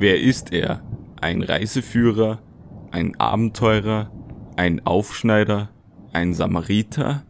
Wer 0.00 0.18
ist 0.18 0.54
er? 0.54 0.82
Ein 1.20 1.42
Reiseführer? 1.42 2.40
Ein 2.90 3.20
Abenteurer? 3.20 4.10
Ein 4.56 4.86
Aufschneider? 4.86 5.74
Ein 6.14 6.32
Samariter? 6.32 7.26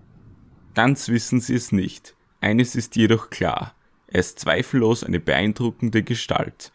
Ganz 0.77 1.09
wissen 1.09 1.41
sie 1.41 1.57
es 1.57 1.72
nicht. 1.72 2.14
Eines 2.41 2.77
ist 2.77 2.95
jedoch 2.95 3.29
klar. 3.29 3.75
Er 4.07 4.21
ist 4.21 4.39
zweifellos 4.39 5.03
eine 5.03 5.18
beeindruckende 5.18 6.04
Gestalt. 6.04 6.71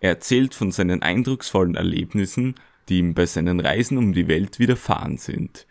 Er 0.00 0.12
erzählt 0.12 0.54
von 0.54 0.72
seinen 0.72 1.02
eindrucksvollen 1.02 1.74
Erlebnissen, 1.74 2.54
die 2.88 3.00
ihm 3.00 3.12
bei 3.12 3.26
seinen 3.26 3.60
Reisen 3.60 3.98
um 3.98 4.14
die 4.14 4.28
Welt 4.28 4.58
widerfahren 4.58 5.18
sind. 5.18 5.66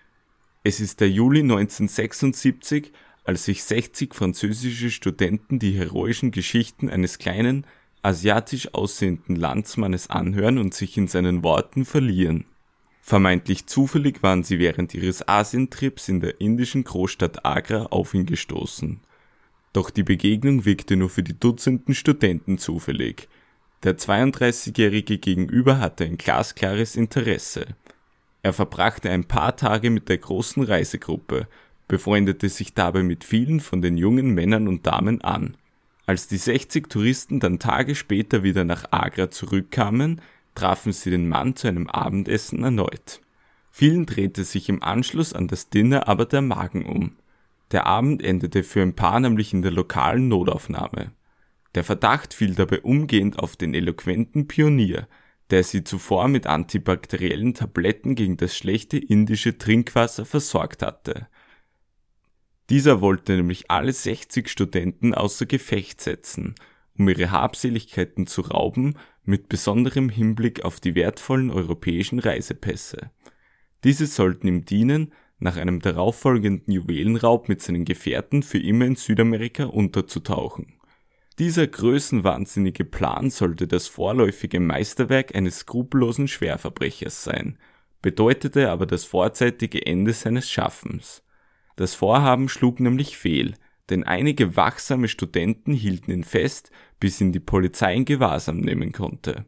Es 0.63 0.79
ist 0.79 0.99
der 0.99 1.09
Juli 1.09 1.39
1976, 1.39 2.91
als 3.23 3.45
sich 3.45 3.63
60 3.63 4.13
französische 4.13 4.91
Studenten 4.91 5.57
die 5.57 5.71
heroischen 5.71 6.29
Geschichten 6.29 6.87
eines 6.87 7.17
kleinen, 7.17 7.65
asiatisch 8.05 8.73
aussehenden 8.73 9.35
Landsmannes 9.35 10.11
anhören 10.11 10.59
und 10.59 10.75
sich 10.75 10.95
in 10.95 11.07
seinen 11.07 11.43
Worten 11.43 11.85
verlieren. 11.85 12.45
Vermeintlich 13.01 13.65
zufällig 13.65 14.21
waren 14.21 14.43
sie 14.43 14.59
während 14.59 14.93
ihres 14.93 15.27
Asientrips 15.27 16.07
in 16.07 16.19
der 16.21 16.39
indischen 16.39 16.83
Großstadt 16.83 17.45
Agra 17.45 17.87
auf 17.87 18.13
ihn 18.13 18.27
gestoßen. 18.27 18.99
Doch 19.73 19.89
die 19.89 20.03
Begegnung 20.03 20.65
wirkte 20.65 20.95
nur 20.95 21.09
für 21.09 21.23
die 21.23 21.39
Dutzenden 21.39 21.95
Studenten 21.95 22.59
zufällig. 22.59 23.27
Der 23.83 23.97
32-jährige 23.97 25.17
Gegenüber 25.17 25.79
hatte 25.79 26.05
ein 26.05 26.17
glasklares 26.17 26.95
Interesse. 26.95 27.65
Er 28.43 28.53
verbrachte 28.53 29.09
ein 29.09 29.25
paar 29.25 29.57
Tage 29.57 29.89
mit 29.89 30.09
der 30.09 30.19
großen 30.19 30.63
Reisegruppe, 30.63 31.47
befreundete 31.87 32.49
sich 32.49 32.75
dabei 32.75 33.01
mit 33.01 33.23
vielen 33.23 33.59
von 33.59 33.81
den 33.81 33.97
jungen 33.97 34.33
Männern 34.35 34.67
und 34.67 34.85
Damen 34.85 35.21
an. 35.21 35.57
Als 36.05 36.27
die 36.27 36.37
60 36.37 36.87
Touristen 36.89 37.39
dann 37.39 37.59
Tage 37.59 37.95
später 37.95 38.43
wieder 38.43 38.63
nach 38.63 38.91
Agra 38.91 39.31
zurückkamen, 39.31 40.21
trafen 40.53 40.93
sie 40.93 41.09
den 41.09 41.27
Mann 41.27 41.55
zu 41.55 41.67
einem 41.67 41.87
Abendessen 41.87 42.63
erneut. 42.63 43.21
Vielen 43.71 44.05
drehte 44.05 44.43
sich 44.43 44.69
im 44.69 44.81
Anschluss 44.83 45.33
an 45.33 45.47
das 45.47 45.69
Dinner 45.69 46.07
aber 46.07 46.25
der 46.25 46.41
Magen 46.41 46.85
um. 46.85 47.17
Der 47.71 47.87
Abend 47.87 48.23
endete 48.23 48.63
für 48.63 48.81
ein 48.81 48.95
Paar 48.95 49.19
nämlich 49.19 49.53
in 49.53 49.63
der 49.63 49.71
lokalen 49.71 50.27
Notaufnahme. 50.27 51.11
Der 51.73 51.83
Verdacht 51.83 52.33
fiel 52.33 52.55
dabei 52.55 52.81
umgehend 52.81 53.39
auf 53.39 53.57
den 53.57 53.73
eloquenten 53.73 54.47
Pionier, 54.47 55.07
der 55.49 55.63
sie 55.63 55.83
zuvor 55.83 56.27
mit 56.27 56.47
antibakteriellen 56.47 57.53
Tabletten 57.53 58.15
gegen 58.15 58.37
das 58.37 58.55
schlechte 58.55 58.97
indische 58.97 59.57
Trinkwasser 59.57 60.25
versorgt 60.25 60.81
hatte. 60.83 61.27
Dieser 62.69 63.01
wollte 63.01 63.35
nämlich 63.35 63.69
alle 63.69 63.93
60 63.93 64.49
Studenten 64.49 65.13
außer 65.13 65.45
Gefecht 65.45 66.01
setzen, 66.01 66.55
um 66.97 67.07
ihre 67.07 67.31
Habseligkeiten 67.31 68.25
zu 68.25 68.41
rauben, 68.41 68.95
mit 69.23 69.49
besonderem 69.49 70.09
Hinblick 70.09 70.65
auf 70.65 70.79
die 70.79 70.95
wertvollen 70.95 71.51
europäischen 71.51 72.19
Reisepässe. 72.19 73.11
Diese 73.83 74.07
sollten 74.07 74.47
ihm 74.47 74.65
dienen, 74.65 75.13
nach 75.37 75.57
einem 75.57 75.79
darauffolgenden 75.79 76.71
Juwelenraub 76.71 77.49
mit 77.49 77.61
seinen 77.61 77.85
Gefährten 77.85 78.41
für 78.41 78.57
immer 78.57 78.85
in 78.85 78.95
Südamerika 78.95 79.65
unterzutauchen. 79.65 80.79
Dieser 81.37 81.67
größenwahnsinnige 81.67 82.85
Plan 82.85 83.29
sollte 83.29 83.67
das 83.67 83.87
vorläufige 83.87 84.61
Meisterwerk 84.61 85.35
eines 85.35 85.59
skrupellosen 85.59 86.29
Schwerverbrechers 86.29 87.25
sein, 87.25 87.57
bedeutete 88.01 88.71
aber 88.71 88.85
das 88.85 89.03
vorzeitige 89.03 89.85
Ende 89.85 90.13
seines 90.13 90.49
Schaffens. 90.49 91.24
Das 91.75 91.95
Vorhaben 91.95 92.49
schlug 92.49 92.79
nämlich 92.79 93.17
fehl, 93.17 93.55
denn 93.89 94.03
einige 94.03 94.55
wachsame 94.55 95.07
Studenten 95.07 95.73
hielten 95.73 96.11
ihn 96.11 96.23
fest, 96.23 96.71
bis 96.99 97.21
ihn 97.21 97.31
die 97.31 97.39
Polizei 97.39 97.95
in 97.95 98.05
Gewahrsam 98.05 98.59
nehmen 98.59 98.91
konnte. 98.91 99.45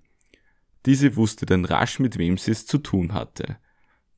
Diese 0.86 1.16
wusste 1.16 1.46
dann 1.46 1.66
rasch, 1.66 2.00
mit 2.00 2.18
wem 2.18 2.38
sie 2.38 2.52
es 2.52 2.66
zu 2.66 2.78
tun 2.78 3.14
hatte. 3.14 3.58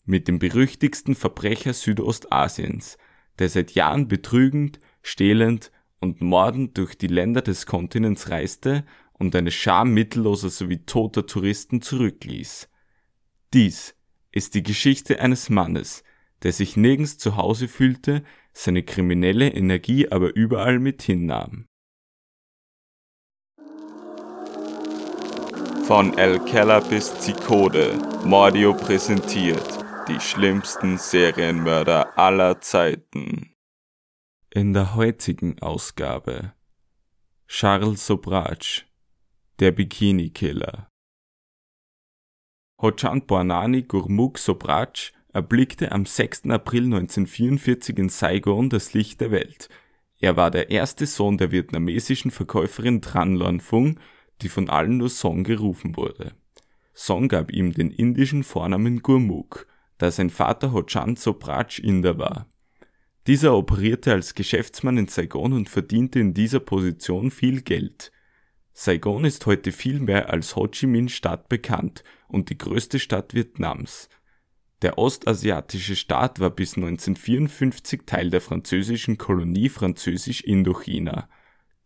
Mit 0.06 0.28
dem 0.28 0.40
berüchtigsten 0.40 1.16
Verbrecher 1.16 1.74
Südostasiens, 1.74 2.98
der 3.38 3.50
seit 3.50 3.72
Jahren 3.72 4.08
betrügend, 4.08 4.80
stehlend 5.02 5.72
und 6.00 6.22
mordend 6.22 6.78
durch 6.78 6.96
die 6.98 7.08
Länder 7.08 7.42
des 7.42 7.66
Kontinents 7.66 8.30
reiste 8.30 8.86
und 9.14 9.36
eine 9.36 9.52
Schar 9.52 9.86
mittelloser 9.86 10.50
sowie 10.50 10.86
toter 10.86 11.26
Touristen 11.26 11.82
zurückließ. 11.82 12.70
Dies 13.54 13.96
ist 14.32 14.56
die 14.56 14.64
Geschichte 14.64 15.20
eines 15.20 15.50
Mannes, 15.50 16.04
der 16.44 16.54
sich 16.54 16.78
nirgends 16.78 17.18
zu 17.18 17.36
Hause 17.36 17.68
fühlte, 17.68 18.24
seine 18.54 18.84
kriminelle 18.84 19.50
Energie 19.50 20.10
aber 20.10 20.36
überall 20.36 20.80
mit 20.80 21.02
hinnahm. 21.02 21.68
Von 25.86 26.18
El 26.18 26.40
Keller 26.46 26.82
bis 26.82 27.20
Zikode, 27.20 27.98
Mordio 28.24 28.74
präsentiert 28.74 29.80
die 30.08 30.20
schlimmsten 30.20 30.98
Serienmörder 30.98 32.18
aller 32.18 32.62
Zeiten. 32.62 33.56
In 34.52 34.74
der 34.74 34.96
heutigen 34.96 35.60
Ausgabe 35.62 36.54
Charles 37.48 38.06
Sobrach, 38.06 38.84
der 39.60 39.72
Bikini-Killer. 39.72 40.90
Hochand 42.82 43.28
Bornani 43.28 43.84
Gurmukh 43.84 44.38
Sobrach 44.38 45.12
erblickte 45.40 45.92
am 45.92 46.06
6. 46.06 46.50
April 46.50 46.84
1944 46.84 47.98
in 47.98 48.10
Saigon 48.10 48.70
das 48.70 48.94
Licht 48.94 49.22
der 49.22 49.32
Welt. 49.32 49.70
Er 50.20 50.36
war 50.36 50.52
der 50.52 50.70
erste 50.70 51.06
Sohn 51.06 51.38
der 51.38 51.52
vietnamesischen 51.52 52.32
Verkäuferin 52.32 53.02
Tran 53.02 53.36
Loan 53.36 53.60
Phung, 53.60 54.00
die 54.42 54.50
von 54.50 54.70
allen 54.70 54.98
nur 54.98 55.10
Song 55.10 55.44
gerufen 55.44 55.98
wurde. 55.98 56.34
Song 56.94 57.28
gab 57.28 57.52
ihm 57.52 57.74
den 57.74 57.92
indischen 57.92 58.44
Vornamen 58.44 59.02
Gurmukh, 59.02 59.66
da 59.98 60.12
sein 60.12 60.30
Vater 60.30 60.72
Hochand 60.74 61.20
Sobrach 61.20 61.80
Inder 61.80 62.18
war 62.18 62.48
dieser 63.30 63.56
operierte 63.56 64.12
als 64.12 64.34
Geschäftsmann 64.34 64.98
in 64.98 65.08
Saigon 65.08 65.54
und 65.54 65.70
verdiente 65.70 66.20
in 66.20 66.34
dieser 66.34 66.60
Position 66.60 67.30
viel 67.30 67.62
Geld. 67.62 68.12
Saigon 68.74 69.24
ist 69.24 69.46
heute 69.46 69.72
viel 69.72 70.00
mehr 70.00 70.32
als 70.32 70.56
Ho 70.56 70.68
Chi 70.68 70.88
Minh 70.88 71.10
Stadt 71.10 71.48
bekannt 71.48 72.04
und 72.28 72.50
die 72.50 72.58
größte 72.58 72.98
Stadt 72.98 73.36
Vietnams. 73.36 74.10
Der 74.82 74.98
ostasiatische 74.98 75.96
Staat 75.96 76.40
war 76.40 76.52
bis 76.52 76.78
1954 76.78 78.04
Teil 78.06 78.30
der 78.30 78.42
französischen 78.42 79.18
Kolonie 79.18 79.70
Französisch-Indochina, 79.70 81.30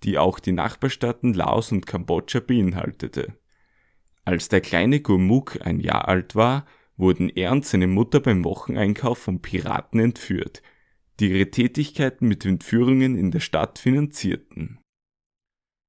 die 0.04 0.18
auch 0.18 0.40
die 0.40 0.52
Nachbarstaaten 0.52 1.34
Laos 1.34 1.72
und 1.72 1.88
Kambodscha 1.88 2.40
beinhaltete. 2.40 3.34
Als 4.26 4.50
der 4.50 4.62
kleine 4.62 5.02
Gurmukh 5.02 5.59
ein 5.62 5.80
Jahr 5.80 6.08
alt 6.08 6.36
war, 6.36 6.66
wurden 6.96 7.30
er 7.30 7.52
und 7.52 7.66
seine 7.66 7.88
Mutter 7.88 8.20
beim 8.20 8.44
Wocheneinkauf 8.44 9.18
von 9.18 9.42
Piraten 9.42 10.00
entführt– 10.00 10.62
die 11.20 11.30
ihre 11.30 11.52
Tätigkeiten 11.52 12.28
mit 12.28 12.46
Entführungen 12.46 13.18
in 13.18 13.31
der 13.31 13.40
Stadt 13.40 13.80
finanzierten. 13.80 14.80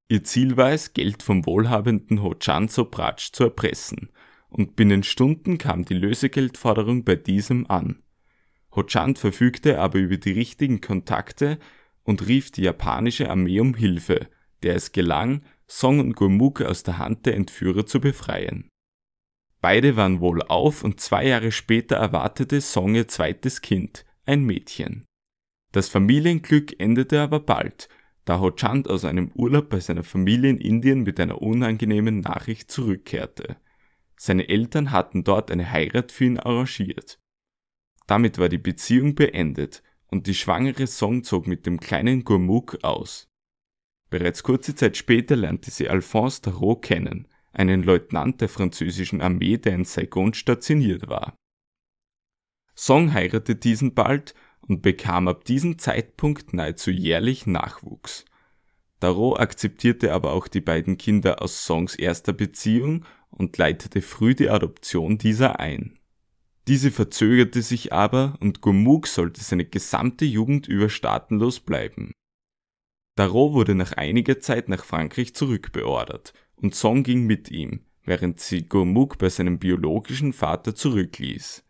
Ihr 0.08 0.22
Ziel 0.24 0.56
war 0.56 0.72
es, 0.72 0.92
Geld 0.92 1.22
vom 1.22 1.46
wohlhabenden 1.46 2.22
Hochanzo 2.22 2.84
Bratsch 2.84 3.32
zu 3.32 3.44
erpressen, 3.44 4.10
und 4.54 4.76
binnen 4.76 5.02
Stunden 5.02 5.58
kam 5.58 5.84
die 5.84 5.94
Lösegeldforderung 5.94 7.04
bei 7.04 7.16
diesem 7.16 7.68
an. 7.68 8.02
Hochand 8.74 9.18
verfügte 9.18 9.80
aber 9.80 9.98
über 9.98 10.16
die 10.16 10.30
richtigen 10.30 10.80
Kontakte 10.80 11.58
und 12.04 12.26
rief 12.28 12.52
die 12.52 12.62
japanische 12.62 13.28
Armee 13.30 13.58
um 13.58 13.74
Hilfe, 13.74 14.28
der 14.62 14.76
es 14.76 14.92
gelang, 14.92 15.42
Song 15.66 15.98
und 15.98 16.14
Gurmukh 16.14 16.64
aus 16.64 16.84
der 16.84 16.98
Hand 16.98 17.26
der 17.26 17.34
Entführer 17.34 17.84
zu 17.84 18.00
befreien. 18.00 18.68
Beide 19.60 19.96
waren 19.96 20.20
wohlauf 20.20 20.84
und 20.84 21.00
zwei 21.00 21.26
Jahre 21.26 21.50
später 21.50 21.96
erwartete 21.96 22.60
Song 22.60 22.94
ihr 22.94 23.08
zweites 23.08 23.60
Kind, 23.60 24.04
ein 24.24 24.44
Mädchen. 24.44 25.04
Das 25.72 25.88
Familienglück 25.88 26.78
endete 26.78 27.20
aber 27.20 27.40
bald, 27.40 27.88
da 28.24 28.38
Ho 28.38 28.52
Chand 28.52 28.88
aus 28.88 29.04
einem 29.04 29.32
Urlaub 29.34 29.68
bei 29.68 29.80
seiner 29.80 30.04
Familie 30.04 30.50
in 30.50 30.58
Indien 30.58 31.02
mit 31.02 31.18
einer 31.18 31.42
unangenehmen 31.42 32.20
Nachricht 32.20 32.70
zurückkehrte. 32.70 33.56
Seine 34.16 34.48
Eltern 34.48 34.90
hatten 34.90 35.24
dort 35.24 35.50
eine 35.50 35.70
Heirat 35.70 36.12
für 36.12 36.24
ihn 36.24 36.38
arrangiert. 36.38 37.18
Damit 38.06 38.38
war 38.38 38.48
die 38.48 38.58
Beziehung 38.58 39.14
beendet 39.14 39.82
und 40.08 40.26
die 40.26 40.34
schwangere 40.34 40.86
Song 40.86 41.24
zog 41.24 41.46
mit 41.46 41.66
dem 41.66 41.80
kleinen 41.80 42.24
Gurmukh 42.24 42.78
aus. 42.82 43.28
Bereits 44.10 44.42
kurze 44.42 44.74
Zeit 44.74 44.96
später 44.96 45.34
lernte 45.34 45.70
sie 45.70 45.88
Alphonse 45.88 46.42
Tarot 46.42 46.82
kennen, 46.82 47.26
einen 47.52 47.82
Leutnant 47.82 48.40
der 48.40 48.48
französischen 48.48 49.20
Armee, 49.20 49.56
der 49.58 49.74
in 49.74 49.84
Saigon 49.84 50.34
stationiert 50.34 51.08
war. 51.08 51.36
Song 52.76 53.12
heiratete 53.12 53.56
diesen 53.56 53.94
bald 53.94 54.34
und 54.60 54.82
bekam 54.82 55.28
ab 55.28 55.44
diesem 55.44 55.78
Zeitpunkt 55.78 56.52
nahezu 56.52 56.90
jährlich 56.90 57.46
Nachwuchs. 57.46 58.24
Darrow 59.00 59.38
akzeptierte 59.38 60.12
aber 60.12 60.32
auch 60.32 60.48
die 60.48 60.60
beiden 60.60 60.96
Kinder 60.96 61.42
aus 61.42 61.64
Songs 61.64 61.94
erster 61.94 62.32
Beziehung 62.32 63.04
und 63.36 63.56
leitete 63.58 64.02
früh 64.02 64.34
die 64.34 64.50
Adoption 64.50 65.18
dieser 65.18 65.60
ein. 65.60 65.98
Diese 66.66 66.90
verzögerte 66.90 67.60
sich 67.60 67.92
aber 67.92 68.38
und 68.40 68.62
Gurmukh 68.62 69.06
sollte 69.06 69.42
seine 69.42 69.66
gesamte 69.66 70.24
Jugend 70.24 70.66
über 70.66 70.88
staatenlos 70.88 71.60
bleiben. 71.60 72.12
Darrow 73.16 73.52
wurde 73.52 73.74
nach 73.74 73.92
einiger 73.92 74.40
Zeit 74.40 74.68
nach 74.68 74.84
Frankreich 74.84 75.34
zurückbeordert 75.34 76.32
und 76.56 76.74
Song 76.74 77.02
ging 77.02 77.26
mit 77.26 77.50
ihm, 77.50 77.80
während 78.04 78.40
sie 78.40 78.66
Gurmuk 78.66 79.18
bei 79.18 79.28
seinem 79.28 79.58
biologischen 79.58 80.32
Vater 80.32 80.74
zurückließ. 80.74 81.64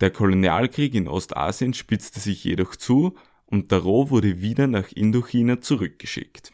Der 0.00 0.10
Kolonialkrieg 0.10 0.94
in 0.94 1.08
Ostasien 1.08 1.72
spitzte 1.72 2.18
sich 2.18 2.42
jedoch 2.42 2.74
zu 2.74 3.14
und 3.46 3.70
Daro 3.70 4.10
wurde 4.10 4.40
wieder 4.40 4.66
nach 4.66 4.90
Indochina 4.90 5.60
zurückgeschickt. 5.60 6.52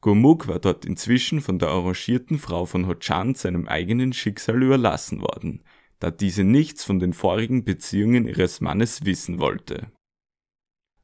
Gurmuk 0.00 0.46
war 0.46 0.60
dort 0.60 0.84
inzwischen 0.84 1.40
von 1.40 1.58
der 1.58 1.70
arrangierten 1.70 2.38
Frau 2.38 2.66
von 2.66 2.86
Ho-Chan 2.86 3.34
seinem 3.34 3.66
eigenen 3.66 4.12
Schicksal 4.12 4.62
überlassen 4.62 5.20
worden, 5.20 5.64
da 5.98 6.10
diese 6.10 6.44
nichts 6.44 6.84
von 6.84 7.00
den 7.00 7.12
vorigen 7.12 7.64
Beziehungen 7.64 8.28
ihres 8.28 8.60
Mannes 8.60 9.04
wissen 9.04 9.40
wollte. 9.40 9.90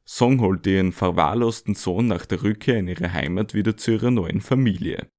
Song 0.05 0.39
holte 0.39 0.69
ihren 0.69 0.93
verwahrlosten 0.93 1.75
Sohn 1.75 2.07
nach 2.07 2.25
der 2.25 2.43
Rückkehr 2.43 2.77
in 2.77 2.87
ihre 2.87 3.11
Heimat 3.11 3.53
wieder 3.53 3.75
zu 3.75 3.91
ihrer 3.91 4.11
neuen 4.11 4.39
Familie. 4.39 5.09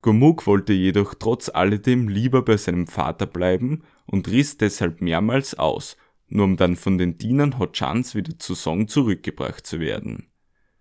Gurmuk 0.00 0.46
wollte 0.46 0.72
jedoch 0.72 1.14
trotz 1.14 1.48
alledem 1.48 2.08
lieber 2.08 2.42
bei 2.42 2.56
seinem 2.56 2.86
Vater 2.86 3.26
bleiben 3.26 3.84
und 4.06 4.28
riss 4.28 4.56
deshalb 4.56 5.02
mehrmals 5.02 5.56
aus, 5.56 5.96
nur 6.28 6.44
um 6.44 6.56
dann 6.56 6.76
von 6.76 6.98
den 6.98 7.18
Dienern 7.18 7.58
Ho-Chans 7.58 8.14
wieder 8.14 8.38
zu 8.38 8.54
Song 8.54 8.88
zurückgebracht 8.88 9.66
zu 9.66 9.78
werden. 9.78 10.27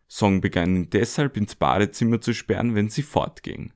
Song 0.07 0.41
begann 0.41 0.75
ihn 0.75 0.89
deshalb 0.89 1.37
ins 1.37 1.55
Badezimmer 1.55 2.21
zu 2.21 2.33
sperren, 2.33 2.75
wenn 2.75 2.89
sie 2.89 3.03
fortging. 3.03 3.73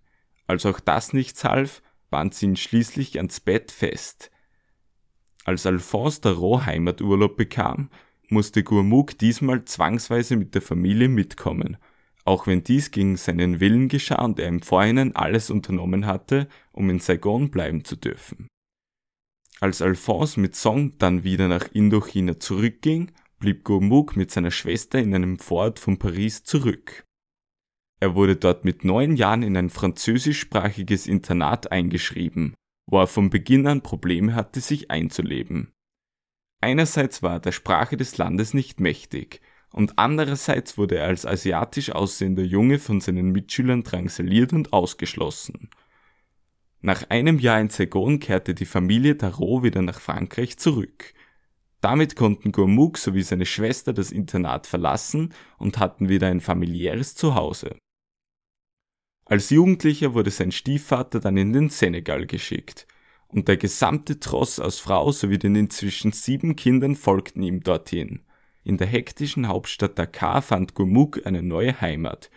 Als 0.47 0.65
auch 0.65 0.79
das 0.79 1.13
nichts 1.13 1.43
half, 1.43 1.81
band 2.09 2.33
sie 2.33 2.45
ihn 2.47 2.55
schließlich 2.55 3.17
ans 3.17 3.39
Bett 3.39 3.71
fest. 3.71 4.31
Als 5.43 5.65
Alphonse 5.65 6.21
Darot 6.21 6.65
Heimaturlaub 6.65 7.35
bekam, 7.35 7.89
musste 8.29 8.63
Gourmouk 8.63 9.17
diesmal 9.17 9.65
zwangsweise 9.65 10.37
mit 10.37 10.55
der 10.55 10.61
Familie 10.61 11.09
mitkommen, 11.09 11.77
auch 12.23 12.47
wenn 12.47 12.63
dies 12.63 12.91
gegen 12.91 13.17
seinen 13.17 13.59
Willen 13.59 13.89
geschah 13.89 14.23
und 14.23 14.39
er 14.39 14.47
im 14.47 14.61
Vorhinein 14.61 15.15
alles 15.15 15.49
unternommen 15.49 16.05
hatte, 16.05 16.47
um 16.71 16.89
in 16.89 16.99
Saigon 16.99 17.49
bleiben 17.49 17.83
zu 17.83 17.95
dürfen. 17.95 18.47
Als 19.59 19.81
Alphonse 19.81 20.39
mit 20.39 20.55
Song 20.55 20.97
dann 20.97 21.23
wieder 21.23 21.47
nach 21.47 21.67
Indochina 21.71 22.39
zurückging, 22.39 23.11
blieb 23.41 23.65
Gourmouk 23.65 24.15
mit 24.15 24.31
seiner 24.31 24.51
Schwester 24.51 24.99
in 24.99 25.13
einem 25.13 25.37
Vorort 25.37 25.79
von 25.79 25.99
Paris 25.99 26.43
zurück. 26.43 27.03
Er 27.99 28.15
wurde 28.15 28.37
dort 28.37 28.63
mit 28.63 28.85
neun 28.85 29.17
Jahren 29.17 29.43
in 29.43 29.57
ein 29.57 29.69
französischsprachiges 29.69 31.07
Internat 31.07 31.71
eingeschrieben, 31.71 32.55
wo 32.87 32.99
er 32.99 33.07
von 33.07 33.29
Beginn 33.29 33.67
an 33.67 33.83
Probleme 33.83 34.33
hatte, 34.33 34.61
sich 34.61 34.89
einzuleben. 34.89 35.73
Einerseits 36.61 37.21
war 37.21 37.33
er 37.33 37.39
der 37.41 37.51
Sprache 37.51 37.97
des 37.97 38.17
Landes 38.17 38.53
nicht 38.53 38.79
mächtig, 38.79 39.41
und 39.73 39.97
andererseits 39.97 40.77
wurde 40.77 40.97
er 40.97 41.07
als 41.07 41.25
asiatisch 41.25 41.91
aussehender 41.91 42.43
Junge 42.43 42.79
von 42.79 43.01
seinen 43.01 43.31
Mitschülern 43.31 43.83
drangsaliert 43.83 44.53
und 44.53 44.73
ausgeschlossen. 44.73 45.69
Nach 46.81 47.09
einem 47.09 47.39
Jahr 47.39 47.59
in 47.59 47.69
Saigon 47.69 48.19
kehrte 48.19 48.53
die 48.53 48.65
Familie 48.65 49.17
Tarot 49.17 49.63
wieder 49.63 49.81
nach 49.81 49.99
Frankreich 49.99 50.57
zurück. 50.57 51.13
Damit 51.81 52.15
konnten 52.15 52.51
Gourmouk 52.51 52.99
sowie 52.99 53.23
seine 53.23 53.47
Schwester 53.47 53.91
das 53.91 54.11
Internat 54.11 54.67
verlassen 54.67 55.33
und 55.57 55.79
hatten 55.79 56.09
wieder 56.09 56.27
ein 56.27 56.39
familiäres 56.39 57.15
Zuhause. 57.15 57.75
Als 59.25 59.49
Jugendlicher 59.49 60.13
wurde 60.13 60.29
sein 60.29 60.51
Stiefvater 60.51 61.19
dann 61.19 61.37
in 61.37 61.53
den 61.53 61.69
Senegal 61.69 62.27
geschickt, 62.27 62.87
und 63.27 63.47
der 63.47 63.57
gesamte 63.57 64.19
Tross 64.19 64.59
aus 64.59 64.79
Frau 64.79 65.11
sowie 65.11 65.39
den 65.39 65.55
inzwischen 65.55 66.11
sieben 66.11 66.55
Kindern 66.55 66.95
folgten 66.95 67.41
ihm 67.41 67.61
dorthin. 67.63 68.25
In 68.63 68.77
der 68.77 68.87
hektischen 68.87 69.47
Hauptstadt 69.47 69.97
Dakar 69.97 70.41
fand 70.41 70.75
Gurmuk 70.75 71.25
eine 71.25 71.41
neue 71.41 71.79
Heimat, 71.81 72.29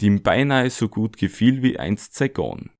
die 0.00 0.06
ihm 0.06 0.22
beinahe 0.22 0.68
so 0.68 0.88
gut 0.88 1.16
gefiel 1.16 1.62
wie 1.62 1.78
einst 1.78 2.14
Saigon. 2.14 2.70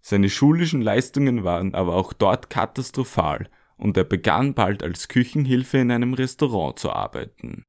Seine 0.00 0.30
schulischen 0.30 0.80
Leistungen 0.80 1.44
waren 1.44 1.74
aber 1.74 1.96
auch 1.96 2.12
dort 2.12 2.48
katastrophal 2.48 3.50
und 3.76 3.96
er 3.96 4.04
begann 4.04 4.54
bald 4.54 4.82
als 4.82 5.08
Küchenhilfe 5.08 5.78
in 5.78 5.90
einem 5.90 6.14
Restaurant 6.14 6.78
zu 6.78 6.90
arbeiten. 6.90 7.64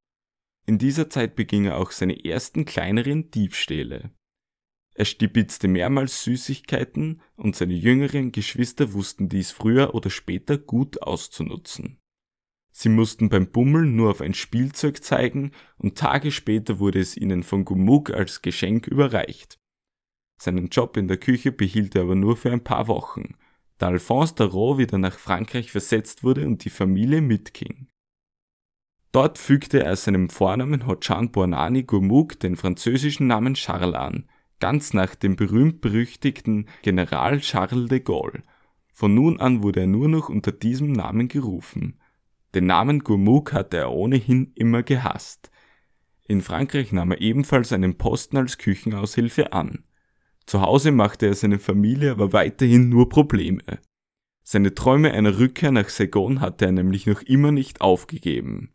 In 0.65 0.77
dieser 0.77 1.09
Zeit 1.09 1.35
beging 1.35 1.65
er 1.65 1.77
auch 1.77 1.91
seine 1.91 2.25
ersten 2.25 2.65
kleineren 2.65 3.29
Diebstähle. 3.31 4.11
Er 4.95 5.05
stibitzte 5.05 5.67
mehrmals 5.67 6.23
Süßigkeiten 6.23 7.21
und 7.35 7.55
seine 7.55 7.73
jüngeren 7.73 8.31
Geschwister 8.31 8.93
wussten 8.93 9.27
dies 9.27 9.51
früher 9.51 9.93
oder 9.93 10.09
später 10.09 10.57
gut 10.57 11.01
auszunutzen. 11.01 11.99
Sie 12.71 12.89
mussten 12.89 13.29
beim 13.29 13.51
Bummeln 13.51 13.95
nur 13.95 14.11
auf 14.11 14.21
ein 14.21 14.33
Spielzeug 14.33 15.03
zeigen 15.03 15.51
und 15.77 15.97
Tage 15.97 16.31
später 16.31 16.79
wurde 16.79 16.99
es 16.99 17.15
ihnen 17.15 17.43
von 17.43 17.65
Gumuk 17.65 18.11
als 18.11 18.41
Geschenk 18.41 18.87
überreicht. 18.87 19.59
Seinen 20.37 20.67
Job 20.67 20.97
in 20.97 21.07
der 21.07 21.17
Küche 21.17 21.51
behielt 21.51 21.95
er 21.95 22.03
aber 22.03 22.15
nur 22.15 22.35
für 22.35 22.51
ein 22.51 22.63
paar 22.63 22.87
Wochen, 22.87 23.35
da 23.77 23.87
Alphonse 23.87 24.35
Darot 24.35 24.77
wieder 24.77 24.97
nach 24.97 25.17
Frankreich 25.17 25.71
versetzt 25.71 26.23
wurde 26.23 26.45
und 26.45 26.63
die 26.63 26.69
Familie 26.69 27.21
mitging. 27.21 27.87
Dort 29.11 29.37
fügte 29.37 29.83
er 29.83 29.95
seinem 29.95 30.29
Vornamen 30.29 30.87
Hochan 30.87 31.31
Bornani 31.31 31.83
Gurmuk 31.83 32.39
den 32.39 32.57
französischen 32.57 33.27
Namen 33.27 33.53
Charles 33.53 33.95
an, 33.95 34.29
ganz 34.59 34.93
nach 34.93 35.15
dem 35.15 35.35
berühmt-berüchtigten 35.35 36.67
General 36.81 37.39
Charles 37.39 37.89
de 37.89 38.01
Gaulle. 38.01 38.43
Von 38.93 39.13
nun 39.13 39.39
an 39.39 39.63
wurde 39.63 39.81
er 39.81 39.87
nur 39.87 40.07
noch 40.07 40.29
unter 40.29 40.51
diesem 40.51 40.91
Namen 40.91 41.27
gerufen. 41.27 41.99
Den 42.53 42.65
Namen 42.65 43.03
Gurmuk 43.03 43.53
hatte 43.53 43.77
er 43.77 43.91
ohnehin 43.91 44.51
immer 44.55 44.83
gehasst. 44.83 45.51
In 46.27 46.41
Frankreich 46.41 46.91
nahm 46.91 47.11
er 47.11 47.21
ebenfalls 47.21 47.71
einen 47.73 47.97
Posten 47.97 48.37
als 48.37 48.57
Küchenaushilfe 48.57 49.53
an. 49.53 49.83
Zu 50.45 50.61
Hause 50.61 50.91
machte 50.91 51.25
er 51.25 51.33
seine 51.33 51.59
Familie 51.59 52.11
aber 52.11 52.33
weiterhin 52.33 52.89
nur 52.89 53.09
Probleme. 53.09 53.63
Seine 54.43 54.75
Träume 54.75 55.11
einer 55.11 55.39
Rückkehr 55.39 55.71
nach 55.71 55.89
Saigon 55.89 56.39
hatte 56.39 56.65
er 56.65 56.71
nämlich 56.71 57.07
noch 57.07 57.23
immer 57.23 57.51
nicht 57.51 57.81
aufgegeben. 57.81 58.71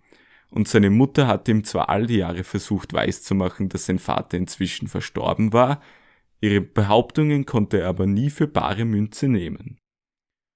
Und 0.50 0.66
seine 0.66 0.90
Mutter 0.90 1.28
hatte 1.28 1.52
ihm 1.52 1.62
zwar 1.62 1.88
all 1.88 2.08
die 2.08 2.16
Jahre 2.16 2.42
versucht 2.42 2.92
weiszumachen, 2.92 3.68
dass 3.68 3.86
sein 3.86 4.00
Vater 4.00 4.36
inzwischen 4.36 4.88
verstorben 4.88 5.52
war, 5.52 5.80
ihre 6.40 6.60
Behauptungen 6.60 7.46
konnte 7.46 7.80
er 7.80 7.88
aber 7.88 8.06
nie 8.06 8.30
für 8.30 8.48
bare 8.48 8.84
Münze 8.84 9.28
nehmen. 9.28 9.78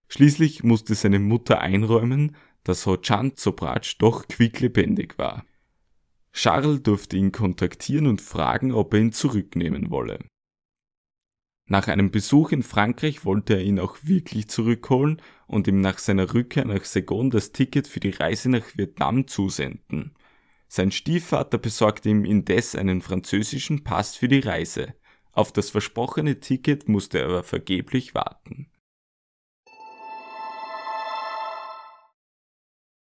Schließlich 0.09 0.65
musste 0.65 0.97
seine 0.97 1.21
Mutter 1.21 1.61
einräumen, 1.61 2.35
dass 2.65 2.87
Ho 2.87 2.97
Chan 2.97 3.37
Zobratsch 3.37 3.99
doch 3.99 4.27
quicklebendig 4.27 5.17
war. 5.17 5.44
Charles 6.33 6.83
durfte 6.83 7.17
ihn 7.17 7.31
kontaktieren 7.31 8.09
und 8.09 8.21
fragen, 8.21 8.73
ob 8.73 8.94
er 8.94 9.01
ihn 9.01 9.13
zurücknehmen 9.13 9.91
wolle. 9.91 10.19
Nach 11.67 11.89
einem 11.89 12.11
Besuch 12.11 12.53
in 12.53 12.63
Frankreich 12.63 13.25
wollte 13.25 13.55
er 13.55 13.63
ihn 13.63 13.79
auch 13.79 13.97
wirklich 14.03 14.49
zurückholen 14.49 15.23
und 15.47 15.67
ihm 15.67 15.81
nach 15.81 15.99
seiner 15.99 16.35
Rückkehr 16.35 16.67
nach 16.67 16.85
Saigon 16.85 17.31
das 17.31 17.53
Ticket 17.53 17.89
für 17.89 18.01
die 18.01 18.11
Reise 18.11 18.51
nach 18.51 18.77
Vietnam 18.77 19.27
zusenden. 19.27 20.15
Sein 20.69 20.91
Stiefvater 20.91 21.56
besorgte 21.56 22.11
ihm 22.11 22.25
indes 22.25 22.75
einen 22.75 23.01
französischen 23.01 23.83
Pass 23.83 24.15
für 24.15 24.29
die 24.29 24.41
Reise. 24.41 24.94
Auf 25.33 25.53
das 25.53 25.71
versprochene 25.71 26.41
Ticket 26.41 26.89
musste 26.89 27.21
er 27.21 27.27
aber 27.27 27.44
vergeblich 27.44 28.15
warten. 28.15 28.71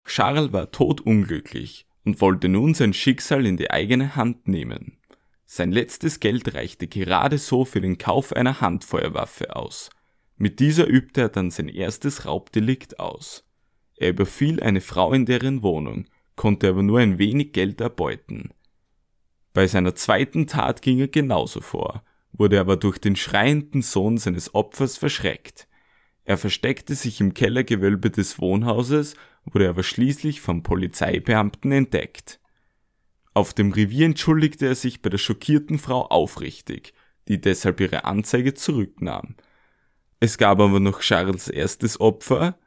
Charles 0.07 0.53
war 0.53 0.71
todunglücklich 0.71 1.87
und 2.05 2.21
wollte 2.21 2.49
nun 2.49 2.75
sein 2.75 2.93
Schicksal 2.93 3.47
in 3.47 3.57
die 3.57 3.71
eigene 3.71 4.15
Hand 4.15 4.47
nehmen. 4.47 4.99
Sein 5.57 5.71
letztes 5.71 6.19
Geld 6.19 6.53
reichte 6.55 6.89
gerade 6.89 7.39
so 7.39 7.65
für 7.65 7.81
den 7.81 7.97
Kauf 7.97 8.33
einer 8.33 8.61
Handfeuerwaffe 8.61 9.55
aus. 9.55 9.89
Mit 10.37 10.59
dieser 10.59 10.89
übte 10.89 11.21
er 11.21 11.29
dann 11.29 11.53
sein 11.53 11.69
erstes 11.69 12.27
Raubdelikt 12.27 12.99
aus. 12.99 13.49
Er 13.95 14.09
überfiel 14.09 14.61
eine 14.61 14.81
Frau 14.81 15.13
in 15.13 15.27
deren 15.27 15.63
Wohnung, 15.63 16.07
konnte 16.35 16.69
aber 16.69 16.83
nur 16.83 16.99
ein 16.99 17.19
wenig 17.19 17.53
Geld 17.53 17.81
erbeuten. 17.81 18.51
Bei 19.53 19.69
seiner 19.69 19.95
zweiten 19.95 20.49
Tat 20.49 20.83
ging 20.83 20.99
er 20.99 21.07
genauso 21.07 21.61
vor, 21.61 22.03
wurde 22.33 22.59
aber 22.59 22.77
durch 22.77 22.99
den 22.99 23.15
schreienden 23.15 23.83
Sohn 23.83 24.19
seines 24.19 24.57
Opfers 24.57 24.97
verschreckt. 24.97 25.69
Er 26.25 26.37
versteckte 26.37 26.97
sich 26.97 27.21
im 27.21 27.33
Kellergewölbe 27.33 28.11
des 28.11 28.41
Wohnhauses, 28.41 29.15
wurde 29.45 29.69
aber 29.69 29.85
schließlich 29.85 30.41
vom 30.41 30.65
Polizeibeamten 30.65 31.71
entdeckt. 31.71 32.41
Auf 33.35 33.53
dem 33.53 33.73
Revier 33.73 34.07
entschuldigte 34.07 34.67
er 34.67 34.77
sich 34.77 35.03
bei 35.03 35.11
der 35.11 35.19
schockierten 35.19 35.79
Frau 35.79 36.07
aufrichtig, 36.07 36.95
die 37.27 37.41
deshalb 37.41 37.81
ihre 37.81 38.05
Anzeige 38.05 38.55
zurücknahm. 38.55 39.35
Es 40.21 40.39
gab 40.39 40.61
aber 40.61 40.79
noch 40.79 41.01
Charles 41.01 41.49
erstes 41.49 42.01
Opfer, 42.01 42.59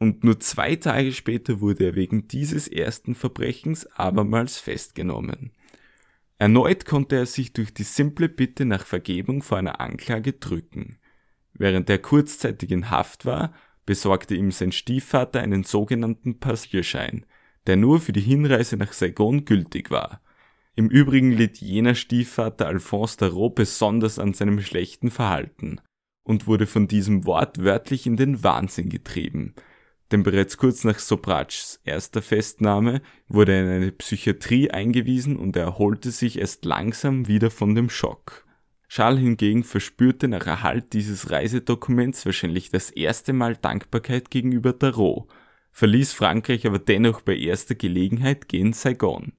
und 0.00 0.22
nur 0.22 0.38
zwei 0.38 0.76
Tage 0.76 1.12
später 1.12 1.60
wurde 1.60 1.86
er 1.86 1.94
wegen 1.94 2.28
dieses 2.28 2.68
ersten 2.68 3.14
Verbrechens 3.14 3.86
abermals 3.86 4.58
festgenommen. 4.58 5.52
Erneut 6.38 6.84
konnte 6.84 7.16
er 7.16 7.26
sich 7.26 7.52
durch 7.52 7.74
die 7.74 7.82
simple 7.82 8.28
Bitte 8.28 8.64
nach 8.64 8.86
Vergebung 8.86 9.42
vor 9.42 9.58
einer 9.58 9.80
Anklage 9.80 10.34
drücken. 10.34 10.98
Während 11.52 11.90
er 11.90 11.98
kurzzeitig 11.98 12.70
in 12.70 12.90
Haft 12.90 13.24
war, 13.24 13.52
besorgte 13.86 14.36
ihm 14.36 14.52
sein 14.52 14.70
Stiefvater 14.70 15.40
einen 15.40 15.64
sogenannten 15.64 16.38
Passierschein, 16.38 17.26
der 17.68 17.76
nur 17.76 18.00
für 18.00 18.12
die 18.12 18.20
Hinreise 18.20 18.76
nach 18.76 18.92
Saigon 18.92 19.44
gültig 19.44 19.92
war. 19.92 20.20
Im 20.74 20.88
Übrigen 20.88 21.32
litt 21.32 21.58
jener 21.58 21.94
Stiefvater 21.94 22.66
Alphonse 22.66 23.18
Darot 23.18 23.54
besonders 23.54 24.18
an 24.18 24.32
seinem 24.32 24.60
schlechten 24.60 25.10
Verhalten. 25.10 25.80
und 26.28 26.46
wurde 26.46 26.66
von 26.66 26.86
diesem 26.86 27.24
Wort 27.24 27.64
wörtlich 27.64 28.06
in 28.06 28.18
den 28.18 28.44
Wahnsinn 28.44 28.90
getrieben. 28.90 29.54
Denn 30.12 30.22
bereits 30.22 30.58
kurz 30.58 30.84
nach 30.84 30.98
Sobratschs 30.98 31.80
erster 31.84 32.20
Festnahme 32.20 33.00
wurde 33.28 33.54
er 33.54 33.62
in 33.62 33.70
eine 33.70 33.92
Psychiatrie 33.92 34.70
eingewiesen 34.70 35.36
und 35.36 35.56
er 35.56 35.64
erholte 35.64 36.10
sich 36.10 36.38
erst 36.38 36.66
langsam 36.66 37.28
wieder 37.28 37.50
von 37.50 37.74
dem 37.74 37.88
Schock. 37.88 38.46
Charles 38.88 39.20
hingegen 39.20 39.64
verspürte 39.64 40.28
nach 40.28 40.46
Erhalt 40.46 40.92
dieses 40.92 41.30
Reisedokuments 41.30 42.26
wahrscheinlich 42.26 42.70
das 42.70 42.90
erste 42.90 43.32
Mal 43.32 43.56
Dankbarkeit 43.56 44.30
gegenüber 44.30 44.78
Tarot, 44.78 45.28
verließ 45.78 46.12
Frankreich 46.12 46.66
aber 46.66 46.80
dennoch 46.80 47.20
bei 47.20 47.36
erster 47.36 47.76
Gelegenheit 47.76 48.48
gen 48.48 48.72
Saigon. 48.72 49.32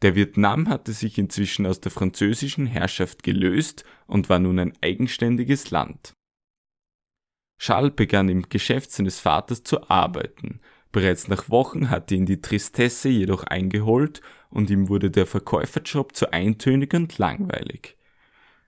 Der 0.00 0.14
Vietnam 0.14 0.66
hatte 0.70 0.92
sich 0.92 1.18
inzwischen 1.18 1.66
aus 1.66 1.78
der 1.78 1.92
französischen 1.92 2.66
Herrschaft 2.66 3.22
gelöst 3.22 3.84
und 4.06 4.30
war 4.30 4.38
nun 4.38 4.58
ein 4.58 4.72
eigenständiges 4.80 5.70
Land. 5.70 6.14
Charles 7.58 7.92
begann 7.94 8.30
im 8.30 8.48
Geschäft 8.48 8.92
seines 8.92 9.20
Vaters 9.20 9.62
zu 9.62 9.90
arbeiten. 9.90 10.60
Bereits 10.90 11.28
nach 11.28 11.50
Wochen 11.50 11.90
hatte 11.90 12.14
ihn 12.14 12.24
die 12.24 12.40
Tristesse 12.40 13.10
jedoch 13.10 13.44
eingeholt 13.44 14.22
und 14.48 14.70
ihm 14.70 14.88
wurde 14.88 15.10
der 15.10 15.26
Verkäuferjob 15.26 16.16
zu 16.16 16.32
eintönig 16.32 16.94
und 16.94 17.18
langweilig. 17.18 17.98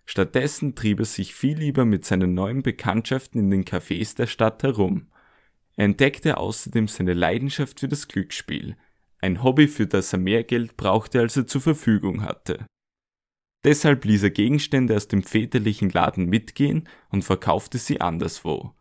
Stattdessen 0.04 0.74
trieb 0.74 0.98
er 0.98 1.06
sich 1.06 1.34
viel 1.34 1.56
lieber 1.56 1.86
mit 1.86 2.04
seinen 2.04 2.34
neuen 2.34 2.62
Bekanntschaften 2.62 3.40
in 3.40 3.50
den 3.50 3.64
Cafés 3.64 4.14
der 4.14 4.26
Stadt 4.26 4.62
herum. 4.62 5.06
Er 5.78 5.84
entdeckte 5.84 6.38
außerdem 6.38 6.88
seine 6.88 7.14
Leidenschaft 7.14 7.78
für 7.78 7.86
das 7.86 8.08
Glücksspiel, 8.08 8.76
ein 9.20 9.44
Hobby, 9.44 9.68
für 9.68 9.86
das 9.86 10.12
er 10.12 10.18
mehr 10.18 10.42
Geld 10.42 10.76
brauchte, 10.76 11.20
als 11.20 11.36
er 11.36 11.46
zur 11.46 11.60
Verfügung 11.60 12.22
hatte. 12.22 12.66
Deshalb 13.62 14.04
ließ 14.04 14.24
er 14.24 14.30
Gegenstände 14.30 14.96
aus 14.96 15.06
dem 15.06 15.22
väterlichen 15.22 15.90
Laden 15.90 16.26
mitgehen 16.26 16.88
und 17.10 17.22
verkaufte 17.22 17.78
sie 17.78 18.00
anderswo. 18.00 18.74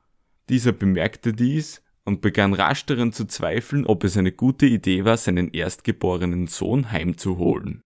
Dieser 0.50 0.72
bemerkte 0.72 1.34
dies 1.34 1.84
und 2.04 2.22
begann 2.22 2.54
rasch 2.54 2.88
daran 2.88 3.13
zu 3.13 3.25
zweifeln, 3.25 3.86
ob 3.86 4.04
es 4.04 4.18
eine 4.18 4.32
gute 4.32 4.66
Idee 4.66 5.06
war, 5.06 5.18
seinen 5.18 5.54
erstgeborenen 5.54 6.48
Sohn 6.48 6.92
heimzuholen. 6.92 7.82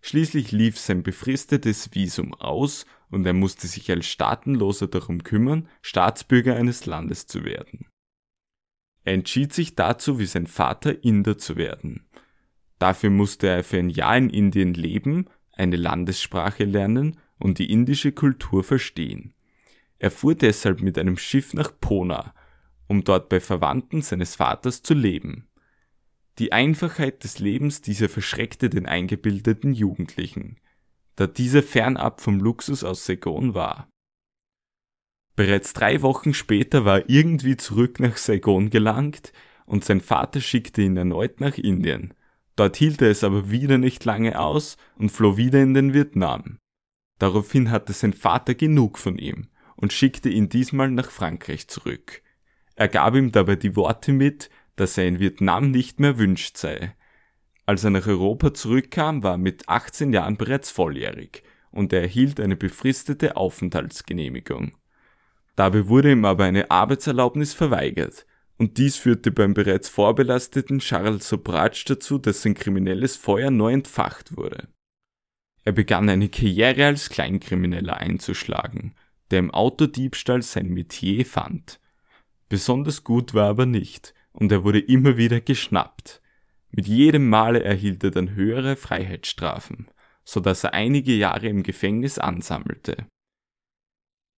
Schließlich 0.00 0.50
lief 0.50 0.76
sein 0.76 1.04
befristetes 1.04 1.94
Visum 1.94 2.34
aus 2.34 2.84
und 3.10 3.26
er 3.26 3.32
musste 3.32 3.66
sich 3.66 3.90
als 3.90 4.06
Staatenloser 4.06 4.88
darum 4.88 5.22
kümmern, 5.22 5.68
Staatsbürger 5.82 6.56
eines 6.56 6.86
Landes 6.86 7.26
zu 7.26 7.44
werden. 7.44 7.86
Er 9.04 9.14
entschied 9.14 9.52
sich 9.52 9.76
dazu, 9.76 10.18
wie 10.18 10.26
sein 10.26 10.46
Vater 10.46 11.04
Inder 11.04 11.38
zu 11.38 11.56
werden. 11.56 12.06
Dafür 12.78 13.10
musste 13.10 13.46
er 13.46 13.64
für 13.64 13.78
ein 13.78 13.90
Jahr 13.90 14.16
in 14.16 14.30
Indien 14.30 14.74
leben, 14.74 15.26
eine 15.52 15.76
Landessprache 15.76 16.64
lernen 16.64 17.18
und 17.38 17.58
die 17.58 17.70
indische 17.70 18.12
Kultur 18.12 18.64
verstehen. 18.64 19.32
Er 19.98 20.10
fuhr 20.10 20.34
deshalb 20.34 20.82
mit 20.82 20.98
einem 20.98 21.16
Schiff 21.16 21.54
nach 21.54 21.72
Pona, 21.80 22.34
um 22.86 23.04
dort 23.04 23.28
bei 23.28 23.40
Verwandten 23.40 24.02
seines 24.02 24.36
Vaters 24.36 24.82
zu 24.82 24.94
leben. 24.94 25.48
Die 26.38 26.52
Einfachheit 26.52 27.24
des 27.24 27.38
Lebens 27.38 27.80
dieser 27.80 28.08
verschreckte 28.08 28.68
den 28.68 28.86
eingebildeten 28.86 29.72
Jugendlichen, 29.72 30.58
da 31.16 31.26
dieser 31.26 31.62
fernab 31.62 32.20
vom 32.20 32.38
Luxus 32.40 32.84
aus 32.84 33.04
Saigon 33.04 33.54
war. 33.54 33.88
Bereits 35.34 35.74
drei 35.74 36.00
Wochen 36.02 36.32
später 36.32 36.84
war 36.84 37.00
er 37.00 37.10
irgendwie 37.10 37.56
zurück 37.56 38.00
nach 38.00 38.16
Saigon 38.16 38.70
gelangt 38.70 39.32
und 39.66 39.84
sein 39.84 40.00
Vater 40.00 40.40
schickte 40.40 40.82
ihn 40.82 40.96
erneut 40.96 41.40
nach 41.40 41.58
Indien. 41.58 42.14
Dort 42.54 42.76
hielt 42.76 43.02
er 43.02 43.10
es 43.10 43.22
aber 43.22 43.50
wieder 43.50 43.76
nicht 43.76 44.04
lange 44.04 44.40
aus 44.40 44.78
und 44.96 45.10
floh 45.10 45.36
wieder 45.36 45.62
in 45.62 45.74
den 45.74 45.92
Vietnam. 45.92 46.58
Daraufhin 47.18 47.70
hatte 47.70 47.92
sein 47.92 48.14
Vater 48.14 48.54
genug 48.54 48.98
von 48.98 49.18
ihm 49.18 49.48
und 49.76 49.92
schickte 49.92 50.30
ihn 50.30 50.48
diesmal 50.48 50.90
nach 50.90 51.10
Frankreich 51.10 51.68
zurück. 51.68 52.22
Er 52.74 52.88
gab 52.88 53.14
ihm 53.14 53.32
dabei 53.32 53.56
die 53.56 53.76
Worte 53.76 54.12
mit, 54.12 54.50
dass 54.76 54.96
er 54.96 55.06
in 55.06 55.18
Vietnam 55.18 55.70
nicht 55.70 56.00
mehr 56.00 56.18
wünscht 56.18 56.56
sei. 56.56 56.94
Als 57.66 57.82
er 57.82 57.90
nach 57.90 58.06
Europa 58.06 58.54
zurückkam, 58.54 59.24
war 59.24 59.32
er 59.32 59.38
mit 59.38 59.68
18 59.68 60.12
Jahren 60.12 60.36
bereits 60.36 60.70
volljährig 60.70 61.42
und 61.72 61.92
er 61.92 62.02
erhielt 62.02 62.40
eine 62.40 62.56
befristete 62.56 63.36
Aufenthaltsgenehmigung. 63.36 64.76
Dabei 65.56 65.88
wurde 65.88 66.12
ihm 66.12 66.24
aber 66.24 66.44
eine 66.44 66.70
Arbeitserlaubnis 66.70 67.54
verweigert 67.54 68.24
und 68.56 68.78
dies 68.78 68.96
führte 68.96 69.32
beim 69.32 69.52
bereits 69.52 69.88
vorbelasteten 69.88 70.78
Charles 70.78 71.28
Sobratsch 71.28 71.84
dazu, 71.86 72.18
dass 72.18 72.42
sein 72.42 72.54
kriminelles 72.54 73.16
Feuer 73.16 73.50
neu 73.50 73.72
entfacht 73.72 74.36
wurde. 74.36 74.68
Er 75.64 75.72
begann 75.72 76.08
eine 76.08 76.28
Karriere 76.28 76.86
als 76.86 77.10
Kleinkrimineller 77.10 77.96
einzuschlagen, 77.96 78.94
der 79.30 79.40
im 79.40 79.50
Autodiebstahl 79.50 80.42
sein 80.42 80.68
Metier 80.68 81.26
fand. 81.26 81.80
Besonders 82.48 83.02
gut 83.02 83.34
war 83.34 83.48
aber 83.48 83.66
nicht, 83.66 84.14
und 84.32 84.52
er 84.52 84.62
wurde 84.62 84.78
immer 84.78 85.16
wieder 85.16 85.40
geschnappt. 85.40 86.22
Mit 86.70 86.86
jedem 86.86 87.28
Male 87.28 87.62
erhielt 87.62 88.04
er 88.04 88.10
dann 88.10 88.34
höhere 88.34 88.76
Freiheitsstrafen, 88.76 89.88
so 90.24 90.40
dass 90.40 90.64
er 90.64 90.74
einige 90.74 91.14
Jahre 91.14 91.48
im 91.48 91.62
Gefängnis 91.62 92.18
ansammelte. 92.18 93.06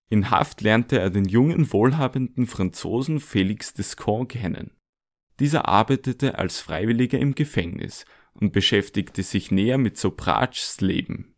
In 0.09 0.29
Haft 0.29 0.61
lernte 0.61 0.99
er 0.99 1.09
den 1.09 1.25
jungen 1.25 1.71
wohlhabenden 1.71 2.47
Franzosen 2.47 3.19
Félix 3.19 3.75
Descamps 3.75 4.33
kennen. 4.33 4.71
Dieser 5.39 5.67
arbeitete 5.67 6.39
als 6.39 6.59
Freiwilliger 6.59 7.19
im 7.19 7.35
Gefängnis 7.35 8.05
und 8.33 8.53
beschäftigte 8.53 9.23
sich 9.23 9.51
näher 9.51 9.77
mit 9.77 9.97
Sopratschs 9.97 10.81
Leben. 10.81 11.35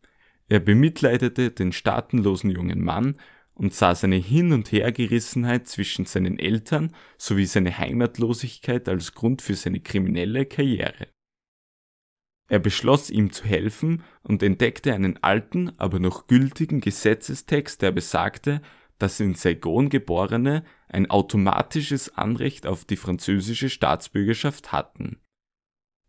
Er 0.48 0.60
bemitleidete 0.60 1.50
den 1.50 1.72
staatenlosen 1.72 2.50
jungen 2.50 2.82
Mann 2.82 3.16
und 3.60 3.74
sah 3.74 3.94
seine 3.94 4.16
Hin- 4.16 4.54
und 4.54 4.72
Hergerissenheit 4.72 5.68
zwischen 5.68 6.06
seinen 6.06 6.38
Eltern 6.38 6.96
sowie 7.18 7.44
seine 7.44 7.76
Heimatlosigkeit 7.76 8.88
als 8.88 9.12
Grund 9.12 9.42
für 9.42 9.54
seine 9.54 9.80
kriminelle 9.80 10.46
Karriere. 10.46 11.08
Er 12.48 12.58
beschloss 12.58 13.10
ihm 13.10 13.34
zu 13.34 13.44
helfen 13.44 14.02
und 14.22 14.42
entdeckte 14.42 14.94
einen 14.94 15.22
alten, 15.22 15.78
aber 15.78 15.98
noch 15.98 16.26
gültigen 16.26 16.80
Gesetzestext, 16.80 17.82
der 17.82 17.92
besagte, 17.92 18.62
dass 18.98 19.20
in 19.20 19.34
Saigon 19.34 19.90
Geborene 19.90 20.64
ein 20.88 21.10
automatisches 21.10 22.16
Anrecht 22.16 22.66
auf 22.66 22.86
die 22.86 22.96
französische 22.96 23.68
Staatsbürgerschaft 23.68 24.72
hatten. 24.72 25.20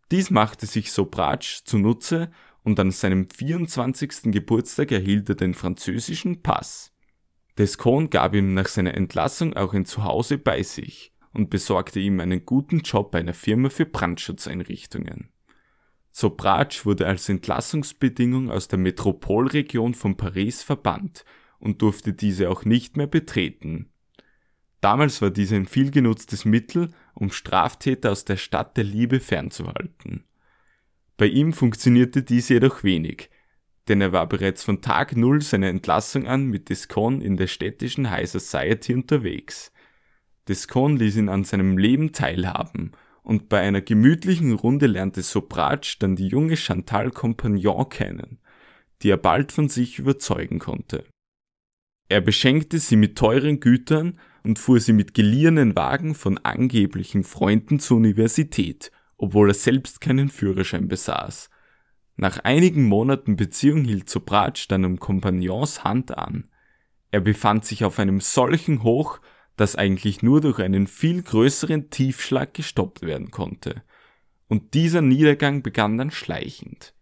Dies 0.09 0.29
machte 0.29 0.67
sich 0.67 0.93
Sobratsch 0.93 1.65
zunutze 1.65 2.31
und 2.63 2.79
an 2.79 2.91
seinem 2.91 3.29
24. 3.29 4.31
Geburtstag 4.31 4.93
erhielt 4.93 5.27
er 5.27 5.35
den 5.35 5.53
französischen 5.53 6.41
Pass. 6.41 6.90
Descon 7.57 8.09
gab 8.09 8.33
ihm 8.33 8.53
nach 8.53 8.67
seiner 8.67 8.93
Entlassung 8.93 9.53
auch 9.55 9.73
ein 9.73 9.85
Zuhause 9.85 10.37
bei 10.37 10.63
sich 10.63 11.13
und 11.33 11.49
besorgte 11.49 11.99
ihm 11.99 12.19
einen 12.19 12.45
guten 12.45 12.79
Job 12.79 13.11
bei 13.11 13.19
einer 13.19 13.33
Firma 13.33 13.69
für 13.69 13.85
Brandschutzeinrichtungen. 13.85 15.29
Sobratsch 16.11 16.85
wurde 16.85 17.07
als 17.07 17.29
Entlassungsbedingung 17.29 18.51
aus 18.51 18.67
der 18.67 18.79
Metropolregion 18.79 19.93
von 19.93 20.17
Paris 20.17 20.61
verbannt 20.61 21.23
und 21.59 21.81
durfte 21.81 22.13
diese 22.13 22.49
auch 22.49 22.65
nicht 22.65 22.97
mehr 22.97 23.07
betreten. 23.07 23.91
Damals 24.81 25.21
war 25.21 25.29
dies 25.29 25.53
ein 25.53 25.67
viel 25.67 25.91
genutztes 25.91 26.43
Mittel, 26.43 26.89
um 27.13 27.31
Straftäter 27.31 28.11
aus 28.11 28.25
der 28.25 28.37
Stadt 28.37 28.75
der 28.77 28.83
Liebe 28.83 29.19
fernzuhalten. 29.19 30.25
Bei 31.17 31.27
ihm 31.27 31.53
funktionierte 31.53 32.23
dies 32.23 32.49
jedoch 32.49 32.83
wenig, 32.83 33.29
denn 33.91 33.99
er 33.99 34.13
war 34.13 34.29
bereits 34.29 34.63
von 34.63 34.79
Tag 34.79 35.17
Null 35.17 35.41
seiner 35.41 35.67
Entlassung 35.67 36.25
an 36.25 36.45
mit 36.45 36.69
Descon 36.69 37.19
in 37.19 37.35
der 37.35 37.47
städtischen 37.47 38.09
High 38.09 38.29
Society 38.29 38.93
unterwegs. 38.93 39.73
Descon 40.47 40.95
ließ 40.95 41.17
ihn 41.17 41.27
an 41.27 41.43
seinem 41.43 41.77
Leben 41.77 42.13
teilhaben 42.13 42.93
und 43.21 43.49
bei 43.49 43.59
einer 43.59 43.81
gemütlichen 43.81 44.53
Runde 44.53 44.87
lernte 44.87 45.23
Sobratsch 45.23 45.99
dann 45.99 46.15
die 46.15 46.29
junge 46.29 46.55
Chantal 46.55 47.11
Compagnon 47.11 47.89
kennen, 47.89 48.39
die 49.01 49.09
er 49.09 49.17
bald 49.17 49.51
von 49.51 49.67
sich 49.67 49.99
überzeugen 49.99 50.59
konnte. 50.59 51.03
Er 52.07 52.21
beschenkte 52.21 52.79
sie 52.79 52.95
mit 52.95 53.17
teuren 53.17 53.59
Gütern 53.59 54.19
und 54.45 54.57
fuhr 54.57 54.79
sie 54.79 54.93
mit 54.93 55.13
geliehenen 55.13 55.75
Wagen 55.75 56.15
von 56.15 56.37
angeblichen 56.37 57.25
Freunden 57.25 57.81
zur 57.81 57.97
Universität, 57.97 58.89
obwohl 59.17 59.49
er 59.49 59.53
selbst 59.53 59.99
keinen 59.99 60.29
Führerschein 60.29 60.87
besaß 60.87 61.49
nach 62.15 62.39
einigen 62.39 62.87
Monaten 62.87 63.35
Beziehung 63.35 63.83
hielt 63.83 64.09
Sobratsch 64.09 64.67
dann 64.67 64.85
um 64.85 64.99
Kompagnons 64.99 65.83
Hand 65.83 66.17
an. 66.17 66.49
Er 67.09 67.21
befand 67.21 67.65
sich 67.65 67.83
auf 67.83 67.99
einem 67.99 68.21
solchen 68.21 68.83
Hoch, 68.83 69.19
das 69.57 69.75
eigentlich 69.75 70.21
nur 70.21 70.41
durch 70.41 70.59
einen 70.59 70.87
viel 70.87 71.23
größeren 71.23 71.89
Tiefschlag 71.89 72.53
gestoppt 72.53 73.01
werden 73.01 73.31
konnte. 73.31 73.83
Und 74.47 74.73
dieser 74.73 75.01
Niedergang 75.01 75.61
begann 75.61 75.97
dann 75.97 76.11
schleichend. 76.11 76.93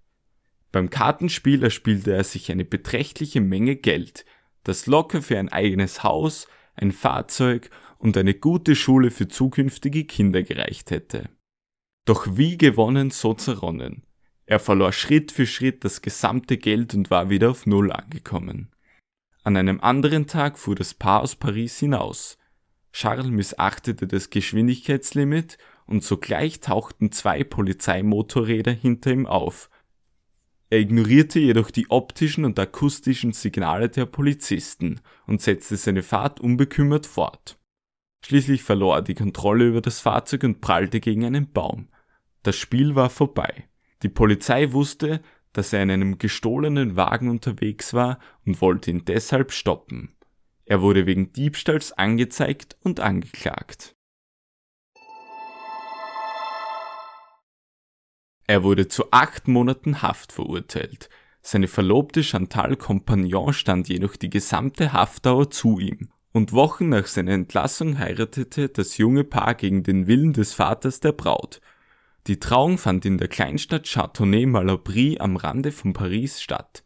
Beim 0.72 0.89
Kartenspiel 0.89 1.63
erspielte 1.63 2.13
er 2.13 2.24
sich 2.24 2.51
eine 2.51 2.66
beträchtliche 2.66 3.42
Menge 3.42 3.75
Geld, 3.75 4.25
das 4.63 4.86
locker 4.86 5.22
für 5.22 5.39
ein 5.39 5.50
eigenes 5.50 6.04
Haus, 6.04 6.48
ein 6.75 6.92
Fahrzeug 6.92 7.70
und 7.98 8.16
eine 8.18 8.36
gute 8.36 8.75
Schule 8.75 9.10
für 9.10 9.28
zukünftige 9.28 10.06
Kinder 10.06 10.44
gereicht 10.44 10.92
hätte. 10.92 11.30
Doch 12.06 12.38
wie 12.38 12.58
gewonnen, 12.58 13.12
so 13.12 13.34
zerronnen. 13.34 14.04
Er 14.50 14.58
verlor 14.58 14.91
Schritt 14.94 15.32
für 15.32 15.46
Schritt 15.46 15.86
das 15.86 16.01
gesamte 16.01 16.58
Geld 16.58 16.96
und 16.96 17.12
war 17.12 17.29
wieder 17.29 17.51
auf 17.51 17.68
Null 17.68 17.91
angekommen. 17.91 18.72
An 19.44 19.56
einem 19.56 19.79
anderen 19.79 20.25
Tag 20.25 20.58
fuhr 20.58 20.74
das 20.74 20.96
Paar 20.96 21.22
aus 21.22 21.36
Paris 21.36 21.77
hinaus. 21.77 22.39
Charles 22.91 23.27
missachtete 23.27 24.08
das 24.08 24.32
Geschwindigkeitslimit 24.32 25.60
und 25.86 26.03
sogleich 26.03 26.62
tauchten 26.62 27.12
zwei 27.12 27.44
Polizeimotorräder 27.44 28.72
hinter 28.72 29.12
ihm 29.12 29.27
auf. 29.27 29.70
Er 30.72 30.79
ignorierte 30.79 31.38
jedoch 31.38 31.70
die 31.70 31.91
optischen 31.91 32.44
und 32.44 32.58
akustischen 32.58 33.34
Signale 33.34 33.88
der 33.88 34.08
Polizisten 34.08 35.00
und 35.27 35.44
setzte 35.44 35.77
seine 35.77 36.01
Fahrt 36.01 36.39
unbekümmert 36.39 37.06
fort. 37.06 37.60
Schließlich 38.25 38.63
verlor 38.63 38.96
er 38.96 39.01
die 39.03 39.13
Kontrolle 39.13 39.68
über 39.68 39.82
das 39.82 40.00
Fahrzeug 40.00 40.44
und 40.44 40.60
prallte 40.60 41.00
gegen 41.00 41.24
einen 41.24 41.51
Baum. 41.51 41.89
Das 42.41 42.58
Spiel 42.58 42.96
war 42.96 43.12
vorbei. 43.12 43.68
Die 44.03 44.10
Polizei 44.10 44.72
wusste, 44.72 45.22
dass 45.53 45.74
er 45.74 45.84
in 45.84 45.91
einem 45.91 46.18
gestohlenen 46.18 46.96
Wagen 46.96 47.29
unterwegs 47.29 47.94
war 47.94 48.20
und 48.46 48.62
wollte 48.62 48.91
ihn 48.91 49.06
deshalb 49.06 49.51
stoppen. 49.51 50.15
Er 50.65 50.82
wurde 50.82 51.06
wegen 51.06 51.34
Diebstahls 51.34 51.91
angezeigt 51.94 52.77
und 52.84 53.00
angeklagt. 53.00 53.96
Er 58.46 58.63
wurde 58.63 58.88
zu 58.88 59.12
acht 59.12 59.48
Monaten 59.48 60.01
Haft 60.01 60.32
verurteilt. 60.32 61.10
Seine 61.41 61.68
Verlobte 61.68 62.24
Chantal 62.24 62.75
Compagnon 62.75 63.53
stand 63.53 63.89
jedoch 63.89 64.15
die 64.15 64.29
gesamte 64.29 64.94
Haftdauer 64.94 65.50
zu 65.50 65.79
ihm 65.79 66.10
und 66.32 66.53
Wochen 66.53 66.89
nach 66.89 67.08
seiner 67.08 67.32
Entlassung 67.32 67.98
heiratete 67.98 68.70
das 68.70 68.98
junge 68.98 69.24
Paar 69.24 69.56
gegen 69.56 69.84
den 69.84 70.08
Willen 70.08 70.34
des 70.34 70.53
Vaters 70.53 71.00
der 71.00 71.12
Braut. 71.12 71.62
Die 72.27 72.39
Trauung 72.39 72.77
fand 72.77 73.05
in 73.05 73.17
der 73.17 73.27
Kleinstadt 73.27 73.85
Châteauneuf-Malabry 73.85 75.17
am 75.19 75.35
Rande 75.35 75.71
von 75.71 75.93
Paris 75.93 76.41
statt. 76.41 76.83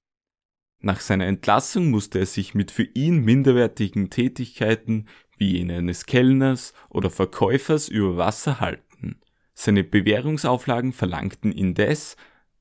Nach 0.80 1.00
seiner 1.00 1.28
Entlassung 1.28 1.90
musste 1.90 2.20
er 2.20 2.26
sich 2.26 2.54
mit 2.54 2.70
für 2.72 2.84
ihn 2.84 3.20
minderwertigen 3.20 4.10
Tätigkeiten 4.10 5.08
wie 5.38 5.58
jene 5.58 5.78
eines 5.78 6.06
Kellners 6.06 6.74
oder 6.90 7.10
Verkäufers 7.10 7.88
über 7.90 8.18
Wasser 8.18 8.60
halten. 8.60 9.20
Seine 9.54 9.84
Bewährungsauflagen 9.84 10.94
verlangten 10.94 11.52
indes, 11.52 12.18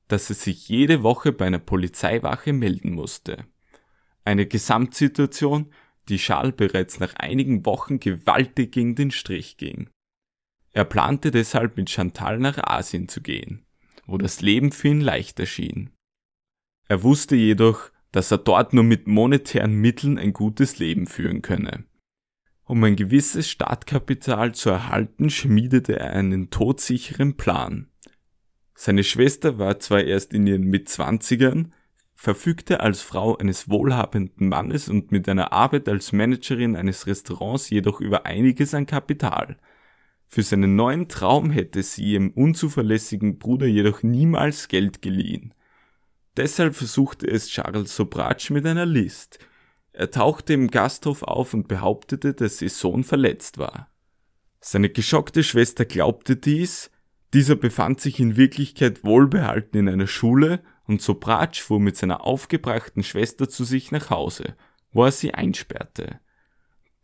dass 0.07 0.29
er 0.29 0.35
sich 0.35 0.69
jede 0.69 1.03
Woche 1.03 1.31
bei 1.31 1.45
einer 1.47 1.59
Polizeiwache 1.59 2.53
melden 2.53 2.93
musste. 2.93 3.45
Eine 4.25 4.45
Gesamtsituation, 4.45 5.71
die 6.09 6.17
Charles 6.17 6.55
bereits 6.55 6.99
nach 6.99 7.15
einigen 7.15 7.65
Wochen 7.65 7.99
gewaltig 7.99 8.71
gegen 8.71 8.95
den 8.95 9.11
Strich 9.11 9.57
ging. 9.57 9.89
Er 10.73 10.85
plante 10.85 11.31
deshalb 11.31 11.77
mit 11.77 11.89
Chantal 11.89 12.39
nach 12.39 12.57
Asien 12.57 13.07
zu 13.07 13.21
gehen, 13.21 13.65
wo 14.05 14.17
das 14.17 14.41
Leben 14.41 14.71
für 14.71 14.89
ihn 14.89 15.01
leichter 15.01 15.45
schien. 15.45 15.91
Er 16.87 17.03
wusste 17.03 17.35
jedoch, 17.35 17.91
dass 18.11 18.31
er 18.31 18.39
dort 18.39 18.73
nur 18.73 18.83
mit 18.83 19.07
monetären 19.07 19.73
Mitteln 19.73 20.17
ein 20.17 20.33
gutes 20.33 20.79
Leben 20.79 21.07
führen 21.07 21.41
könne. 21.41 21.85
Um 22.65 22.83
ein 22.83 22.95
gewisses 22.95 23.49
Startkapital 23.49 24.55
zu 24.55 24.69
erhalten, 24.69 25.29
schmiedete 25.29 25.99
er 25.99 26.11
einen 26.13 26.49
todsicheren 26.49 27.37
Plan. 27.37 27.89
Seine 28.73 29.03
Schwester 29.03 29.59
war 29.59 29.79
zwar 29.79 30.03
erst 30.03 30.33
in 30.33 30.47
ihren 30.47 30.63
Mitzwanzigern, 30.63 31.73
verfügte 32.15 32.79
als 32.79 33.01
Frau 33.01 33.37
eines 33.37 33.69
wohlhabenden 33.69 34.47
Mannes 34.47 34.89
und 34.89 35.11
mit 35.11 35.27
einer 35.27 35.51
Arbeit 35.51 35.89
als 35.89 36.13
Managerin 36.13 36.75
eines 36.75 37.05
Restaurants 37.05 37.69
jedoch 37.69 37.99
über 37.99 38.25
einiges 38.25 38.73
an 38.73 38.85
Kapital. 38.85 39.57
Für 40.33 40.41
seinen 40.41 40.75
neuen 40.75 41.09
Traum 41.09 41.51
hätte 41.51 41.83
sie 41.83 42.13
ihrem 42.13 42.31
unzuverlässigen 42.31 43.37
Bruder 43.37 43.67
jedoch 43.67 44.01
niemals 44.01 44.67
Geld 44.67 45.03
geliehen. 45.03 45.53
Deshalb 46.35 46.73
versuchte 46.73 47.27
es 47.27 47.49
Charles 47.49 47.95
Sobratsch 47.95 48.49
mit 48.49 48.65
einer 48.65 48.87
List. 48.87 49.37
Er 49.91 50.09
tauchte 50.09 50.53
im 50.53 50.71
Gasthof 50.71 51.21
auf 51.21 51.53
und 51.53 51.67
behauptete, 51.67 52.33
dass 52.33 52.63
ihr 52.63 52.71
Sohn 52.71 53.03
verletzt 53.03 53.59
war. 53.59 53.91
Seine 54.59 54.89
geschockte 54.89 55.43
Schwester 55.43 55.85
glaubte 55.85 56.35
dies, 56.35 56.89
dieser 57.35 57.55
befand 57.55 58.01
sich 58.01 58.19
in 58.19 58.35
Wirklichkeit 58.35 59.03
wohlbehalten 59.03 59.77
in 59.77 59.87
einer 59.87 60.07
Schule 60.07 60.63
und 60.87 61.03
Sobratsch 61.03 61.61
fuhr 61.61 61.79
mit 61.79 61.95
seiner 61.95 62.25
aufgebrachten 62.25 63.03
Schwester 63.03 63.49
zu 63.49 63.65
sich 63.65 63.91
nach 63.91 64.09
Hause, 64.09 64.55
wo 64.93 65.05
er 65.05 65.11
sie 65.11 65.35
einsperrte. 65.35 66.19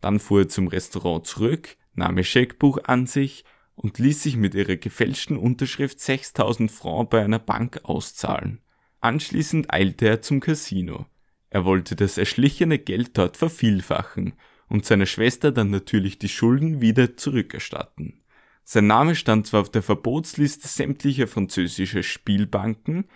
Dann 0.00 0.18
fuhr 0.18 0.40
er 0.40 0.48
zum 0.48 0.66
Restaurant 0.66 1.24
zurück, 1.28 1.76
nahm 1.94 2.18
ihr 2.18 2.24
Scheckbuch 2.24 2.78
an 2.84 3.06
sich 3.06 3.44
und 3.74 3.98
ließ 3.98 4.22
sich 4.22 4.36
mit 4.36 4.54
ihrer 4.54 4.76
gefälschten 4.76 5.36
Unterschrift 5.36 6.00
6000 6.00 6.70
Francs 6.70 7.10
bei 7.10 7.24
einer 7.24 7.38
Bank 7.38 7.80
auszahlen. 7.84 8.60
Anschließend 9.00 9.72
eilte 9.72 10.06
er 10.06 10.22
zum 10.22 10.40
Casino. 10.40 11.06
Er 11.48 11.64
wollte 11.64 11.96
das 11.96 12.18
erschlichene 12.18 12.78
Geld 12.78 13.16
dort 13.16 13.36
vervielfachen 13.36 14.34
und 14.68 14.84
seiner 14.84 15.06
Schwester 15.06 15.50
dann 15.50 15.70
natürlich 15.70 16.18
die 16.18 16.28
Schulden 16.28 16.80
wieder 16.80 17.16
zurückerstatten. 17.16 18.22
Sein 18.62 18.86
Name 18.86 19.16
stand 19.16 19.46
zwar 19.46 19.62
auf 19.62 19.70
der 19.70 19.82
Verbotsliste 19.82 20.68
sämtlicher 20.68 21.26
französischer 21.26 22.02
Spielbanken, 22.02 23.06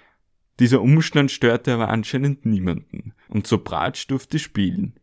dieser 0.61 0.83
Umstand 0.83 1.31
störte 1.31 1.75
aber 1.75 1.89
anscheinend 1.89 2.47
niemanden, 2.47 3.13
und 3.29 3.47
so 3.47 3.59
Bratsch 3.59 4.07
durfte 4.07 4.39
spielen. 4.39 4.99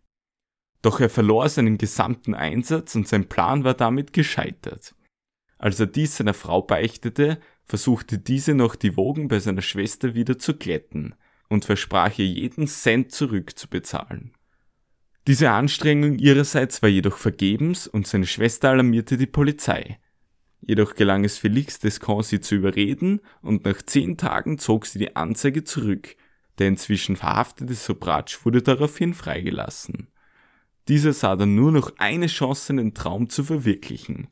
Doch 0.82 1.00
er 1.00 1.10
verlor 1.10 1.48
seinen 1.50 1.78
gesamten 1.78 2.34
Einsatz 2.34 2.96
und 2.96 3.08
sein 3.08 3.30
Plan 3.30 3.64
war 3.64 3.74
damit 3.74 4.14
gescheitert. 4.14 4.96
Als 5.58 5.80
er 5.80 5.86
dies 5.86 6.18
seiner 6.18 6.34
Frau 6.34 6.62
beichtete, 6.62 7.40
versuchte 7.66 8.18
diese 8.18 8.56
noch 8.56 8.76
die 8.76 8.98
Wogen 8.98 9.28
bei 9.28 9.40
seiner 9.40 9.62
Schwester 9.62 10.16
wieder 10.16 10.40
zu 10.40 10.56
glätten 10.56 11.14
und 11.50 11.66
versprach 11.66 12.18
ihr 12.18 12.26
jeden 12.26 12.68
Cent 12.68 13.12
zurückzubezahlen. 13.12 14.34
Diese 15.28 15.52
Anstrengung 15.52 16.18
ihrerseits 16.18 16.82
war 16.82 16.90
jedoch 16.90 17.18
vergebens 17.18 17.88
und 17.88 18.08
seine 18.08 18.26
Schwester 18.26 18.70
alarmierte 18.70 19.18
die 19.18 19.28
Polizei, 19.28 20.00
Jedoch 20.62 20.94
gelang 20.94 21.24
es 21.26 21.40
Felix 21.40 21.80
Descamps, 21.80 22.30
sie 22.30 22.40
zu 22.40 22.56
überreden 22.56 23.22
und 23.42 23.66
nach 23.66 23.82
zehn 23.82 24.18
Tagen 24.18 24.60
zog 24.60 24.86
sie 24.86 25.00
die 25.00 25.16
Anzeige 25.16 25.64
zurück. 25.64 26.16
Der 26.60 26.68
inzwischen 26.68 27.16
verhaftete 27.16 27.74
Sobratsch 27.74 28.46
wurde 28.46 28.62
daraufhin 28.62 29.16
freigelassen. 29.16 30.11
Dieser 30.88 31.14
sah 31.14 31.36
dann 31.36 31.56
nur 31.56 31.72
noch 31.72 31.94
eine 31.98 32.28
Chance, 32.28 32.68
seinen 32.68 32.94
Traum 32.94 33.30
zu 33.30 33.44
verwirklichen. 33.44 34.28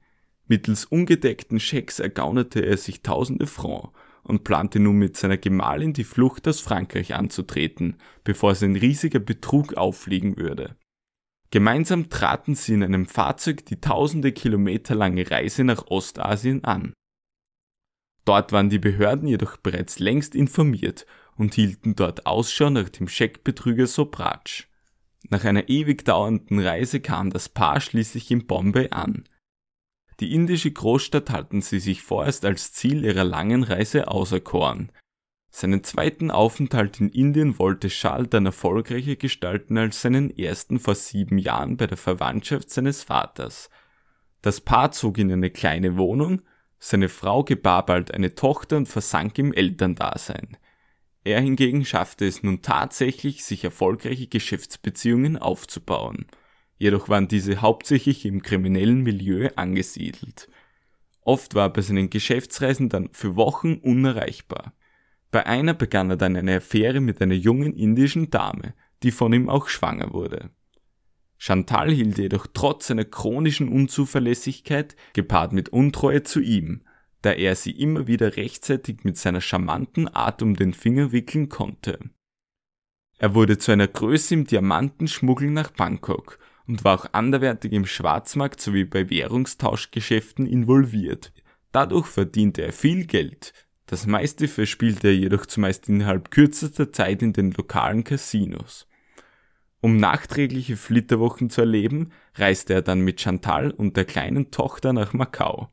Mittels 0.47 0.85
ungedeckten 0.85 1.59
Schecks 1.59 1.99
ergaunerte 1.99 2.65
er 2.65 2.77
sich 2.77 3.03
tausende 3.03 3.45
Francs 3.45 3.89
und 4.23 4.43
plante 4.43 4.79
nun 4.79 4.97
mit 4.97 5.15
seiner 5.15 5.37
Gemahlin 5.37 5.93
die 5.93 6.03
Flucht 6.03 6.47
aus 6.47 6.59
Frankreich 6.59 7.13
anzutreten, 7.13 7.97
bevor 8.23 8.55
sein 8.55 8.75
riesiger 8.75 9.19
Betrug 9.19 9.75
auffliegen 9.75 10.37
würde. 10.37 10.75
Gemeinsam 11.51 12.09
traten 12.09 12.53
sie 12.55 12.73
in 12.73 12.83
einem 12.83 13.07
Fahrzeug 13.07 13.65
die 13.65 13.81
tausende 13.81 14.31
Kilometer 14.31 14.93
lange 14.93 15.29
Reise 15.29 15.63
nach 15.63 15.87
Ostasien 15.87 16.63
an. 16.63 16.93
Dort 18.25 18.51
waren 18.51 18.69
die 18.69 18.77
Behörden 18.77 19.27
jedoch 19.27 19.57
bereits 19.57 19.97
längst 19.97 20.35
informiert 20.35 21.07
und 21.35 21.55
hielten 21.55 21.95
dort 21.95 22.27
Ausschau 22.27 22.69
nach 22.69 22.89
dem 22.89 23.07
Scheckbetrüger 23.07 23.87
Sobratsch. 23.87 24.68
Nach 25.27 25.43
einer 25.43 25.67
ewig 25.69 26.05
dauernden 26.05 26.59
Reise 26.59 27.01
kam 27.01 27.29
das 27.29 27.49
Paar 27.49 27.81
schließlich 27.81 28.31
in 28.31 28.47
Bombay 28.47 28.89
an. 28.91 29.25
Die 30.19 30.33
indische 30.33 30.71
Großstadt 30.71 31.29
hatten 31.29 31.61
sie 31.61 31.79
sich 31.79 32.01
vorerst 32.01 32.45
als 32.45 32.71
Ziel 32.73 33.03
ihrer 33.05 33.23
langen 33.23 33.63
Reise 33.63 34.07
auserkoren, 34.07 34.91
seinen 35.51 35.83
zweiten 35.83 36.29
Aufenthalt 36.31 36.99
in 36.99 37.09
Indien 37.09 37.57
wollte 37.57 37.87
Charles 37.87 38.29
dann 38.29 38.45
erfolgreicher 38.45 39.15
gestalten 39.15 39.77
als 39.77 40.01
seinen 40.01 40.35
ersten 40.37 40.79
vor 40.79 40.95
sieben 40.95 41.37
Jahren 41.37 41.75
bei 41.75 41.87
der 41.87 41.97
Verwandtschaft 41.97 42.69
seines 42.69 43.03
Vaters. 43.03 43.69
Das 44.41 44.61
Paar 44.61 44.91
zog 44.91 45.17
in 45.17 45.31
eine 45.31 45.49
kleine 45.49 45.97
Wohnung, 45.97 46.41
seine 46.77 47.09
Frau 47.09 47.43
gebar 47.43 47.85
bald 47.85 48.13
eine 48.13 48.35
Tochter 48.35 48.77
und 48.77 48.87
versank 48.87 49.37
im 49.37 49.51
Elterndasein. 49.51 50.57
Er 51.29 51.41
hingegen 51.41 51.85
schaffte 51.85 52.25
es 52.25 52.41
nun 52.41 52.63
tatsächlich, 52.63 53.45
sich 53.45 53.63
erfolgreiche 53.63 54.25
Geschäftsbeziehungen 54.25 55.37
aufzubauen. 55.37 56.25
Jedoch 56.79 57.07
waren 57.07 57.27
diese 57.27 57.61
hauptsächlich 57.61 58.25
im 58.25 58.41
kriminellen 58.41 59.03
Milieu 59.03 59.49
angesiedelt. 59.55 60.49
Oft 61.21 61.53
war 61.53 61.67
er 61.67 61.69
bei 61.69 61.81
seinen 61.81 62.09
Geschäftsreisen 62.09 62.89
dann 62.89 63.09
für 63.11 63.35
Wochen 63.35 63.75
unerreichbar. 63.75 64.73
Bei 65.29 65.45
einer 65.45 65.75
begann 65.75 66.09
er 66.09 66.17
dann 66.17 66.35
eine 66.35 66.55
Affäre 66.55 66.99
mit 66.99 67.21
einer 67.21 67.35
jungen 67.35 67.75
indischen 67.75 68.31
Dame, 68.31 68.73
die 69.03 69.11
von 69.11 69.31
ihm 69.31 69.49
auch 69.49 69.67
schwanger 69.67 70.11
wurde. 70.13 70.49
Chantal 71.37 71.91
hielt 71.91 72.17
jedoch 72.17 72.47
trotz 72.51 72.87
seiner 72.87 73.05
chronischen 73.05 73.69
Unzuverlässigkeit 73.69 74.95
gepaart 75.13 75.53
mit 75.53 75.69
Untreue 75.69 76.23
zu 76.23 76.39
ihm, 76.39 76.81
da 77.21 77.31
er 77.31 77.55
sie 77.55 77.71
immer 77.71 78.07
wieder 78.07 78.37
rechtzeitig 78.37 79.03
mit 79.03 79.17
seiner 79.17 79.41
charmanten 79.41 80.07
Art 80.07 80.41
um 80.41 80.55
den 80.55 80.73
Finger 80.73 81.11
wickeln 81.11 81.49
konnte. 81.49 81.99
Er 83.17 83.35
wurde 83.35 83.57
zu 83.57 83.71
einer 83.71 83.87
Größe 83.87 84.33
im 84.33 84.45
Diamantenschmuggel 84.45 85.51
nach 85.51 85.71
Bangkok 85.71 86.39
und 86.67 86.83
war 86.83 86.99
auch 86.99 87.13
anderweitig 87.13 87.73
im 87.73 87.85
Schwarzmarkt 87.85 88.61
sowie 88.61 88.85
bei 88.85 89.09
Währungstauschgeschäften 89.09 90.45
involviert. 90.45 91.33
Dadurch 91.71 92.07
verdiente 92.07 92.61
er 92.61 92.71
viel 92.71 93.05
Geld, 93.05 93.53
das 93.89 94.05
meiste 94.05 94.47
verspielte 94.47 95.07
er 95.07 95.15
jedoch 95.15 95.47
zumeist 95.47 95.89
innerhalb 95.89 96.29
kürzester 96.29 96.93
Zeit 96.93 97.23
in 97.23 97.33
den 97.33 97.51
lokalen 97.51 98.03
Casinos. 98.03 98.87
Um 99.81 99.97
nachträgliche 99.97 100.77
Flitterwochen 100.77 101.49
zu 101.49 101.61
erleben, 101.61 102.11
reiste 102.35 102.75
er 102.75 102.81
dann 102.83 103.01
mit 103.01 103.19
Chantal 103.19 103.71
und 103.71 103.97
der 103.97 104.05
kleinen 104.05 104.51
Tochter 104.51 104.93
nach 104.93 105.13
Macau. 105.13 105.71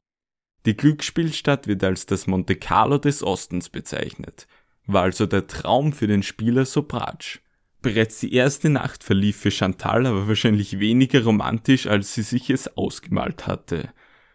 Die 0.66 0.76
Glücksspielstadt 0.76 1.68
wird 1.68 1.84
als 1.84 2.06
das 2.06 2.26
Monte 2.26 2.56
Carlo 2.56 2.98
des 2.98 3.22
Ostens 3.22 3.68
bezeichnet, 3.68 4.48
war 4.86 5.04
also 5.04 5.26
der 5.26 5.46
Traum 5.46 5.92
für 5.92 6.08
den 6.08 6.24
Spieler 6.24 6.64
Sobratsch. 6.64 7.40
Bereits 7.82 8.18
die 8.18 8.34
erste 8.34 8.68
Nacht 8.68 9.04
verlief 9.04 9.36
für 9.36 9.52
Chantal 9.52 10.06
aber 10.06 10.26
wahrscheinlich 10.26 10.80
weniger 10.80 11.22
romantisch, 11.22 11.86
als 11.86 12.14
sie 12.14 12.22
sich 12.22 12.50
es 12.50 12.76
ausgemalt 12.76 13.46
hatte. 13.46 13.90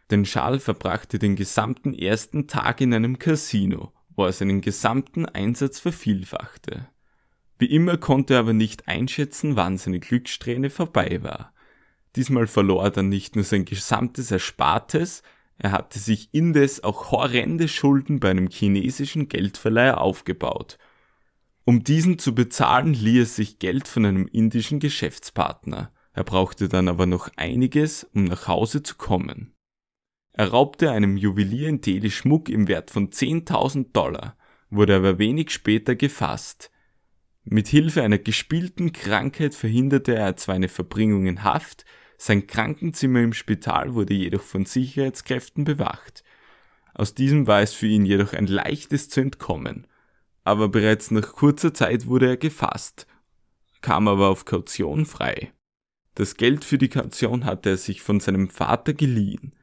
Denn 0.09 0.23
Charles 0.23 0.63
verbrachte 0.63 1.19
den 1.19 1.35
gesamten 1.35 1.93
ersten 1.93 2.47
Tag 2.47 2.79
in 2.79 2.93
einem 2.93 3.19
Casino, 3.19 3.91
wo 4.15 4.23
er 4.23 4.31
seinen 4.31 4.61
gesamten 4.61 5.25
Einsatz 5.25 5.81
vervielfachte. 5.81 6.87
Wie 7.59 7.65
immer 7.65 7.97
konnte 7.97 8.35
er 8.35 8.39
aber 8.39 8.53
nicht 8.53 8.87
einschätzen, 8.87 9.57
wann 9.57 9.77
seine 9.77 9.99
Glückssträhne 9.99 10.69
vorbei 10.69 11.21
war. 11.23 11.53
Diesmal 12.15 12.47
verlor 12.47 12.85
er 12.85 12.91
dann 12.91 13.09
nicht 13.09 13.35
nur 13.35 13.43
sein 13.43 13.65
gesamtes 13.65 14.31
Erspartes, 14.31 15.23
er 15.61 15.71
hatte 15.71 15.99
sich 15.99 16.29
indes 16.33 16.83
auch 16.83 17.11
horrende 17.11 17.67
Schulden 17.67 18.19
bei 18.19 18.29
einem 18.29 18.49
chinesischen 18.49 19.27
Geldverleiher 19.27 20.01
aufgebaut– 20.01 20.77
um 21.63 21.83
diesen 21.83 22.17
zu 22.17 22.33
bezahlen, 22.33 22.93
lieh 22.93 23.21
er 23.21 23.25
sich 23.25 23.59
Geld 23.59 23.87
von 23.87 24.05
einem 24.05 24.27
indischen 24.27 24.79
Geschäftspartner. 24.79 25.93
Er 26.13 26.23
brauchte 26.23 26.67
dann 26.67 26.87
aber 26.87 27.05
noch 27.05 27.29
einiges, 27.37 28.03
um 28.03 28.25
nach 28.25 28.47
Hause 28.47 28.83
zu 28.83 28.95
kommen. 28.95 29.53
Er 30.33 30.49
raubte 30.49 30.91
einem 30.91 31.17
Juwelier 31.17 31.69
in 31.69 31.81
Delhi 31.81 32.09
Schmuck 32.09 32.49
im 32.49 32.67
Wert 32.67 32.89
von 32.89 33.09
10.000 33.09 33.91
Dollar, 33.93 34.37
wurde 34.69 34.95
aber 34.95 35.19
wenig 35.19 35.51
später 35.51 35.95
gefasst. 35.95 36.71
Mit 37.43 37.67
Hilfe 37.67 38.01
einer 38.01 38.19
gespielten 38.19 38.91
Krankheit 38.91 39.55
verhinderte 39.55 40.15
er 40.15 40.35
zwar 40.37 40.55
eine 40.55 40.69
Verbringung 40.69 41.27
in 41.27 41.43
Haft, 41.43 41.85
sein 42.21 42.47
Krankenzimmer 42.47 43.21
im 43.21 43.33
Spital 43.33 43.93
wurde 43.93 44.13
jedoch 44.13 44.43
von 44.43 44.65
Sicherheitskräften 44.65 45.63
bewacht. 45.63 46.23
Aus 46.93 47.13
diesem 47.13 47.47
war 47.47 47.61
es 47.61 47.73
für 47.73 47.87
ihn 47.87 48.05
jedoch 48.05 48.33
ein 48.33 48.47
leichtes 48.47 49.09
zu 49.09 49.21
entkommen 49.21 49.87
aber 50.43 50.69
bereits 50.69 51.11
nach 51.11 51.33
kurzer 51.33 51.73
Zeit 51.73 52.07
wurde 52.07 52.27
er 52.27 52.37
gefasst, 52.37 53.07
kam 53.81 54.07
aber 54.07 54.29
auf 54.29 54.45
Kaution 54.45 55.05
frei. 55.05 55.51
Das 56.15 56.35
Geld 56.35 56.65
für 56.65 56.77
die 56.77 56.89
Kaution 56.89 57.45
hatte 57.45 57.69
er 57.69 57.77
sich 57.77 58.01
von 58.01 58.19
seinem 58.19 58.49
Vater 58.49 58.93
geliehen. 58.93 59.53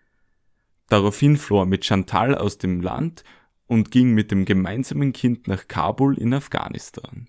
Daraufhin 0.88 1.37
floh 1.37 1.62
er 1.62 1.66
mit 1.66 1.85
Chantal 1.85 2.35
aus 2.35 2.59
dem 2.59 2.81
Land 2.81 3.23
und 3.66 3.90
ging 3.90 4.14
mit 4.14 4.31
dem 4.31 4.44
gemeinsamen 4.44 5.12
Kind 5.12 5.47
nach 5.47 5.68
Kabul 5.68 6.16
in 6.16 6.33
Afghanistan. 6.33 7.29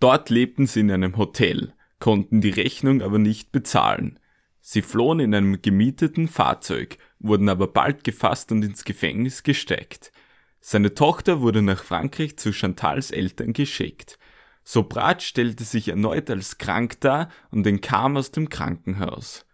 Dort 0.00 0.30
lebten 0.30 0.66
sie 0.66 0.80
in 0.80 0.90
einem 0.90 1.16
Hotel, 1.16 1.72
konnten 1.98 2.40
die 2.40 2.50
Rechnung 2.50 3.02
aber 3.02 3.18
nicht 3.18 3.52
bezahlen. 3.52 4.18
Sie 4.60 4.82
flohen 4.82 5.20
in 5.20 5.34
einem 5.34 5.60
gemieteten 5.60 6.28
Fahrzeug 6.28 6.98
wurden 7.18 7.48
aber 7.48 7.68
bald 7.68 8.04
gefasst 8.04 8.52
und 8.52 8.64
ins 8.64 8.84
Gefängnis 8.84 9.42
gesteckt. 9.42 10.12
Seine 10.60 10.94
Tochter 10.94 11.40
wurde 11.40 11.62
nach 11.62 11.82
Frankreich 11.82 12.36
zu 12.36 12.52
Chantals 12.52 13.10
Eltern 13.10 13.52
geschickt. 13.52 14.18
Sobrat 14.62 15.22
stellte 15.22 15.64
sich 15.64 15.88
erneut 15.88 16.30
als 16.30 16.56
krank 16.56 17.00
dar 17.00 17.28
und 17.50 17.66
entkam 17.66 18.16
aus 18.16 18.30
dem 18.30 18.48
Krankenhaus. 18.48 19.44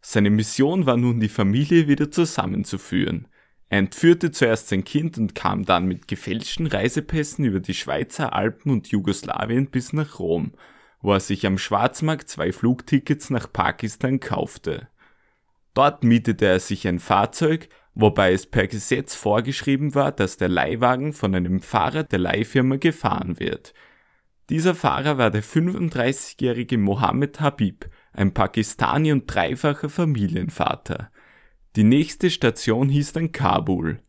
Seine 0.00 0.30
Mission 0.30 0.86
war 0.86 0.96
nun, 0.96 1.20
die 1.20 1.28
Familie 1.28 1.88
wieder 1.88 2.10
zusammenzuführen. 2.10 3.26
Er 3.70 3.78
entführte 3.78 4.32
zuerst 4.32 4.68
sein 4.68 4.82
Kind 4.82 5.16
und 5.16 5.36
kam 5.36 5.64
dann 5.64 5.86
mit 5.86 6.08
gefälschten 6.08 6.66
Reisepässen 6.66 7.44
über 7.44 7.60
die 7.60 7.74
Schweizer 7.74 8.34
Alpen 8.34 8.72
und 8.72 8.88
Jugoslawien 8.88 9.68
bis 9.68 9.92
nach 9.92 10.18
Rom, 10.18 10.52
wo 11.00 11.12
er 11.12 11.20
sich 11.20 11.46
am 11.46 11.56
Schwarzmarkt 11.56 12.28
zwei 12.28 12.52
Flugtickets 12.52 13.30
nach 13.30 13.50
Pakistan 13.50 14.18
kaufte. 14.18 14.88
Dort 15.72 16.02
mietete 16.02 16.46
er 16.46 16.58
sich 16.58 16.88
ein 16.88 16.98
Fahrzeug, 16.98 17.68
wobei 17.94 18.32
es 18.32 18.46
per 18.46 18.66
Gesetz 18.66 19.14
vorgeschrieben 19.14 19.94
war, 19.94 20.10
dass 20.10 20.36
der 20.36 20.48
Leihwagen 20.48 21.12
von 21.12 21.32
einem 21.32 21.60
Fahrer 21.60 22.02
der 22.02 22.18
Leihfirma 22.18 22.76
gefahren 22.76 23.38
wird. 23.38 23.72
Dieser 24.48 24.74
Fahrer 24.74 25.16
war 25.16 25.30
der 25.30 25.44
35-jährige 25.44 26.76
Mohammed 26.76 27.40
Habib, 27.40 27.88
ein 28.12 28.34
Pakistani 28.34 29.12
und 29.12 29.32
dreifacher 29.32 29.88
Familienvater. 29.88 31.12
Die 31.76 31.84
nächste 31.84 32.30
Station 32.30 32.88
hieß 32.88 33.12
dann 33.12 33.32
Kabul. 33.32 34.02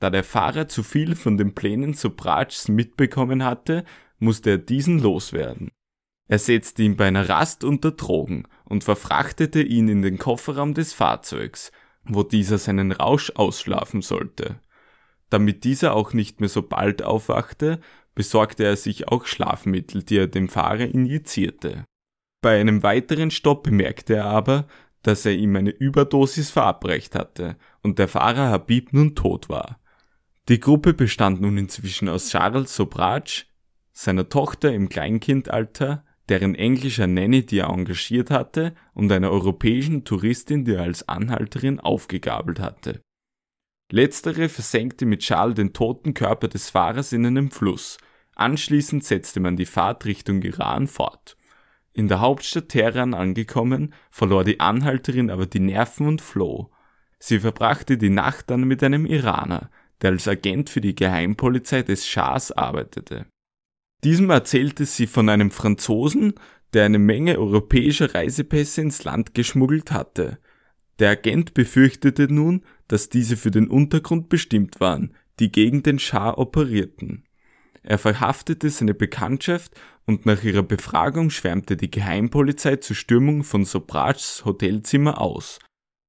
Da 0.00 0.10
der 0.10 0.24
Fahrer 0.24 0.68
zu 0.68 0.82
viel 0.82 1.14
von 1.14 1.36
den 1.36 1.54
Plänen 1.54 1.94
Sobrats 1.94 2.68
mitbekommen 2.68 3.44
hatte, 3.44 3.84
musste 4.18 4.50
er 4.50 4.58
diesen 4.58 4.98
loswerden. 4.98 5.70
Er 6.28 6.38
setzte 6.38 6.82
ihn 6.82 6.96
bei 6.96 7.06
einer 7.06 7.28
Rast 7.28 7.62
unter 7.62 7.92
Drogen 7.92 8.48
und 8.64 8.82
verfrachtete 8.82 9.62
ihn 9.62 9.88
in 9.88 10.02
den 10.02 10.18
Kofferraum 10.18 10.74
des 10.74 10.92
Fahrzeugs, 10.92 11.70
wo 12.04 12.24
dieser 12.24 12.58
seinen 12.58 12.90
Rausch 12.92 13.30
ausschlafen 13.36 14.02
sollte. 14.02 14.60
Damit 15.30 15.64
dieser 15.64 15.94
auch 15.94 16.12
nicht 16.12 16.40
mehr 16.40 16.48
so 16.48 16.62
bald 16.62 17.02
aufwachte, 17.02 17.80
besorgte 18.14 18.64
er 18.64 18.76
sich 18.76 19.08
auch 19.08 19.26
Schlafmittel, 19.26 20.02
die 20.02 20.18
er 20.18 20.26
dem 20.26 20.48
Fahrer 20.48 20.86
injizierte. 20.86 21.84
Bei 22.42 22.60
einem 22.60 22.82
weiteren 22.82 23.30
Stopp 23.30 23.64
bemerkte 23.64 24.16
er 24.16 24.26
aber, 24.26 24.66
dass 25.06 25.24
er 25.24 25.32
ihm 25.32 25.54
eine 25.54 25.70
Überdosis 25.70 26.50
verabreicht 26.50 27.14
hatte 27.14 27.56
und 27.82 28.00
der 28.00 28.08
Fahrer 28.08 28.48
Habib 28.48 28.92
nun 28.92 29.14
tot 29.14 29.48
war. 29.48 29.78
Die 30.48 30.58
Gruppe 30.58 30.94
bestand 30.94 31.40
nun 31.40 31.58
inzwischen 31.58 32.08
aus 32.08 32.30
Charles 32.30 32.74
Sobratsch, 32.74 33.46
seiner 33.92 34.28
Tochter 34.28 34.72
im 34.72 34.88
Kleinkindalter, 34.88 36.04
deren 36.28 36.56
englischer 36.56 37.06
Nanny, 37.06 37.46
die 37.46 37.60
er 37.60 37.68
engagiert 37.68 38.32
hatte, 38.32 38.74
und 38.94 39.12
einer 39.12 39.30
europäischen 39.30 40.04
Touristin, 40.04 40.64
die 40.64 40.74
er 40.74 40.82
als 40.82 41.08
Anhalterin 41.08 41.78
aufgegabelt 41.78 42.58
hatte. 42.58 43.00
Letztere 43.92 44.48
versenkte 44.48 45.06
mit 45.06 45.22
Schal 45.22 45.54
den 45.54 45.72
toten 45.72 46.14
Körper 46.14 46.48
des 46.48 46.68
Fahrers 46.68 47.12
in 47.12 47.24
einem 47.24 47.52
Fluss. 47.52 47.98
Anschließend 48.34 49.04
setzte 49.04 49.38
man 49.38 49.56
die 49.56 49.66
Fahrt 49.66 50.04
Richtung 50.04 50.42
Iran 50.42 50.88
fort. 50.88 51.36
In 51.96 52.08
der 52.08 52.20
Hauptstadt 52.20 52.68
Teheran 52.68 53.14
angekommen, 53.14 53.94
verlor 54.10 54.44
die 54.44 54.60
Anhalterin 54.60 55.30
aber 55.30 55.46
die 55.46 55.60
Nerven 55.60 56.06
und 56.06 56.20
floh. 56.20 56.70
Sie 57.18 57.40
verbrachte 57.40 57.96
die 57.96 58.10
Nacht 58.10 58.50
dann 58.50 58.64
mit 58.64 58.82
einem 58.82 59.06
Iraner, 59.06 59.70
der 60.02 60.10
als 60.10 60.28
Agent 60.28 60.68
für 60.68 60.82
die 60.82 60.94
Geheimpolizei 60.94 61.80
des 61.80 62.06
Schahs 62.06 62.52
arbeitete. 62.52 63.24
Diesem 64.04 64.28
erzählte 64.28 64.84
sie 64.84 65.06
von 65.06 65.30
einem 65.30 65.50
Franzosen, 65.50 66.34
der 66.74 66.84
eine 66.84 66.98
Menge 66.98 67.38
europäischer 67.38 68.14
Reisepässe 68.14 68.82
ins 68.82 69.04
Land 69.04 69.32
geschmuggelt 69.32 69.90
hatte. 69.90 70.38
Der 70.98 71.12
Agent 71.12 71.54
befürchtete 71.54 72.30
nun, 72.30 72.62
dass 72.88 73.08
diese 73.08 73.38
für 73.38 73.50
den 73.50 73.68
Untergrund 73.68 74.28
bestimmt 74.28 74.80
waren, 74.80 75.14
die 75.40 75.50
gegen 75.50 75.82
den 75.82 75.98
Schah 75.98 76.36
operierten. 76.36 77.24
Er 77.86 77.98
verhaftete 77.98 78.68
seine 78.68 78.94
Bekanntschaft 78.94 79.80
und 80.06 80.26
nach 80.26 80.42
ihrer 80.42 80.64
Befragung 80.64 81.30
schwärmte 81.30 81.76
die 81.76 81.88
Geheimpolizei 81.88 82.76
zur 82.76 82.96
Stürmung 82.96 83.44
von 83.44 83.64
Sobrats 83.64 84.44
Hotelzimmer 84.44 85.20
aus. 85.20 85.60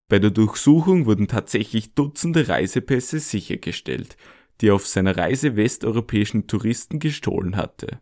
Bei 0.10 0.18
der 0.18 0.32
Durchsuchung 0.32 1.06
wurden 1.06 1.28
tatsächlich 1.28 1.94
Dutzende 1.94 2.48
Reisepässe 2.48 3.20
sichergestellt, 3.20 4.18
die 4.60 4.70
er 4.70 4.74
auf 4.76 4.88
seiner 4.88 5.18
Reise 5.18 5.56
westeuropäischen 5.56 6.48
Touristen 6.48 6.98
gestohlen 6.98 7.56
hatte. 7.56 8.00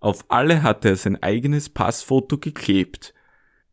Auf 0.00 0.24
alle 0.30 0.62
hatte 0.62 0.88
er 0.88 0.96
sein 0.96 1.22
eigenes 1.22 1.68
Passfoto 1.68 2.38
geklebt. 2.38 3.12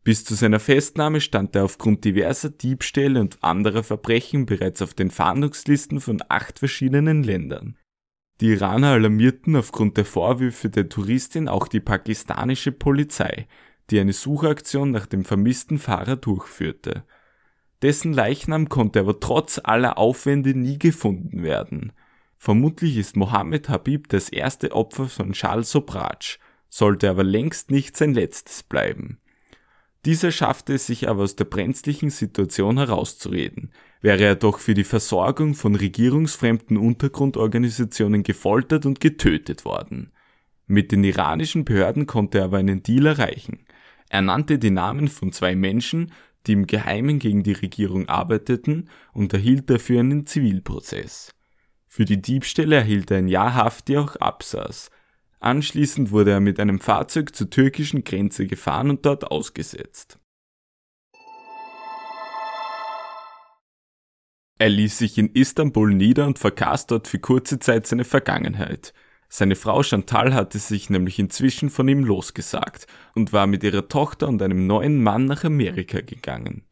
Bis 0.04 0.22
zu 0.22 0.34
seiner 0.34 0.60
Festnahme 0.60 1.22
stand 1.22 1.56
er 1.56 1.64
aufgrund 1.64 2.04
diverser 2.04 2.50
Diebstähle 2.50 3.18
und 3.18 3.42
anderer 3.42 3.84
Verbrechen 3.84 4.44
bereits 4.44 4.82
auf 4.82 4.92
den 4.92 5.10
Fahndungslisten 5.10 5.98
von 5.98 6.22
acht 6.28 6.58
verschiedenen 6.58 7.22
Ländern. 7.22 7.78
Die 8.40 8.52
Iraner 8.52 8.92
alarmierten 8.92 9.54
aufgrund 9.54 9.98
der 9.98 10.06
Vorwürfe 10.06 10.70
der 10.70 10.88
Touristin 10.88 11.46
auch 11.46 11.68
die 11.68 11.80
pakistanische 11.80 12.72
Polizei, 12.72 13.46
die 13.90 14.00
eine 14.00 14.14
Suchaktion 14.14 14.90
nach 14.90 15.04
dem 15.04 15.24
vermissten 15.26 15.78
Fahrer 15.78 16.16
durchführte. 16.16 17.04
Dessen 17.82 18.14
Leichnam 18.14 18.70
konnte 18.70 19.00
aber 19.00 19.20
trotz 19.20 19.60
aller 19.62 19.98
Aufwände 19.98 20.54
nie 20.54 20.78
gefunden 20.78 21.42
werden. 21.42 21.92
Vermutlich 22.38 22.96
ist 22.96 23.16
Mohammed 23.16 23.68
Habib 23.68 24.08
das 24.08 24.30
erste 24.30 24.72
Opfer 24.72 25.08
von 25.08 25.32
Charles 25.32 25.70
Sobratsch, 25.70 26.38
sollte 26.70 27.10
aber 27.10 27.24
längst 27.24 27.70
nicht 27.70 27.96
sein 27.96 28.14
letztes 28.14 28.62
bleiben. 28.62 29.19
Dieser 30.06 30.30
schaffte 30.30 30.74
es 30.74 30.86
sich 30.86 31.08
aber 31.08 31.24
aus 31.24 31.36
der 31.36 31.44
brenzlichen 31.44 32.08
Situation 32.08 32.78
herauszureden, 32.78 33.70
wäre 34.00 34.24
er 34.24 34.34
doch 34.34 34.58
für 34.58 34.72
die 34.72 34.84
Versorgung 34.84 35.54
von 35.54 35.74
regierungsfremden 35.74 36.78
Untergrundorganisationen 36.78 38.22
gefoltert 38.22 38.86
und 38.86 39.00
getötet 39.00 39.66
worden. 39.66 40.12
Mit 40.66 40.92
den 40.92 41.04
iranischen 41.04 41.64
Behörden 41.64 42.06
konnte 42.06 42.38
er 42.38 42.44
aber 42.44 42.58
einen 42.58 42.82
Deal 42.82 43.06
erreichen. 43.06 43.66
Er 44.08 44.22
nannte 44.22 44.58
die 44.58 44.70
Namen 44.70 45.08
von 45.08 45.32
zwei 45.32 45.54
Menschen, 45.54 46.12
die 46.46 46.52
im 46.52 46.66
Geheimen 46.66 47.18
gegen 47.18 47.42
die 47.42 47.52
Regierung 47.52 48.08
arbeiteten, 48.08 48.88
und 49.12 49.34
erhielt 49.34 49.68
dafür 49.68 50.00
einen 50.00 50.26
Zivilprozess. 50.26 51.34
Für 51.86 52.06
die 52.06 52.22
Diebstähle 52.22 52.76
erhielt 52.76 53.10
er 53.10 53.18
ein 53.18 53.28
Jahr 53.28 53.54
Haft, 53.54 53.88
die 53.88 53.98
auch 53.98 54.16
absaß. 54.16 54.90
Anschließend 55.40 56.10
wurde 56.10 56.32
er 56.32 56.40
mit 56.40 56.60
einem 56.60 56.78
Fahrzeug 56.78 57.34
zur 57.34 57.48
türkischen 57.48 58.04
Grenze 58.04 58.46
gefahren 58.46 58.90
und 58.90 59.06
dort 59.06 59.30
ausgesetzt. 59.30 60.18
Er 64.58 64.68
ließ 64.68 64.98
sich 64.98 65.16
in 65.16 65.30
Istanbul 65.30 65.94
nieder 65.94 66.26
und 66.26 66.38
vergaß 66.38 66.86
dort 66.86 67.08
für 67.08 67.18
kurze 67.18 67.58
Zeit 67.58 67.86
seine 67.86 68.04
Vergangenheit. 68.04 68.92
Seine 69.30 69.56
Frau 69.56 69.82
Chantal 69.82 70.34
hatte 70.34 70.58
sich 70.58 70.90
nämlich 70.90 71.18
inzwischen 71.18 71.70
von 71.70 71.88
ihm 71.88 72.04
losgesagt 72.04 72.86
und 73.14 73.32
war 73.32 73.46
mit 73.46 73.64
ihrer 73.64 73.88
Tochter 73.88 74.28
und 74.28 74.42
einem 74.42 74.66
neuen 74.66 75.02
Mann 75.02 75.24
nach 75.24 75.44
Amerika 75.44 76.02
gegangen. 76.02 76.66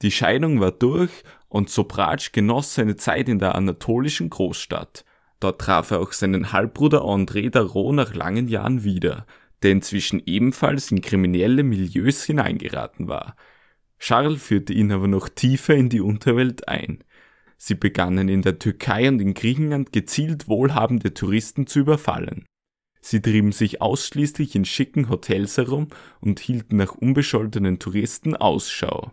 Die 0.00 0.12
Scheidung 0.12 0.60
war 0.60 0.72
durch 0.72 1.10
und 1.48 1.68
Sobratsch 1.68 2.32
genoss 2.32 2.74
seine 2.74 2.96
Zeit 2.96 3.28
in 3.28 3.38
der 3.38 3.54
anatolischen 3.54 4.30
Großstadt. 4.30 5.04
Dort 5.40 5.60
traf 5.60 5.90
er 5.92 6.00
auch 6.00 6.12
seinen 6.12 6.52
Halbbruder 6.52 7.02
André 7.02 7.50
Darot 7.50 7.94
nach 7.94 8.14
langen 8.14 8.48
Jahren 8.48 8.82
wieder, 8.82 9.26
der 9.62 9.72
inzwischen 9.72 10.22
ebenfalls 10.26 10.90
in 10.90 11.00
kriminelle 11.00 11.62
Milieus 11.62 12.24
hineingeraten 12.24 13.08
war. 13.08 13.36
Charles 13.98 14.42
führte 14.42 14.72
ihn 14.72 14.92
aber 14.92 15.08
noch 15.08 15.28
tiefer 15.28 15.74
in 15.74 15.88
die 15.88 16.00
Unterwelt 16.00 16.68
ein. 16.68 17.04
Sie 17.56 17.74
begannen 17.74 18.28
in 18.28 18.42
der 18.42 18.58
Türkei 18.60 19.08
und 19.08 19.20
in 19.20 19.34
Griechenland 19.34 19.92
gezielt 19.92 20.48
wohlhabende 20.48 21.12
Touristen 21.12 21.66
zu 21.66 21.80
überfallen. 21.80 22.46
Sie 23.00 23.20
trieben 23.20 23.52
sich 23.52 23.80
ausschließlich 23.80 24.54
in 24.54 24.64
schicken 24.64 25.08
Hotels 25.08 25.56
herum 25.56 25.88
und 26.20 26.40
hielten 26.40 26.76
nach 26.76 26.94
unbescholtenen 26.94 27.78
Touristen 27.78 28.36
Ausschau. 28.36 29.12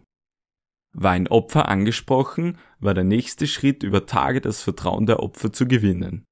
War 0.98 1.12
ein 1.12 1.28
Opfer 1.28 1.68
angesprochen, 1.68 2.58
war 2.80 2.94
der 2.94 3.04
nächste 3.04 3.48
Schritt 3.48 3.84
über 3.84 4.06
Tage 4.06 4.40
das 4.40 4.64
Vertrauen 4.64 5.06
der 5.06 5.20
Opfer 5.20 5.52
zu 5.52 5.68
gewinnen. 5.68 6.24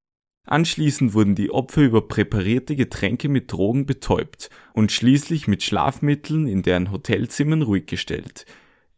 Anschließend 0.47 1.13
wurden 1.13 1.35
die 1.35 1.51
Opfer 1.51 1.81
über 1.81 2.07
präparierte 2.07 2.77
Getränke 2.77 3.27
mit 3.27 3.51
Drogen 3.51 3.85
betäubt 3.85 4.49
und 4.71 4.93
schließlich 4.93 5.49
mit 5.49 5.63
Schlafmitteln 5.63 6.47
in 6.47 6.61
deren 6.61 6.91
Hotelzimmern 6.91 7.61
ruhig 7.61 7.87
gestellt. 7.87 8.45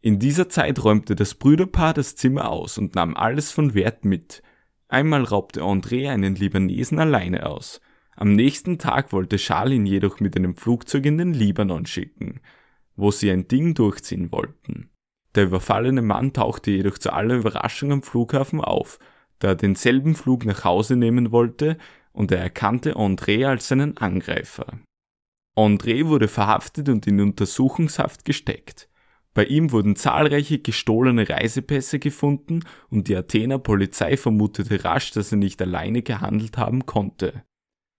In 0.00 0.20
dieser 0.20 0.48
Zeit 0.48 0.84
räumte 0.84 1.16
das 1.16 1.34
Brüderpaar 1.34 1.94
das 1.94 2.14
Zimmer 2.14 2.48
aus 2.48 2.78
und 2.78 2.94
nahm 2.94 3.16
alles 3.16 3.50
von 3.50 3.74
Wert 3.74 4.04
mit. 4.04 4.44
Einmal 4.86 5.24
raubte 5.24 5.62
André 5.62 6.08
einen 6.08 6.36
Libanesen 6.36 7.00
alleine 7.00 7.44
aus. 7.46 7.80
Am 8.14 8.34
nächsten 8.34 8.78
Tag 8.78 9.12
wollte 9.12 9.36
Charles 9.36 9.74
ihn 9.74 9.86
jedoch 9.86 10.20
mit 10.20 10.36
einem 10.36 10.54
Flugzeug 10.54 11.06
in 11.06 11.18
den 11.18 11.34
Libanon 11.34 11.86
schicken, 11.86 12.40
wo 12.94 13.10
sie 13.10 13.32
ein 13.32 13.48
Ding 13.48 13.74
durchziehen 13.74 14.30
wollten. 14.30 14.90
Der 15.36 15.44
überfallene 15.44 16.02
Mann 16.02 16.32
tauchte 16.32 16.70
jedoch 16.70 16.98
zu 16.98 17.12
aller 17.12 17.36
Überraschung 17.36 17.92
am 17.92 18.02
Flughafen 18.02 18.60
auf, 18.60 18.98
da 19.38 19.48
er 19.48 19.54
denselben 19.54 20.14
Flug 20.14 20.46
nach 20.46 20.64
Hause 20.64 20.96
nehmen 20.96 21.30
wollte 21.30 21.76
und 22.12 22.32
er 22.32 22.38
erkannte 22.38 22.96
André 22.96 23.46
als 23.46 23.68
seinen 23.68 23.98
Angreifer. 23.98 24.80
André 25.54 26.06
wurde 26.06 26.28
verhaftet 26.28 26.88
und 26.88 27.06
in 27.06 27.20
Untersuchungshaft 27.20 28.24
gesteckt. 28.24 28.88
Bei 29.34 29.44
ihm 29.44 29.72
wurden 29.72 29.96
zahlreiche 29.96 30.58
gestohlene 30.58 31.28
Reisepässe 31.28 31.98
gefunden 31.98 32.64
und 32.88 33.08
die 33.08 33.16
Athener 33.16 33.58
Polizei 33.58 34.16
vermutete 34.16 34.84
rasch, 34.84 35.10
dass 35.10 35.32
er 35.32 35.38
nicht 35.38 35.60
alleine 35.60 36.00
gehandelt 36.00 36.56
haben 36.56 36.86
konnte. 36.86 37.44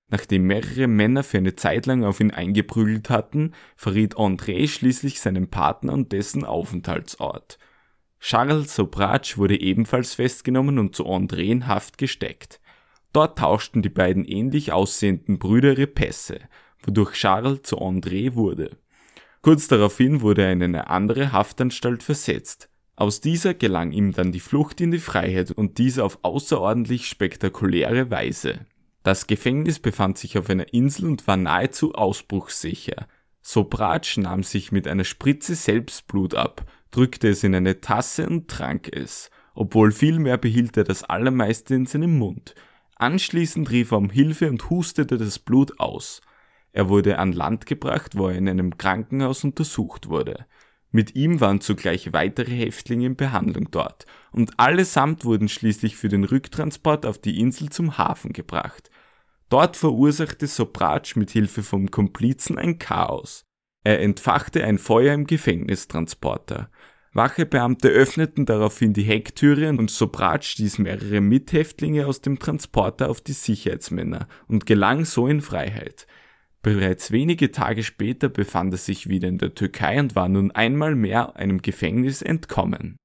Nachdem 0.10 0.44
mehrere 0.44 0.88
Männer 0.88 1.24
für 1.24 1.38
eine 1.38 1.56
Zeit 1.56 1.86
lang 1.86 2.06
auf 2.06 2.20
ihn 2.20 2.32
eingeprügelt 2.32 3.10
hatten, 3.10 3.54
verriet 3.76 4.16
André 4.16 4.68
schließlich 4.68 5.20
seinen 5.20 5.50
Partner 5.50 5.94
und 5.94 6.14
dessen 6.14 6.46
Aufenthaltsort. 6.46 7.60
Charles 8.20 8.74
Sobratsch 8.74 9.38
wurde 9.38 9.60
ebenfalls 9.60 10.16
festgenommen 10.16 10.80
und 10.80 10.96
zu 10.96 11.06
André 11.06 11.44
in 11.44 11.68
Haft 11.68 11.98
gesteckt. 11.98 12.60
Dort 13.14 13.38
tauschten 13.38 13.82
die 13.82 13.90
beiden 13.90 14.26
ähnlich 14.26 14.72
aussehenden 14.72 15.40
Brüder 15.40 15.72
ihre 15.72 15.88
Pässe, 15.88 16.40
wodurch 16.82 17.14
Charles 17.14 17.62
zu 17.64 17.78
André 17.80 18.36
wurde. 18.36 18.78
Kurz 19.42 19.68
daraufhin 19.68 20.22
wurde 20.22 20.44
er 20.44 20.54
in 20.54 20.64
eine 20.64 20.90
andere 20.90 21.32
Haftanstalt 21.32 22.04
versetzt. 22.04 22.70
Aus 22.96 23.22
dieser 23.22 23.54
gelang 23.54 23.92
ihm 23.92 24.14
dann 24.14 24.32
die 24.32 24.40
Flucht 24.40 24.82
in 24.82 24.92
die 24.92 25.00
Freiheit 25.00 25.52
und 25.52 25.78
dies 25.78 26.00
auf 26.00 26.20
außerordentlich 26.24 27.08
spektakuläre 27.08 28.10
Weise. 28.10 28.66
Das 29.08 29.26
Gefängnis 29.26 29.80
befand 29.80 30.18
sich 30.18 30.38
auf 30.38 30.50
einer 30.50 30.74
Insel 30.74 31.06
und 31.06 31.28
war 31.28 31.38
nahezu 31.38 31.94
ausbruchssicher. 31.94 33.08
Sobratsch 33.42 34.18
nahm 34.18 34.44
sich 34.44 34.74
mit 34.74 34.86
einer 34.86 35.06
Spritze 35.06 35.56
selbst 35.56 36.08
Blut 36.08 36.36
ab, 36.36 36.70
drückte 36.92 37.30
es 37.30 37.42
in 37.46 37.56
eine 37.56 37.80
Tasse 37.80 38.28
und 38.28 38.50
trank 38.50 38.94
es. 38.94 39.32
Obwohl 39.56 39.94
viel 39.94 40.20
mehr 40.20 40.38
behielt 40.38 40.76
er 40.76 40.84
das 40.84 41.06
allermeiste 41.06 41.74
in 41.74 41.86
seinem 41.86 42.18
Mund. 42.18 42.54
Anschließend 42.98 43.72
rief 43.72 43.92
er 43.92 44.00
um 44.00 44.10
Hilfe 44.10 44.50
und 44.50 44.70
hustete 44.70 45.18
das 45.18 45.40
Blut 45.40 45.80
aus. 45.80 46.20
Er 46.74 46.90
wurde 46.90 47.18
an 47.18 47.32
Land 47.32 47.66
gebracht, 47.66 48.18
wo 48.18 48.28
er 48.28 48.36
in 48.36 48.50
einem 48.50 48.78
Krankenhaus 48.78 49.46
untersucht 49.46 50.10
wurde. 50.10 50.46
Mit 50.92 51.16
ihm 51.16 51.40
waren 51.40 51.62
zugleich 51.62 52.12
weitere 52.12 52.52
Häftlinge 52.52 53.06
in 53.06 53.16
Behandlung 53.16 53.72
dort, 53.72 54.06
und 54.34 54.60
allesamt 54.60 55.24
wurden 55.24 55.48
schließlich 55.48 55.96
für 55.96 56.10
den 56.10 56.26
Rücktransport 56.26 57.06
auf 57.06 57.18
die 57.18 57.40
Insel 57.40 57.70
zum 57.70 57.98
Hafen 57.98 58.34
gebracht. 58.34 58.90
Dort 59.50 59.78
verursachte 59.78 60.48
Sobratsch 60.48 61.16
mit 61.16 61.32
Hilfe 61.32 61.64
vom 61.64 61.90
Komplizen 61.90 62.58
ein 62.58 62.80
Chaos. 62.80 63.46
Er 63.84 64.02
entfachte 64.02 64.64
ein 64.66 64.78
Feuer 64.78 65.14
im 65.14 65.26
Gefängnistransporter. 65.26 66.70
Wachebeamte 67.14 67.88
öffneten 67.88 68.46
daraufhin 68.46 68.94
die 68.94 69.04
Hecktüre 69.04 69.70
und 69.70 69.90
Sobratsch 69.90 70.50
stieß 70.52 70.80
mehrere 70.80 71.22
Mithäftlinge 71.22 72.06
aus 72.06 72.22
dem 72.22 72.38
Transporter 72.38 73.10
auf 73.10 73.22
die 73.22 73.34
Sicherheitsmänner 73.34 74.28
und 74.48 74.66
gelang 74.66 75.06
so 75.06 75.28
in 75.28 75.42
Freiheit. 75.42 76.06
Bereits 76.62 77.12
wenige 77.12 77.52
Tage 77.52 77.84
später 77.84 78.28
befand 78.28 78.74
er 78.74 78.78
sich 78.78 79.08
wieder 79.08 79.30
in 79.30 79.38
der 79.38 79.56
Türkei 79.56 80.00
und 80.00 80.16
war 80.16 80.28
nun 80.28 80.52
einmal 80.52 80.96
mehr 80.96 81.38
einem 81.38 81.62
Gefängnis 81.62 82.22
entkommen. 82.22 82.98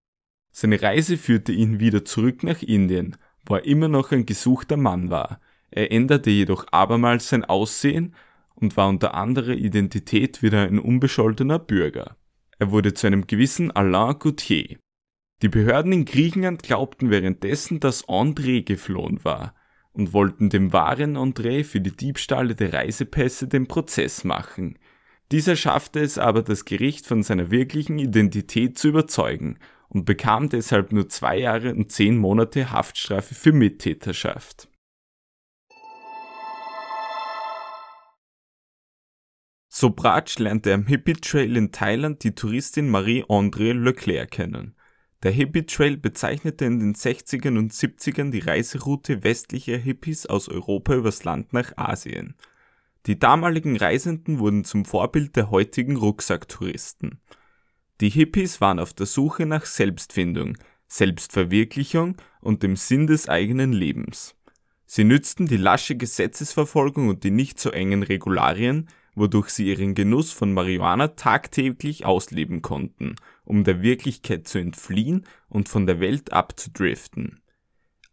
Seine 0.50 0.82
Reise 0.82 1.16
führte 1.16 1.52
ihn 1.52 1.78
wieder 1.78 2.04
zurück 2.04 2.42
nach 2.42 2.60
Indien, 2.60 3.16
wo 3.46 3.54
er 3.54 3.64
immer 3.64 3.88
noch 3.88 4.10
ein 4.10 4.26
gesuchter 4.26 4.76
Mann 4.76 5.10
war. 5.10 5.40
Er 5.72 5.90
änderte 5.90 6.30
jedoch 6.30 6.66
abermals 6.70 7.28
sein 7.28 7.44
Aussehen 7.44 8.14
und 8.54 8.76
war 8.76 8.88
unter 8.88 9.14
anderer 9.14 9.54
Identität 9.54 10.42
wieder 10.42 10.62
ein 10.62 10.78
unbescholtener 10.78 11.58
Bürger. 11.58 12.16
Er 12.58 12.70
wurde 12.70 12.94
zu 12.94 13.06
einem 13.06 13.26
gewissen 13.26 13.70
Alain 13.70 14.18
Gauthier. 14.18 14.78
Die 15.40 15.48
Behörden 15.48 15.92
in 15.92 16.04
Griechenland 16.04 16.62
glaubten 16.62 17.10
währenddessen, 17.10 17.80
dass 17.80 18.06
André 18.06 18.62
geflohen 18.64 19.24
war 19.24 19.54
und 19.92 20.12
wollten 20.12 20.50
dem 20.50 20.72
wahren 20.72 21.16
André 21.16 21.64
für 21.64 21.80
die 21.80 21.96
Diebstahle 21.96 22.54
der 22.54 22.72
Reisepässe 22.72 23.48
den 23.48 23.66
Prozess 23.66 24.24
machen. 24.24 24.78
Dieser 25.32 25.56
schaffte 25.56 26.00
es 26.00 26.18
aber, 26.18 26.42
das 26.42 26.66
Gericht 26.66 27.06
von 27.06 27.22
seiner 27.22 27.50
wirklichen 27.50 27.98
Identität 27.98 28.78
zu 28.78 28.88
überzeugen 28.88 29.58
und 29.88 30.04
bekam 30.04 30.50
deshalb 30.50 30.92
nur 30.92 31.08
zwei 31.08 31.38
Jahre 31.38 31.74
und 31.74 31.90
zehn 31.90 32.18
Monate 32.18 32.70
Haftstrafe 32.70 33.34
für 33.34 33.52
Mittäterschaft. 33.52 34.68
Sobratsch 39.82 40.38
lernte 40.38 40.72
am 40.72 40.86
Hippie 40.86 41.14
Trail 41.14 41.56
in 41.56 41.72
Thailand 41.72 42.22
die 42.22 42.36
Touristin 42.36 42.88
Marie-André 42.88 43.72
Leclerc 43.72 44.30
kennen. 44.30 44.76
Der 45.24 45.32
Hippie 45.32 45.66
Trail 45.66 45.96
bezeichnete 45.96 46.66
in 46.66 46.78
den 46.78 46.94
60ern 46.94 47.58
und 47.58 47.72
70ern 47.72 48.30
die 48.30 48.38
Reiseroute 48.38 49.24
westlicher 49.24 49.76
Hippies 49.76 50.26
aus 50.26 50.48
Europa 50.48 50.94
übers 50.94 51.24
Land 51.24 51.52
nach 51.52 51.76
Asien. 51.76 52.36
Die 53.06 53.18
damaligen 53.18 53.76
Reisenden 53.76 54.38
wurden 54.38 54.62
zum 54.62 54.84
Vorbild 54.84 55.34
der 55.34 55.50
heutigen 55.50 55.96
Rucksacktouristen. 55.96 57.18
Die 58.00 58.10
Hippies 58.10 58.60
waren 58.60 58.78
auf 58.78 58.92
der 58.92 59.06
Suche 59.06 59.46
nach 59.46 59.64
Selbstfindung, 59.66 60.58
Selbstverwirklichung 60.86 62.18
und 62.40 62.62
dem 62.62 62.76
Sinn 62.76 63.08
des 63.08 63.28
eigenen 63.28 63.72
Lebens. 63.72 64.36
Sie 64.86 65.02
nützten 65.02 65.48
die 65.48 65.56
lasche 65.56 65.96
Gesetzesverfolgung 65.96 67.08
und 67.08 67.24
die 67.24 67.32
nicht 67.32 67.58
so 67.58 67.70
engen 67.70 68.04
Regularien, 68.04 68.88
wodurch 69.14 69.50
sie 69.50 69.68
ihren 69.68 69.94
Genuss 69.94 70.32
von 70.32 70.52
Marihuana 70.52 71.08
tagtäglich 71.08 72.04
ausleben 72.04 72.62
konnten, 72.62 73.16
um 73.44 73.64
der 73.64 73.82
Wirklichkeit 73.82 74.48
zu 74.48 74.58
entfliehen 74.58 75.26
und 75.48 75.68
von 75.68 75.86
der 75.86 76.00
Welt 76.00 76.32
abzudriften. 76.32 77.40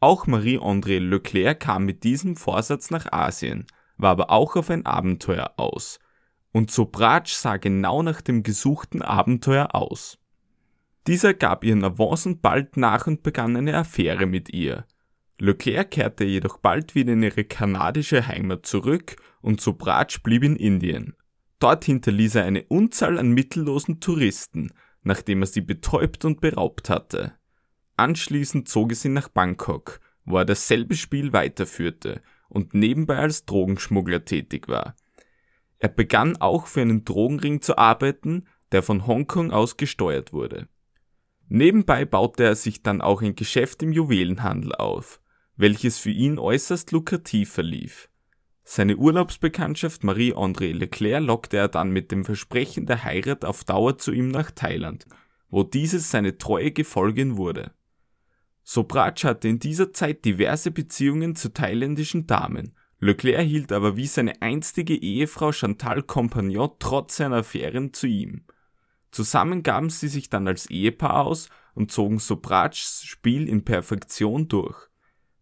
Auch 0.02 0.28
Marie-André 0.28 1.00
Leclerc 1.00 1.60
kam 1.60 1.86
mit 1.86 2.04
diesem 2.04 2.36
Vorsatz 2.36 2.90
nach 2.90 3.12
Asien, 3.12 3.68
war 3.98 4.12
aber 4.12 4.30
auch 4.30 4.56
auf 4.56 4.70
ein 4.70 4.86
Abenteuer 4.86 5.54
aus. 5.58 6.00
Und 6.52 6.72
Sobratsch 6.72 7.34
sah 7.34 7.58
genau 7.58 8.02
nach 8.02 8.22
dem 8.22 8.44
gesuchten 8.44 9.02
Abenteuer 9.02 9.76
aus. 9.76 10.18
Dieser 11.06 11.34
gab 11.34 11.64
ihren 11.64 11.84
Avancen 11.84 12.40
bald 12.40 12.78
nach 12.78 13.08
und 13.08 13.24
begann 13.24 13.56
eine 13.56 13.76
Affäre 13.76 14.26
mit 14.26 14.50
ihr. 14.50 14.86
Leclerc 15.42 15.92
kehrte 15.92 16.26
jedoch 16.26 16.58
bald 16.58 16.96
wieder 16.96 17.14
in 17.14 17.24
ihre 17.24 17.46
kanadische 17.46 18.28
Heimat 18.28 18.66
zurück 18.66 19.16
und 19.42 19.62
Sobratsch 19.62 20.22
blieb 20.22 20.44
in 20.44 20.58
Indien. 20.58 21.16
Dort 21.60 21.86
hinterließ 21.86 22.36
er 22.36 22.44
eine 22.44 22.64
Unzahl 22.64 23.18
an 23.18 23.32
mittellosen 23.32 24.00
Touristen, 24.00 24.72
nachdem 25.02 25.42
er 25.42 25.48
sie 25.48 25.62
betäubt 25.62 26.26
und 26.26 26.42
beraubt 26.42 26.90
hatte. 26.90 27.34
Anschließend 27.96 28.68
zog 28.68 28.92
er 28.92 28.96
sie 28.96 29.10
nach 29.10 29.30
Bangkok, 29.30 30.00
wo 30.26 30.38
er 30.38 30.46
dasselbe 30.46 30.96
Spiel 30.96 31.34
weiterführte 31.34 32.22
und 32.50 32.74
nebenbei 32.74 33.18
als 33.18 33.46
Drogenschmuggler 33.46 34.26
tätig 34.26 34.68
war. 34.68 34.96
Er 35.80 35.90
begann 35.90 36.38
auch 36.38 36.68
für 36.68 36.82
einen 36.82 37.06
Drogenring 37.06 37.62
zu 37.62 37.78
arbeiten, 37.78 38.46
der 38.72 38.84
von 38.84 39.08
Hongkong 39.08 39.52
aus 39.52 39.78
gesteuert 39.78 40.34
wurde. 40.34 40.68
Nebenbei 41.48 42.06
baute 42.06 42.44
er 42.44 42.56
sich 42.56 42.84
dann 42.84 43.02
auch 43.02 43.22
ein 43.22 43.36
Geschäft 43.36 43.82
im 43.82 43.92
Juwelenhandel 43.92 44.76
auf, 44.76 45.20
welches 45.60 45.98
für 46.00 46.10
ihn 46.10 46.40
äußerst 46.40 46.94
lukrativ 46.94 47.52
verlief. 47.52 48.10
Seine 48.64 48.96
Urlaubsbekanntschaft 48.96 50.06
Marie-André 50.06 50.72
Leclerc 50.72 51.22
lockte 51.22 51.58
er 51.58 51.68
dann 51.68 51.92
mit 51.92 52.12
dem 52.12 52.24
Versprechen 52.24 52.86
der 52.86 53.04
Heirat 53.04 53.44
auf 53.44 53.66
Dauer 53.66 53.98
zu 53.98 54.14
ihm 54.14 54.30
nach 54.30 54.52
Thailand, 54.52 55.06
wo 55.50 55.64
dieses 55.64 56.12
seine 56.12 56.38
treue 56.38 56.72
Gefolgin 56.72 57.36
wurde. 57.36 57.74
Sobratsch 58.64 59.26
hatte 59.26 59.50
in 59.50 59.60
dieser 59.60 59.92
Zeit 59.92 60.24
diverse 60.24 60.72
Beziehungen 60.72 61.36
zu 61.36 61.52
thailändischen 61.52 62.26
Damen, 62.26 62.74
Leclerc 63.02 63.46
hielt 63.46 63.74
aber 63.74 63.98
wie 63.98 64.08
seine 64.08 64.42
einstige 64.42 64.96
Ehefrau 64.96 65.52
Chantal 65.52 66.04
Compagnon 66.04 66.72
trotz 66.80 67.18
seiner 67.18 67.38
Affären 67.38 67.94
zu 67.94 68.08
ihm. 68.08 68.46
Zusammen 69.12 69.64
gaben 69.64 69.90
sie 69.90 70.08
sich 70.08 70.30
dann 70.30 70.48
als 70.48 70.70
Ehepaar 70.70 71.26
aus 71.26 71.50
und 71.74 71.92
zogen 71.92 72.20
Sobratschs 72.20 73.04
Spiel 73.04 73.50
in 73.50 73.66
Perfektion 73.66 74.48
durch. 74.48 74.89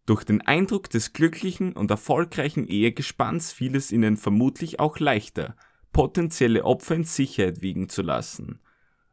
Durch 0.08 0.24
den 0.24 0.40
Eindruck 0.42 0.90
des 0.90 1.12
glücklichen 1.12 1.74
und 1.74 1.92
erfolgreichen 1.92 2.66
Ehegespanns 2.66 3.52
fiel 3.52 3.76
es 3.76 3.92
ihnen 3.92 4.16
vermutlich 4.16 4.80
auch 4.80 5.00
leichter, 5.00 5.58
potenzielle 5.92 6.64
Opfer 6.64 6.96
in 6.96 7.04
Sicherheit 7.04 7.62
wiegen 7.62 7.90
zu 7.90 8.04
lassen. 8.04 8.62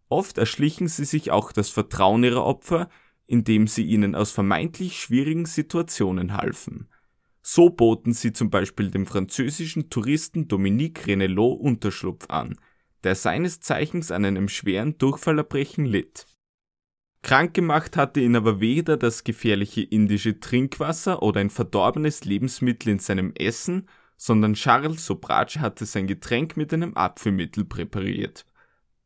Oft 0.08 0.38
erschlichen 0.38 0.86
sie 0.86 1.04
sich 1.04 1.32
auch 1.32 1.50
das 1.50 1.68
Vertrauen 1.68 2.22
ihrer 2.22 2.44
Opfer, 2.44 2.88
indem 3.26 3.66
sie 3.66 3.82
ihnen 3.82 4.14
aus 4.14 4.30
vermeintlich 4.30 5.00
schwierigen 5.00 5.46
Situationen 5.46 6.36
halfen. 6.36 6.88
So 7.42 7.70
boten 7.70 8.12
sie 8.12 8.32
zum 8.32 8.50
Beispiel 8.50 8.92
dem 8.92 9.06
französischen 9.06 9.90
Touristen 9.90 10.46
Dominique 10.46 11.08
Renelot 11.08 11.58
Unterschlupf 11.58 12.26
an, 12.30 12.54
der 13.02 13.16
seines 13.16 13.58
Zeichens 13.58 14.12
an 14.12 14.24
einem 14.24 14.48
schweren 14.48 14.96
Durchfallerbrechen 14.96 15.86
litt. 15.86 16.26
Krank 17.24 17.54
gemacht 17.54 17.96
hatte 17.96 18.20
ihn 18.20 18.36
aber 18.36 18.60
weder 18.60 18.98
das 18.98 19.24
gefährliche 19.24 19.80
indische 19.80 20.40
Trinkwasser 20.40 21.22
oder 21.22 21.40
ein 21.40 21.48
verdorbenes 21.48 22.26
Lebensmittel 22.26 22.90
in 22.90 22.98
seinem 22.98 23.32
Essen, 23.34 23.88
sondern 24.18 24.52
Charles 24.52 25.06
Sobratsch 25.06 25.56
hatte 25.56 25.86
sein 25.86 26.06
Getränk 26.06 26.58
mit 26.58 26.74
einem 26.74 26.92
Abführmittel 26.92 27.64
präpariert. 27.64 28.44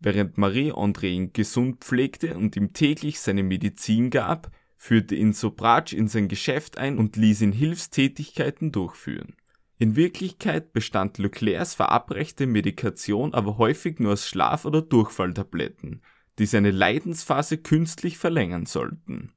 Während 0.00 0.36
Marie-André 0.36 1.06
ihn 1.06 1.32
gesund 1.32 1.84
pflegte 1.84 2.36
und 2.36 2.56
ihm 2.56 2.72
täglich 2.72 3.20
seine 3.20 3.44
Medizin 3.44 4.10
gab, 4.10 4.50
führte 4.76 5.14
ihn 5.14 5.32
Sobratsch 5.32 5.92
in 5.92 6.08
sein 6.08 6.26
Geschäft 6.26 6.76
ein 6.76 6.98
und 6.98 7.14
ließ 7.14 7.42
ihn 7.42 7.52
Hilfstätigkeiten 7.52 8.72
durchführen. 8.72 9.36
In 9.78 9.94
Wirklichkeit 9.94 10.72
bestand 10.72 11.18
Leclercs 11.18 11.76
verabreichte 11.76 12.48
Medikation 12.48 13.32
aber 13.32 13.58
häufig 13.58 14.00
nur 14.00 14.14
aus 14.14 14.26
Schlaf- 14.26 14.64
oder 14.64 14.82
Durchfalltabletten, 14.82 16.02
die 16.38 16.46
seine 16.46 16.70
Leidensphase 16.70 17.58
künstlich 17.58 18.18
verlängern 18.18 18.66
sollten. 18.66 19.32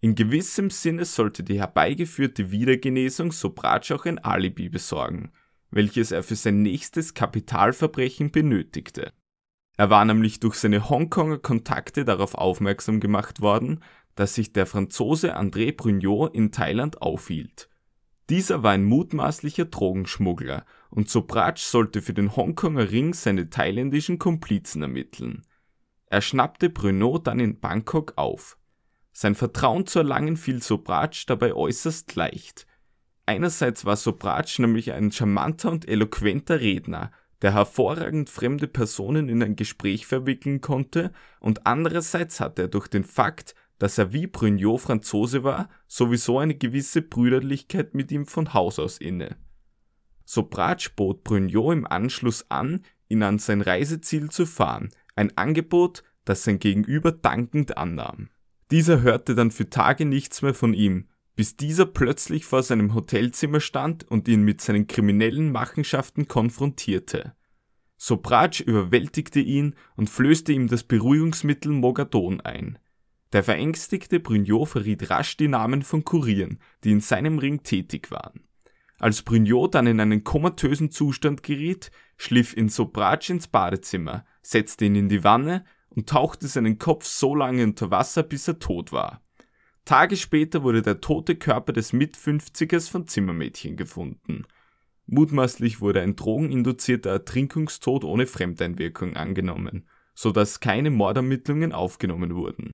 In 0.00 0.14
gewissem 0.14 0.70
Sinne 0.70 1.04
sollte 1.04 1.42
die 1.42 1.58
herbeigeführte 1.58 2.50
Wiedergenesung 2.50 3.32
Sobratsch 3.32 3.90
auch 3.90 4.04
ein 4.04 4.18
Alibi 4.18 4.68
besorgen, 4.68 5.32
welches 5.70 6.12
er 6.12 6.22
für 6.22 6.36
sein 6.36 6.62
nächstes 6.62 7.14
Kapitalverbrechen 7.14 8.30
benötigte. 8.30 9.12
Er 9.76 9.90
war 9.90 10.04
nämlich 10.04 10.40
durch 10.40 10.56
seine 10.56 10.88
Hongkonger 10.88 11.38
Kontakte 11.38 12.04
darauf 12.04 12.34
aufmerksam 12.34 13.00
gemacht 13.00 13.40
worden, 13.40 13.80
dass 14.14 14.34
sich 14.34 14.52
der 14.52 14.66
Franzose 14.66 15.36
André 15.36 15.76
Brugnot 15.76 16.34
in 16.34 16.50
Thailand 16.50 17.00
aufhielt. 17.00 17.68
Dieser 18.28 18.62
war 18.62 18.72
ein 18.72 18.84
mutmaßlicher 18.84 19.66
Drogenschmuggler 19.66 20.64
und 20.90 21.08
Sobratsch 21.08 21.62
sollte 21.62 22.02
für 22.02 22.12
den 22.12 22.36
Hongkonger 22.36 22.90
Ring 22.90 23.14
seine 23.14 23.50
thailändischen 23.50 24.18
Komplizen 24.18 24.82
ermitteln. 24.82 25.44
Er 26.10 26.22
schnappte 26.22 26.70
Brugnot 26.70 27.26
dann 27.26 27.40
in 27.40 27.60
Bangkok 27.60 28.14
auf. 28.16 28.56
Sein 29.12 29.34
Vertrauen 29.34 29.86
zu 29.86 29.98
erlangen 29.98 30.36
fiel 30.36 30.62
Sobratsch 30.62 31.26
dabei 31.26 31.54
äußerst 31.54 32.14
leicht. 32.14 32.66
Einerseits 33.26 33.84
war 33.84 33.96
Sobratsch 33.96 34.58
nämlich 34.58 34.92
ein 34.92 35.12
charmanter 35.12 35.70
und 35.70 35.86
eloquenter 35.86 36.60
Redner, 36.60 37.10
der 37.42 37.52
hervorragend 37.52 38.30
fremde 38.30 38.66
Personen 38.68 39.28
in 39.28 39.42
ein 39.42 39.54
Gespräch 39.54 40.06
verwickeln 40.06 40.60
konnte, 40.60 41.12
und 41.40 41.66
andererseits 41.66 42.40
hatte 42.40 42.62
er 42.62 42.68
durch 42.68 42.88
den 42.88 43.04
Fakt, 43.04 43.54
dass 43.78 43.98
er 43.98 44.12
wie 44.12 44.26
Brugnot 44.26 44.80
Franzose 44.80 45.44
war, 45.44 45.68
sowieso 45.86 46.38
eine 46.38 46.54
gewisse 46.54 47.02
Brüderlichkeit 47.02 47.94
mit 47.94 48.10
ihm 48.10 48.26
von 48.26 48.54
Haus 48.54 48.78
aus 48.78 48.98
inne. 48.98 49.36
Sobratsch 50.24 50.94
bot 50.96 51.22
Brugnot 51.22 51.72
im 51.72 51.86
Anschluss 51.86 52.46
an, 52.50 52.82
ihn 53.08 53.22
an 53.22 53.38
sein 53.38 53.60
Reiseziel 53.60 54.30
zu 54.30 54.46
fahren, 54.46 54.90
ein 55.18 55.36
Angebot, 55.36 56.02
das 56.24 56.44
sein 56.44 56.58
Gegenüber 56.58 57.12
dankend 57.12 57.76
annahm. 57.76 58.30
Dieser 58.70 59.02
hörte 59.02 59.34
dann 59.34 59.50
für 59.50 59.68
Tage 59.68 60.04
nichts 60.04 60.42
mehr 60.42 60.54
von 60.54 60.74
ihm, 60.74 61.08
bis 61.34 61.56
dieser 61.56 61.86
plötzlich 61.86 62.44
vor 62.44 62.62
seinem 62.62 62.94
Hotelzimmer 62.94 63.60
stand 63.60 64.08
und 64.10 64.28
ihn 64.28 64.42
mit 64.42 64.60
seinen 64.60 64.86
kriminellen 64.86 65.52
Machenschaften 65.52 66.28
konfrontierte. 66.28 67.34
Sobratsch 67.96 68.60
überwältigte 68.60 69.40
ihn 69.40 69.74
und 69.96 70.08
flößte 70.08 70.52
ihm 70.52 70.68
das 70.68 70.84
Beruhigungsmittel 70.84 71.72
Mogadon 71.72 72.40
ein. 72.40 72.78
Der 73.32 73.42
verängstigte 73.42 74.20
Brugnot 74.20 74.68
verriet 74.68 75.10
rasch 75.10 75.36
die 75.36 75.48
Namen 75.48 75.82
von 75.82 76.04
Kurieren, 76.04 76.60
die 76.84 76.92
in 76.92 77.00
seinem 77.00 77.38
Ring 77.38 77.62
tätig 77.62 78.10
waren. 78.10 78.44
Als 78.98 79.22
Brugnot 79.22 79.74
dann 79.74 79.86
in 79.86 80.00
einen 80.00 80.24
komatösen 80.24 80.90
Zustand 80.90 81.42
geriet, 81.42 81.90
schliff 82.18 82.54
ihn 82.54 82.68
Sobratsch 82.68 83.30
ins 83.30 83.48
Badezimmer, 83.48 84.26
setzte 84.42 84.84
ihn 84.84 84.96
in 84.96 85.08
die 85.08 85.24
Wanne 85.24 85.64
und 85.88 86.08
tauchte 86.08 86.46
seinen 86.46 86.78
Kopf 86.78 87.06
so 87.06 87.34
lange 87.34 87.64
unter 87.64 87.90
Wasser, 87.90 88.22
bis 88.22 88.46
er 88.48 88.58
tot 88.58 88.92
war. 88.92 89.22
Tage 89.86 90.16
später 90.16 90.62
wurde 90.62 90.82
der 90.82 91.00
tote 91.00 91.36
Körper 91.36 91.72
des 91.72 91.94
Mit-50ers 91.94 92.90
von 92.90 93.06
Zimmermädchen 93.06 93.76
gefunden. 93.76 94.44
Mutmaßlich 95.06 95.80
wurde 95.80 96.02
ein 96.02 96.16
drogeninduzierter 96.16 97.08
Ertrinkungstod 97.08 98.04
ohne 98.04 98.26
Fremdeinwirkung 98.26 99.16
angenommen, 99.16 99.88
sodass 100.14 100.60
keine 100.60 100.90
Mordermittlungen 100.90 101.72
aufgenommen 101.72 102.34
wurden. 102.34 102.70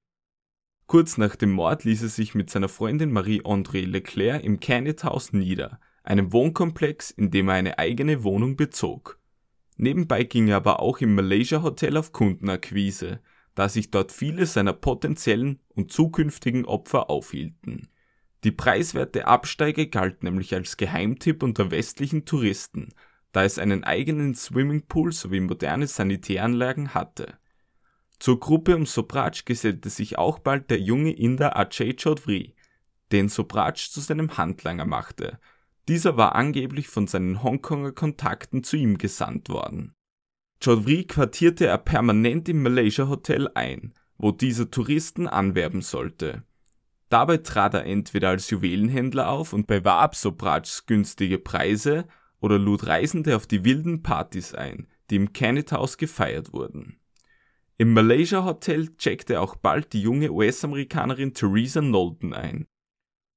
Kurz 0.87 1.16
nach 1.16 1.37
dem 1.37 1.52
Mord 1.52 1.85
ließ 1.85 2.02
er 2.02 2.09
sich 2.09 2.35
mit 2.35 2.50
seiner 2.50 2.68
Freundin 2.68 3.12
Marie-André 3.12 3.87
Leclerc 3.87 4.42
im 4.42 4.59
Canet 4.59 5.04
House 5.04 5.33
nieder, 5.33 5.78
einem 6.02 6.33
Wohnkomplex, 6.33 7.12
in 7.12 7.30
dem 7.30 7.48
er 7.48 7.54
eine 7.54 7.78
eigene 7.78 8.24
Wohnung 8.24 8.57
bezog. 8.57 9.20
Nebenbei 9.76 10.24
ging 10.24 10.48
er 10.48 10.56
aber 10.56 10.80
auch 10.80 11.00
im 11.00 11.14
Malaysia 11.14 11.62
Hotel 11.62 11.96
auf 11.96 12.12
Kundenakquise, 12.12 13.20
da 13.54 13.68
sich 13.68 13.90
dort 13.90 14.12
viele 14.12 14.46
seiner 14.46 14.72
potenziellen 14.72 15.60
und 15.68 15.92
zukünftigen 15.92 16.64
Opfer 16.64 17.10
aufhielten. 17.10 17.88
Die 18.44 18.52
preiswerte 18.52 19.26
Absteige 19.26 19.88
galt 19.88 20.22
nämlich 20.22 20.54
als 20.54 20.76
Geheimtipp 20.76 21.42
unter 21.42 21.70
westlichen 21.70 22.24
Touristen, 22.24 22.90
da 23.32 23.42
es 23.42 23.58
einen 23.58 23.84
eigenen 23.84 24.34
Swimmingpool 24.34 25.12
sowie 25.12 25.40
moderne 25.40 25.87
Sanitäranlagen 25.87 26.94
hatte. 26.94 27.38
Zur 28.20 28.38
Gruppe 28.38 28.76
um 28.76 28.87
Sobratsch 28.87 29.44
gesellte 29.44 29.90
sich 29.90 30.18
auch 30.18 30.38
bald 30.38 30.70
der 30.70 30.80
junge 30.80 31.12
Inder 31.12 31.56
Ajay 31.56 31.96
Chaudhry, 31.96 32.54
den 33.12 33.28
Sobratsch 33.28 33.90
zu 33.90 34.00
seinem 34.00 34.37
Handlanger 34.37 34.84
machte. 34.84 35.38
Dieser 35.89 36.16
war 36.16 36.35
angeblich 36.35 36.89
von 36.89 37.07
seinen 37.07 37.43
Hongkonger 37.43 37.93
Kontakten 37.93 38.64
zu 38.64 38.76
ihm 38.76 38.99
gesandt 38.99 39.49
worden. 39.49 39.95
Chaudhry 40.62 41.05
quartierte 41.05 41.66
er 41.66 41.78
permanent 41.78 42.49
im 42.49 42.62
Malaysia 42.62 43.09
Hotel 43.09 43.51
ein, 43.55 43.93
wo 44.16 44.30
dieser 44.30 44.70
Touristen 44.70 45.26
anwerben 45.26 45.82
sollte. 45.82 46.45
Dabei 47.11 47.37
trat 47.39 47.74
er 47.74 47.85
entweder 47.85 48.30
als 48.30 48.49
Juwelenhändler 48.51 49.28
auf 49.28 49.53
und 49.53 49.66
bewarb 49.66 50.14
Sobratschs 50.16 50.87
günstige 50.87 51.39
Preise 51.39 52.07
oder 52.41 52.59
lud 52.59 52.87
Reisende 52.87 53.37
auf 53.37 53.47
die 53.47 53.64
wilden 53.64 54.03
Partys 54.03 54.55
ein, 54.55 54.87
die 55.11 55.16
im 55.16 55.32
Canet 55.32 55.72
House 55.72 55.99
gefeiert 55.99 56.53
wurden. 56.53 56.99
Im 57.76 57.93
Malaysia 57.93 58.45
Hotel 58.45 58.97
checkte 58.97 59.41
auch 59.41 59.57
bald 59.57 59.93
die 59.93 60.01
junge 60.01 60.30
US-Amerikanerin 60.30 61.35
Theresa 61.35 61.80
Knowlton 61.80 62.32
ein. 62.32 62.66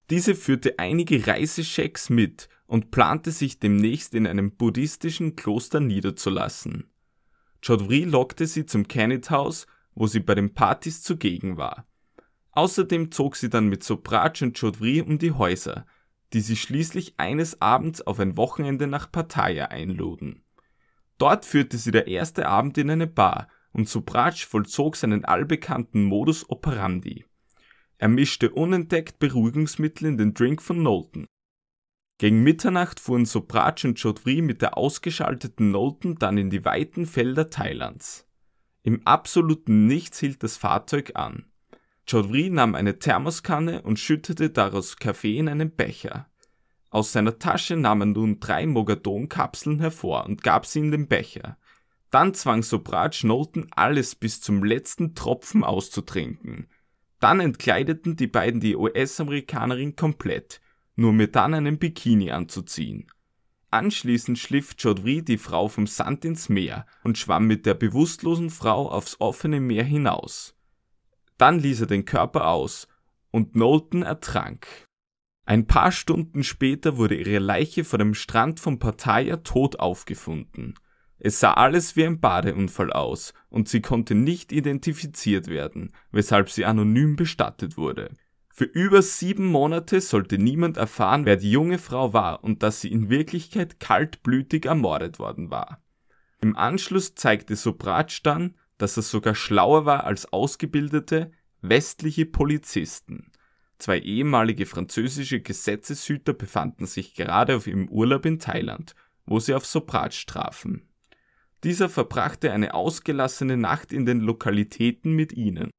Diese 0.10 0.36
führte 0.36 0.80
einige 0.80 1.28
Reiseschecks 1.28 2.10
mit 2.10 2.48
und 2.66 2.92
plante 2.92 3.32
sich 3.32 3.60
demnächst 3.60 4.14
in 4.14 4.26
einem 4.26 4.52
buddhistischen 4.52 5.36
Kloster 5.36 5.80
niederzulassen. 5.80 6.90
Chaudhry 7.62 8.04
lockte 8.04 8.48
sie 8.48 8.66
zum 8.66 8.88
Canet 8.88 9.30
House, 9.30 9.68
wo 9.96 10.08
sie 10.08 10.20
bei 10.20 10.36
den 10.36 10.54
Partys 10.54 11.02
zugegen 11.02 11.58
war. 11.58 11.86
Außerdem 12.52 13.12
zog 13.12 13.36
sie 13.36 13.50
dann 13.50 13.68
mit 13.68 13.84
Sobratsch 13.84 14.42
und 14.42 14.58
Chaudhry 14.58 15.02
um 15.02 15.18
die 15.18 15.32
Häuser, 15.32 15.86
die 16.34 16.42
sie 16.42 16.56
schließlich 16.56 17.16
eines 17.18 17.62
Abends 17.62 18.02
auf 18.02 18.20
ein 18.20 18.38
Wochenende 18.38 18.88
nach 18.88 19.12
Pattaya 19.12 19.66
einluden. 19.66 20.44
Dort 21.18 21.46
führte 21.46 21.78
sie 21.78 21.92
der 21.92 22.08
erste 22.08 22.48
Abend 22.48 22.78
in 22.78 22.90
eine 22.90 23.08
Bar 23.08 23.48
und 23.72 23.90
Sobratsch 23.90 24.46
vollzog 24.46 24.96
seinen 24.96 25.26
allbekannten 25.26 26.04
Modus 26.04 26.50
operandi. 26.50 27.26
Er 28.00 28.10
mischte 28.10 28.52
unentdeckt 28.52 29.20
Beruhigungsmittel 29.20 30.08
in 30.08 30.18
den 30.18 30.34
Drink 30.34 30.62
von 30.62 30.80
Knowlton. 30.80 31.26
Gegen 32.20 32.44
Mitternacht 32.44 33.00
fuhren 33.00 33.26
Sobrach 33.26 33.84
und 33.84 34.00
Chaudhry 34.00 34.42
mit 34.42 34.62
der 34.62 34.78
ausgeschalteten 34.78 35.70
Knowlton 35.70 36.16
dann 36.16 36.38
in 36.38 36.50
die 36.50 36.66
weiten 36.66 37.06
Felder 37.06 37.50
Thailands. 37.50 38.28
Im 38.84 39.06
absoluten 39.06 39.86
Nichts 39.86 40.20
hielt 40.20 40.42
das 40.44 40.58
Fahrzeug 40.58 41.12
an. 41.16 41.46
Chaudhry 42.10 42.50
nahm 42.50 42.74
eine 42.74 43.00
Thermoskanne 43.00 43.82
und 43.82 44.00
schüttete 44.00 44.50
daraus 44.50 44.98
Kaffee 44.98 45.38
in 45.38 45.50
einen 45.50 45.76
Becher. 45.76 46.30
Aus 46.90 47.12
seiner 47.12 47.38
Tasche 47.38 47.76
nahm 47.76 48.02
er 48.02 48.06
nun 48.08 48.40
drei 48.40 48.66
Mogadon-Kapseln 48.66 49.80
hervor 49.80 50.26
und 50.26 50.42
gab 50.42 50.66
sie 50.66 50.80
in 50.80 50.92
den 50.92 51.08
Becher. 51.08 51.58
Dann 52.12 52.34
zwang 52.34 52.64
Sobrach 52.64 53.12
Knowlton 53.12 53.68
alles 53.72 54.16
bis 54.16 54.40
zum 54.40 54.64
letzten 54.64 55.14
Tropfen 55.14 55.64
auszutrinken. 55.64 56.68
Dann 57.20 57.40
entkleideten 57.40 58.16
die 58.16 58.28
beiden 58.28 58.60
die 58.60 58.76
US-Amerikanerin 58.76 59.96
komplett, 59.96 60.62
nur 60.96 61.14
mir 61.14 61.28
dann 61.28 61.54
einen 61.54 61.80
Bikini 61.80 62.32
anzuziehen. 62.32 63.08
Anschließend 63.70 64.40
schliff 64.40 64.76
Chaudhry 64.78 65.24
die 65.24 65.38
Frau 65.38 65.68
vom 65.68 65.88
Sand 65.88 66.24
ins 66.26 66.48
Meer 66.48 66.86
und 67.04 67.18
schwamm 67.18 67.48
mit 67.48 67.66
der 67.66 67.74
bewusstlosen 67.74 68.50
Frau 68.50 68.90
aufs 68.90 69.20
offene 69.20 69.60
Meer 69.60 69.84
hinaus. 69.84 70.56
Dann 71.38 71.60
ließ 71.60 71.82
er 71.82 71.88
den 71.88 72.06
Körper 72.06 72.48
aus 72.48 72.88
und 73.32 73.54
Knowlton 73.54 74.04
ertrank. 74.04 74.68
Ein 75.46 75.68
paar 75.68 75.92
Stunden 75.92 76.44
später 76.44 76.98
wurde 76.98 77.16
ihre 77.16 77.40
Leiche 77.40 77.84
vor 77.84 78.00
dem 78.00 78.14
Strand 78.14 78.60
von 78.60 78.80
Pattaya 78.80 79.38
tot 79.38 79.80
aufgefunden. 79.80 80.76
Es 81.20 81.40
sah 81.40 81.54
alles 81.54 81.96
wie 81.96 82.06
ein 82.06 82.20
Badeunfall 82.20 82.92
aus 82.92 83.34
und 83.50 83.68
sie 83.68 83.82
konnte 83.82 84.14
nicht 84.14 84.52
identifiziert 84.52 85.48
werden, 85.48 85.92
weshalb 86.12 86.50
sie 86.50 86.66
anonym 86.66 87.16
bestattet 87.16 87.78
wurde. 87.78 88.12
Für 88.54 88.66
über 88.66 89.02
sieben 89.02 89.46
Monate 89.46 90.02
sollte 90.02 90.38
niemand 90.38 90.78
erfahren, 90.78 91.26
wer 91.26 91.38
die 91.38 91.52
junge 91.52 91.78
Frau 91.78 92.14
war 92.14 92.44
und 92.44 92.64
dass 92.64 92.82
sie 92.82 92.92
in 92.92 93.10
Wirklichkeit 93.10 93.80
kaltblütig 93.80 94.66
ermordet 94.66 95.20
worden 95.20 95.52
war. 95.52 95.84
Im 96.42 96.56
Anschluss 96.56 97.16
zeigte 97.16 97.56
Sobrach 97.56 98.20
dann, 98.24 98.56
dass 98.78 98.98
er 98.98 99.04
sogar 99.04 99.36
schlauer 99.36 99.86
war 99.86 100.06
als 100.06 100.32
ausgebildete 100.32 101.32
westliche 101.62 102.26
Polizisten. 102.26 103.32
Zwei 103.80 104.00
ehemalige 104.00 104.66
französische 104.66 105.40
Gesetzeshüter 105.40 106.34
befanden 106.34 106.86
sich 106.88 107.14
gerade 107.14 107.56
auf 107.56 107.68
ihrem 107.68 107.88
Urlaub 107.90 108.26
in 108.26 108.40
Thailand, 108.40 108.96
wo 109.26 109.40
sie 109.40 109.54
auf 109.54 109.66
Sobrach 109.66 110.10
trafen. 110.26 110.87
Dieser 111.68 111.90
verbrachte 111.90 112.54
eine 112.54 112.74
ausgelassene 112.74 113.58
Nacht 113.58 113.92
in 113.92 114.06
den 114.06 114.22
Lokalitäten 114.22 115.12
mit 115.12 115.34
ihnen. 115.34 115.70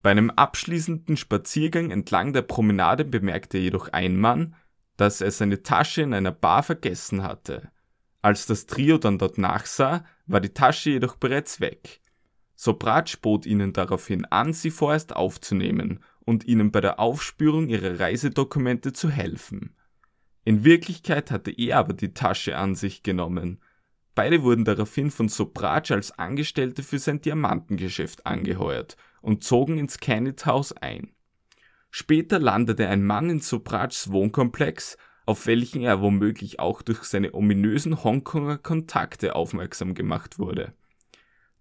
Bei 0.00 0.10
einem 0.10 0.30
abschließenden 0.30 1.18
Spaziergang 1.18 1.90
entlang 1.90 2.32
der 2.32 2.40
Promenade 2.40 3.04
bemerkte 3.04 3.58
jedoch 3.58 3.88
ein 3.88 4.16
Mann, 4.16 4.56
dass 4.96 5.20
er 5.20 5.30
seine 5.30 5.62
Tasche 5.62 6.00
in 6.00 6.14
einer 6.14 6.32
Bar 6.32 6.62
vergessen 6.62 7.22
hatte. 7.22 7.70
Als 8.22 8.46
das 8.46 8.64
Trio 8.64 8.96
dann 8.96 9.18
dort 9.18 9.36
nachsah, 9.36 10.06
war 10.24 10.40
die 10.40 10.54
Tasche 10.54 10.88
jedoch 10.88 11.16
bereits 11.16 11.60
weg. 11.60 12.00
Sobrach 12.54 13.14
bot 13.20 13.44
ihnen 13.44 13.74
daraufhin 13.74 14.24
an, 14.24 14.54
sie 14.54 14.70
vorerst 14.70 15.14
aufzunehmen 15.14 16.02
und 16.20 16.44
ihnen 16.46 16.72
bei 16.72 16.80
der 16.80 16.98
Aufspürung 16.98 17.68
ihrer 17.68 18.00
Reisedokumente 18.00 18.94
zu 18.94 19.10
helfen. 19.10 19.76
In 20.44 20.64
Wirklichkeit 20.64 21.30
hatte 21.30 21.50
er 21.50 21.76
aber 21.76 21.92
die 21.92 22.14
Tasche 22.14 22.56
an 22.56 22.74
sich 22.74 23.02
genommen 23.02 23.60
Beide 24.14 24.42
wurden 24.42 24.64
daraufhin 24.64 25.10
von 25.10 25.28
Sobrach 25.28 25.90
als 25.90 26.12
Angestellte 26.18 26.82
für 26.82 26.98
sein 26.98 27.20
Diamantengeschäft 27.20 28.26
angeheuert 28.26 28.96
und 29.22 29.42
zogen 29.42 29.78
ins 29.78 29.98
Kenneth 29.98 30.46
House 30.46 30.72
ein. 30.72 31.12
Später 31.90 32.38
landete 32.38 32.88
ein 32.88 33.04
Mann 33.04 33.30
in 33.30 33.40
Sobrachs 33.40 34.10
Wohnkomplex, 34.10 34.96
auf 35.26 35.46
welchen 35.46 35.82
er 35.82 36.00
womöglich 36.00 36.60
auch 36.60 36.82
durch 36.82 37.04
seine 37.04 37.34
ominösen 37.34 38.04
Hongkonger 38.04 38.58
Kontakte 38.58 39.34
aufmerksam 39.34 39.94
gemacht 39.94 40.38
wurde. 40.38 40.74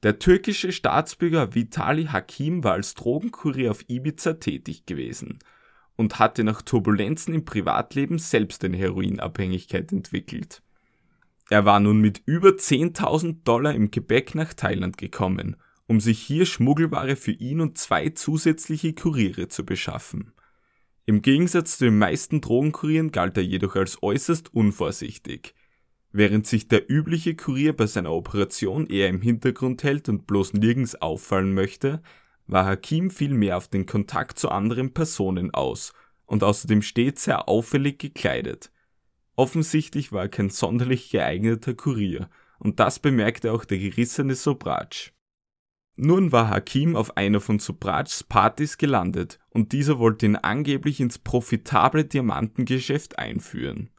Der 0.04 0.20
türkische 0.20 0.74
Staatsbürger 0.74 1.56
Vitali 1.56 2.06
Hakim 2.06 2.64
war 2.64 2.74
als 2.74 2.94
Drogenkurier 2.94 3.72
auf 3.72 3.88
Ibiza 3.88 4.34
tätig 4.34 4.86
gewesen 4.86 5.40
und 5.96 6.20
hatte 6.20 6.44
nach 6.44 6.62
Turbulenzen 6.62 7.34
im 7.34 7.46
Privatleben 7.46 8.20
selbst 8.20 8.66
eine 8.66 8.76
Heroinabhängigkeit 8.76 9.94
entwickelt. 9.94 10.62
Er 11.50 11.66
war 11.66 11.80
nun 11.80 12.00
mit 12.00 12.22
über 12.26 12.50
10.000 12.50 13.44
Dollar 13.44 13.74
im 13.74 13.92
Gepäck 13.92 14.36
nach 14.36 14.54
Thailand 14.54 14.98
gekommen, 14.98 15.58
um 15.88 16.00
sich 16.00 16.20
hier 16.20 16.46
Schmuggelware 16.46 17.16
für 17.16 17.32
ihn 17.32 17.62
und 17.62 17.78
zwei 17.78 18.10
zusätzliche 18.10 18.94
Kuriere 18.94 19.50
zu 19.50 19.66
beschaffen. 19.66 20.34
Im 21.06 21.22
Gegensatz 21.22 21.78
zu 21.78 21.86
den 21.86 21.98
meisten 21.98 22.40
Drogenkurieren 22.40 23.12
galt 23.12 23.36
er 23.36 23.44
jedoch 23.44 23.76
als 23.76 24.02
äußerst 24.02 24.54
unvorsichtig. 24.54 25.54
Während 26.14 26.48
sich 26.48 26.68
der 26.70 26.90
übliche 26.90 27.36
Kurier 27.36 27.76
bei 27.76 27.88
seiner 27.88 28.12
Operation 28.12 28.88
eher 28.88 29.10
im 29.10 29.22
Hintergrund 29.22 29.84
hält 29.84 30.08
und 30.08 30.28
bloß 30.28 30.54
nirgends 30.54 30.96
auffallen 30.96 31.54
möchte, 31.54 32.02
war 32.48 32.66
Hakim 32.66 33.10
viel 33.10 33.34
mehr 33.34 33.58
auf 33.58 33.68
den 33.68 33.86
Kontakt 33.86 34.40
zu 34.40 34.50
anderen 34.50 34.94
Personen 34.94 35.54
aus 35.54 35.92
und 36.26 36.44
außerdem 36.44 36.82
stets 36.82 37.26
sehr 37.26 37.50
auffällig 37.50 38.00
gekleidet. 38.00 38.72
Offensichtlich 39.36 40.12
war 40.12 40.24
er 40.24 40.30
kein 40.30 40.50
sonderlich 40.50 41.10
geeigneter 41.10 41.74
Kurier, 41.74 42.30
und 42.60 42.80
das 42.80 43.00
bemerkte 43.00 43.52
auch 43.52 43.66
der 43.66 43.80
gerissene 43.80 44.36
Sobrach. 44.36 45.12
Nun 45.96 46.32
war 46.32 46.50
Hakim 46.50 46.96
auf 46.96 47.18
einer 47.18 47.40
von 47.40 47.60
Sobrachs 47.60 48.24
Partys 48.24 48.78
gelandet 48.78 49.40
und 49.50 49.74
dieser 49.74 50.00
wollte 50.00 50.26
ihn 50.26 50.36
angeblich 50.36 51.00
ins 51.00 51.20
profitable 51.20 52.06
Diamantengeschäft 52.06 53.20
einführen. 53.20 53.92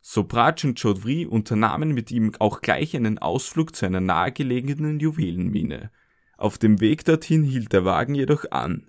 Sobrach 0.00 0.62
und 0.64 0.78
Chaudhry 0.78 1.26
unternahmen 1.26 1.92
mit 1.92 2.10
ihm 2.10 2.32
auch 2.38 2.60
gleich 2.60 2.94
einen 2.94 3.18
Ausflug 3.18 3.74
zu 3.74 3.84
einer 3.84 4.00
nahegelegenen 4.00 5.00
Juwelenmine. 5.00 5.90
Auf 6.38 6.56
dem 6.56 6.80
Weg 6.80 7.04
dorthin 7.04 7.42
hielt 7.42 7.72
der 7.72 7.84
Wagen 7.84 8.14
jedoch 8.14 8.50
an. 8.50 8.86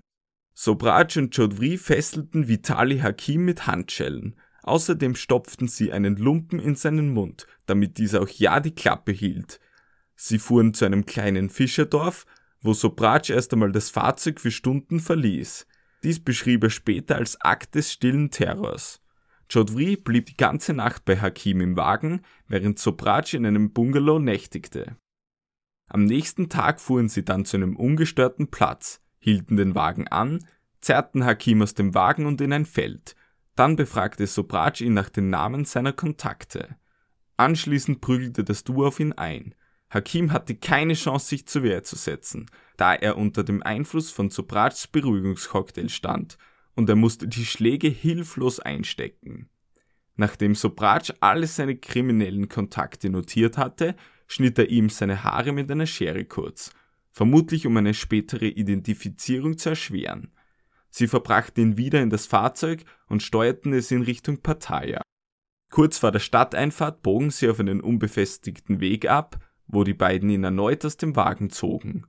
Sobrach 0.54 1.16
und 1.16 1.34
Chaudhry 1.34 1.78
fesselten 1.78 2.46
Vitali 2.46 3.00
Hakim 3.00 3.44
mit 3.44 3.66
Handschellen, 3.66 4.36
Außerdem 4.62 5.16
stopften 5.16 5.68
sie 5.68 5.92
einen 5.92 6.16
Lumpen 6.16 6.58
in 6.60 6.76
seinen 6.76 7.12
Mund, 7.12 7.46
damit 7.66 7.98
dieser 7.98 8.22
auch 8.22 8.28
ja 8.28 8.60
die 8.60 8.74
Klappe 8.74 9.12
hielt. 9.12 9.60
Sie 10.14 10.38
fuhren 10.38 10.72
zu 10.72 10.84
einem 10.84 11.04
kleinen 11.04 11.50
Fischerdorf, 11.50 12.26
wo 12.60 12.72
Sobrach 12.72 13.28
erst 13.28 13.52
einmal 13.52 13.72
das 13.72 13.90
Fahrzeug 13.90 14.40
für 14.40 14.52
Stunden 14.52 15.00
verließ. 15.00 15.66
Dies 16.04 16.20
beschrieb 16.20 16.62
er 16.62 16.70
später 16.70 17.16
als 17.16 17.40
Akt 17.40 17.74
des 17.74 17.92
stillen 17.92 18.30
Terrors. 18.30 19.00
Chaudhry 19.48 19.96
blieb 19.96 20.26
die 20.26 20.36
ganze 20.36 20.72
Nacht 20.72 21.04
bei 21.04 21.20
Hakim 21.20 21.60
im 21.60 21.76
Wagen, 21.76 22.22
während 22.48 22.78
Sobrach 22.78 23.32
in 23.34 23.44
einem 23.44 23.72
Bungalow 23.72 24.18
nächtigte. 24.18 24.96
Am 25.88 26.04
nächsten 26.04 26.48
Tag 26.48 26.80
fuhren 26.80 27.08
sie 27.08 27.24
dann 27.24 27.44
zu 27.44 27.56
einem 27.56 27.76
ungestörten 27.76 28.48
Platz, 28.48 29.00
hielten 29.18 29.56
den 29.56 29.74
Wagen 29.74 30.08
an, 30.08 30.46
zerrten 30.80 31.24
Hakim 31.24 31.60
aus 31.62 31.74
dem 31.74 31.94
Wagen 31.94 32.26
und 32.26 32.40
in 32.40 32.52
ein 32.52 32.64
Feld, 32.64 33.14
dann 33.54 33.76
befragte 33.76 34.26
Sobrach 34.26 34.80
ihn 34.80 34.94
nach 34.94 35.10
den 35.10 35.30
Namen 35.30 35.64
seiner 35.64 35.92
Kontakte. 35.92 36.76
Anschließend 37.36 38.00
prügelte 38.00 38.44
das 38.44 38.64
Duo 38.64 38.86
auf 38.86 39.00
ihn 39.00 39.12
ein. 39.12 39.54
Hakim 39.90 40.32
hatte 40.32 40.54
keine 40.54 40.94
Chance, 40.94 41.26
sich 41.26 41.46
zur 41.46 41.62
Wehr 41.64 41.82
zu 41.82 41.96
setzen, 41.96 42.46
da 42.76 42.94
er 42.94 43.18
unter 43.18 43.44
dem 43.44 43.62
Einfluss 43.62 44.10
von 44.10 44.30
Sobrachs 44.30 44.86
Beruhigungscocktail 44.86 45.88
stand, 45.88 46.38
und 46.74 46.88
er 46.88 46.96
musste 46.96 47.28
die 47.28 47.44
Schläge 47.44 47.88
hilflos 47.88 48.58
einstecken. 48.58 49.50
Nachdem 50.16 50.54
Sobrach 50.54 51.10
alle 51.20 51.46
seine 51.46 51.76
kriminellen 51.76 52.48
Kontakte 52.48 53.10
notiert 53.10 53.58
hatte, 53.58 53.94
schnitt 54.26 54.58
er 54.58 54.70
ihm 54.70 54.88
seine 54.88 55.24
Haare 55.24 55.52
mit 55.52 55.70
einer 55.70 55.86
Schere 55.86 56.24
kurz, 56.24 56.72
vermutlich 57.10 57.66
um 57.66 57.76
eine 57.76 57.92
spätere 57.92 58.46
Identifizierung 58.46 59.58
zu 59.58 59.70
erschweren. 59.70 60.32
Sie 60.94 61.08
verbrachten 61.08 61.62
ihn 61.62 61.76
wieder 61.78 62.02
in 62.02 62.10
das 62.10 62.26
Fahrzeug 62.26 62.84
und 63.08 63.22
steuerten 63.22 63.72
es 63.72 63.90
in 63.90 64.02
Richtung 64.02 64.42
Pattaya. 64.42 65.00
Kurz 65.70 65.96
vor 65.98 66.12
der 66.12 66.18
Stadteinfahrt 66.18 67.02
bogen 67.02 67.30
sie 67.30 67.48
auf 67.48 67.58
einen 67.58 67.80
unbefestigten 67.80 68.80
Weg 68.80 69.08
ab, 69.08 69.38
wo 69.66 69.84
die 69.84 69.94
beiden 69.94 70.28
ihn 70.28 70.44
erneut 70.44 70.84
aus 70.84 70.98
dem 70.98 71.16
Wagen 71.16 71.48
zogen. 71.48 72.06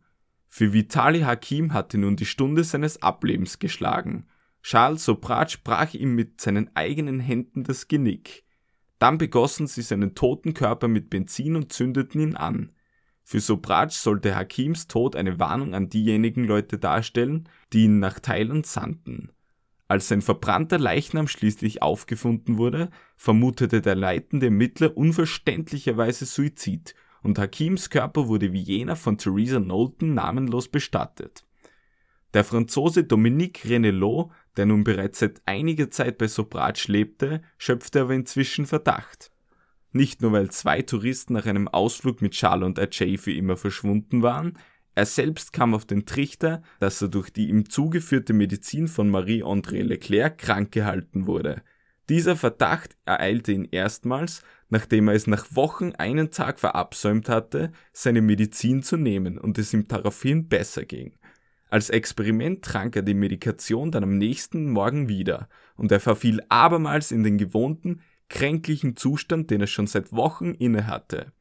Für 0.50 0.74
Vitali 0.74 1.22
Hakim 1.22 1.72
hatte 1.72 1.98
nun 1.98 2.18
die 2.18 2.26
Stunde 2.26 2.66
seines 2.66 3.02
Ablebens 3.02 3.58
geschlagen. 3.58 4.26
Charles 4.62 5.06
Sobrach 5.06 5.56
brach 5.64 5.94
ihm 5.94 6.14
mit 6.14 6.42
seinen 6.42 6.76
eigenen 6.76 7.22
Händen 7.22 7.64
das 7.64 7.88
Genick. 7.88 8.44
Dann 9.00 9.18
begossen 9.18 9.66
sie 9.66 9.82
seinen 9.82 10.14
toten 10.14 10.54
Körper 10.54 10.90
mit 10.90 11.10
Benzin 11.10 11.56
und 11.56 11.72
zündeten 11.72 12.20
ihn 12.20 12.36
an. 12.36 12.74
Für 13.24 13.40
Sobrach 13.40 13.90
sollte 13.90 14.36
Hakims 14.36 14.88
Tod 14.88 15.16
eine 15.16 15.40
Warnung 15.40 15.74
an 15.74 15.90
diejenigen 15.90 16.44
Leute 16.44 16.78
darstellen, 16.78 17.50
die 17.72 17.86
ihn 17.86 18.00
nach 18.00 18.20
Thailand 18.20 18.66
sandten. 18.66 19.32
Als 19.88 20.08
sein 20.08 20.22
verbrannter 20.22 20.80
Leichnam 20.80 21.28
schließlich 21.28 21.82
aufgefunden 21.82 22.58
wurde, 22.58 22.90
vermutete 23.16 23.82
der 23.82 23.96
leitende 23.96 24.48
Ermittler 24.48 24.98
unverständlicherweise 24.98 26.26
Suizid 26.26 26.96
und 27.22 27.40
Hakims 27.40 27.90
Körper 27.90 28.28
wurde 28.28 28.54
wie 28.54 28.62
jener 28.62 28.96
von 28.96 29.18
Theresa 29.18 29.60
Knowlton 29.60 30.14
namenlos 30.14 30.68
bestattet. 30.68 31.46
Der 32.34 32.44
Franzose 32.44 33.04
Dominique 33.04 33.66
Renelot, 33.66 34.32
der 34.58 34.66
nun 34.66 34.84
bereits 34.84 35.20
seit 35.20 35.42
einiger 35.46 35.92
Zeit 35.92 36.18
bei 36.18 36.28
Sobratsch 36.28 36.88
lebte, 36.88 37.42
schöpfte 37.58 38.02
aber 38.02 38.14
inzwischen 38.14 38.66
Verdacht. 38.66 39.32
Nicht 39.94 40.22
nur 40.22 40.32
weil 40.32 40.50
zwei 40.50 40.82
Touristen 40.82 41.34
nach 41.34 41.46
einem 41.46 41.68
Ausflug 41.68 42.22
mit 42.22 42.34
Charles 42.34 42.66
und 42.66 42.80
Ajay 42.80 43.18
für 43.18 43.32
immer 43.32 43.58
verschwunden 43.58 44.24
waren, 44.24 44.58
er 44.96 45.06
selbst 45.06 45.54
kam 45.54 45.74
auf 45.74 45.86
den 45.86 46.06
Trichter, 46.06 46.62
dass 46.80 47.02
er 47.02 47.08
durch 47.08 47.32
die 47.32 47.50
ihm 47.50 47.70
zugeführte 47.70 48.34
Medizin 48.34 48.88
von 48.88 49.10
Marie-André 49.10 49.82
Leclerc 49.82 50.38
krank 50.38 50.72
gehalten 50.72 51.26
wurde. 51.26 51.64
Dieser 52.10 52.36
Verdacht 52.36 52.96
ereilte 53.06 53.54
ihn 53.54 53.68
erstmals, 53.72 54.44
nachdem 54.70 55.08
er 55.08 55.16
es 55.16 55.26
nach 55.26 55.56
Wochen 55.56 55.94
einen 55.94 56.32
Tag 56.32 56.60
verabsäumt 56.60 57.30
hatte, 57.30 57.72
seine 57.92 58.22
Medizin 58.22 58.84
zu 58.84 58.98
nehmen 58.98 59.38
und 59.38 59.58
es 59.58 59.74
ihm 59.74 59.88
daraufhin 59.88 60.48
besser 60.48 60.86
ging. 60.86 61.14
Als 61.70 61.90
Experiment 61.90 62.64
trank 62.64 62.96
er 62.96 63.02
die 63.02 63.16
Medikation 63.16 63.90
dann 63.90 64.04
am 64.04 64.18
nächsten 64.18 64.70
Morgen 64.70 65.08
wieder 65.10 65.50
und 65.76 65.92
er 65.92 66.00
verfiel 66.00 66.42
abermals 66.50 67.12
in 67.12 67.24
den 67.24 67.40
gewohnten, 67.40 68.02
kränklichen 68.34 68.96
Zustand, 68.96 69.52
den 69.52 69.62
er 69.62 69.68
schon 69.68 69.86
seit 69.86 70.12
Wochen 70.12 70.56
innehatte. 70.56 71.32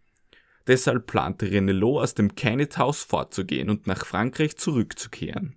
Deshalb 0.67 1.07
plante 1.07 1.51
Renelot 1.51 2.03
aus 2.03 2.15
dem 2.15 2.35
Kennet 2.35 2.77
House 2.77 3.03
fortzugehen 3.03 3.71
und 3.71 3.87
nach 3.87 4.05
Frankreich 4.05 4.59
zurückzukehren. 4.59 5.57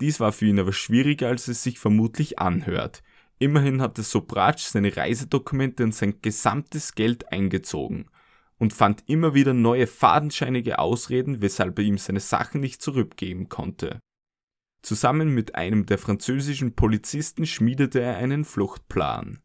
Dies 0.00 0.20
war 0.20 0.32
für 0.32 0.44
ihn 0.44 0.60
aber 0.60 0.74
schwieriger, 0.74 1.28
als 1.28 1.48
es 1.48 1.62
sich 1.62 1.78
vermutlich 1.78 2.38
anhört. 2.38 3.02
Immerhin 3.38 3.80
hatte 3.80 4.02
Sobratsch 4.02 4.64
seine 4.64 4.94
Reisedokumente 4.94 5.82
und 5.82 5.94
sein 5.94 6.20
gesamtes 6.20 6.94
Geld 6.94 7.32
eingezogen 7.32 8.10
und 8.58 8.74
fand 8.74 9.02
immer 9.06 9.32
wieder 9.32 9.54
neue 9.54 9.86
fadenscheinige 9.86 10.78
Ausreden, 10.78 11.40
weshalb 11.40 11.78
er 11.78 11.86
ihm 11.86 11.96
seine 11.96 12.20
Sachen 12.20 12.60
nicht 12.60 12.82
zurückgeben 12.82 13.48
konnte. 13.48 13.98
Zusammen 14.82 15.30
mit 15.30 15.54
einem 15.54 15.86
der 15.86 15.96
französischen 15.96 16.74
Polizisten 16.74 17.46
schmiedete 17.46 18.02
er 18.02 18.18
einen 18.18 18.44
Fluchtplan. 18.44 19.40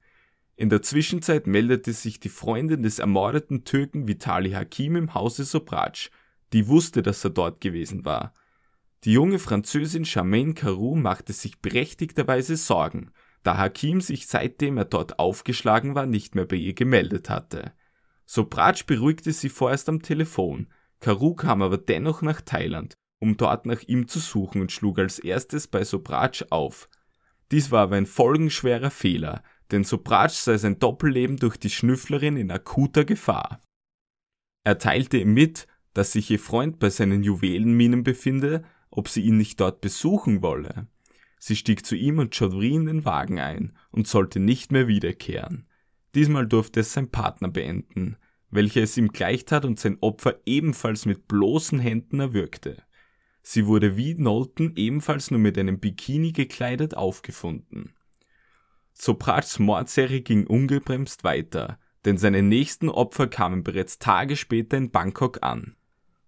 In 0.61 0.69
der 0.69 0.83
Zwischenzeit 0.83 1.47
meldete 1.47 1.91
sich 1.91 2.19
die 2.19 2.29
Freundin 2.29 2.83
des 2.83 2.99
ermordeten 2.99 3.63
Türken 3.63 4.07
Vitali 4.07 4.51
Hakim 4.51 4.95
im 4.95 5.15
Hause 5.15 5.43
Sobratsch, 5.43 6.11
die 6.53 6.67
wusste, 6.67 7.01
dass 7.01 7.23
er 7.23 7.31
dort 7.31 7.61
gewesen 7.61 8.05
war. 8.05 8.35
Die 9.03 9.13
junge 9.13 9.39
Französin 9.39 10.05
Charmaine 10.05 10.53
Caroux 10.53 10.95
machte 10.95 11.33
sich 11.33 11.61
berechtigterweise 11.61 12.57
Sorgen, 12.57 13.09
da 13.41 13.57
Hakim 13.57 14.01
sich 14.01 14.27
seitdem 14.27 14.77
er 14.77 14.85
dort 14.85 15.17
aufgeschlagen 15.17 15.95
war 15.95 16.05
nicht 16.05 16.35
mehr 16.35 16.45
bei 16.45 16.57
ihr 16.57 16.75
gemeldet 16.75 17.31
hatte. 17.31 17.73
Sobratsch 18.27 18.85
beruhigte 18.85 19.31
sie 19.31 19.49
vorerst 19.49 19.89
am 19.89 20.03
Telefon, 20.03 20.67
Caroux 20.99 21.33
kam 21.33 21.63
aber 21.63 21.79
dennoch 21.79 22.21
nach 22.21 22.39
Thailand, 22.39 22.93
um 23.17 23.35
dort 23.35 23.65
nach 23.65 23.81
ihm 23.81 24.07
zu 24.07 24.19
suchen 24.19 24.61
und 24.61 24.71
schlug 24.71 24.99
als 24.99 25.17
erstes 25.17 25.65
bei 25.65 25.83
Sobratsch 25.83 26.45
auf. 26.51 26.87
Dies 27.49 27.71
war 27.71 27.81
aber 27.81 27.95
ein 27.95 28.05
folgenschwerer 28.05 28.91
Fehler, 28.91 29.41
denn 29.71 29.83
Sobratsch 29.83 30.35
sei 30.35 30.57
sein 30.57 30.79
Doppelleben 30.79 31.37
durch 31.37 31.57
die 31.57 31.69
Schnüfflerin 31.69 32.37
in 32.37 32.51
akuter 32.51 33.05
Gefahr. 33.05 33.61
Er 34.63 34.77
teilte 34.77 35.17
ihm 35.17 35.33
mit, 35.33 35.67
dass 35.93 36.11
sich 36.11 36.29
ihr 36.29 36.39
Freund 36.39 36.79
bei 36.79 36.89
seinen 36.89 37.23
Juwelenminen 37.23 38.03
befinde, 38.03 38.63
ob 38.89 39.07
sie 39.07 39.21
ihn 39.21 39.37
nicht 39.37 39.59
dort 39.59 39.81
besuchen 39.81 40.41
wolle. 40.41 40.87
Sie 41.39 41.55
stieg 41.55 41.85
zu 41.85 41.95
ihm 41.95 42.19
und 42.19 42.35
Chaudhry 42.35 42.75
in 42.75 42.85
den 42.85 43.05
Wagen 43.05 43.39
ein 43.39 43.75
und 43.89 44.07
sollte 44.07 44.39
nicht 44.39 44.71
mehr 44.71 44.87
wiederkehren. 44.87 45.67
Diesmal 46.13 46.45
durfte 46.45 46.81
es 46.81 46.93
sein 46.93 47.09
Partner 47.09 47.47
beenden, 47.47 48.17
welcher 48.51 48.83
es 48.83 48.97
ihm 48.97 49.07
gleichtat 49.07 49.65
und 49.65 49.79
sein 49.79 49.97
Opfer 50.01 50.39
ebenfalls 50.45 51.05
mit 51.05 51.27
bloßen 51.27 51.79
Händen 51.79 52.19
erwürgte. 52.19 52.83
Sie 53.41 53.65
wurde 53.65 53.97
wie 53.97 54.13
Knowlton 54.13 54.73
ebenfalls 54.75 55.31
nur 55.31 55.39
mit 55.39 55.57
einem 55.57 55.79
Bikini 55.79 56.31
gekleidet 56.31 56.95
aufgefunden. 56.95 57.95
Soprats 58.93 59.59
Mordserie 59.59 60.21
ging 60.21 60.45
ungebremst 60.47 61.23
weiter, 61.23 61.79
denn 62.05 62.17
seine 62.17 62.41
nächsten 62.41 62.89
Opfer 62.89 63.27
kamen 63.27 63.63
bereits 63.63 63.99
Tage 63.99 64.35
später 64.35 64.77
in 64.77 64.91
Bangkok 64.91 65.39
an. 65.41 65.75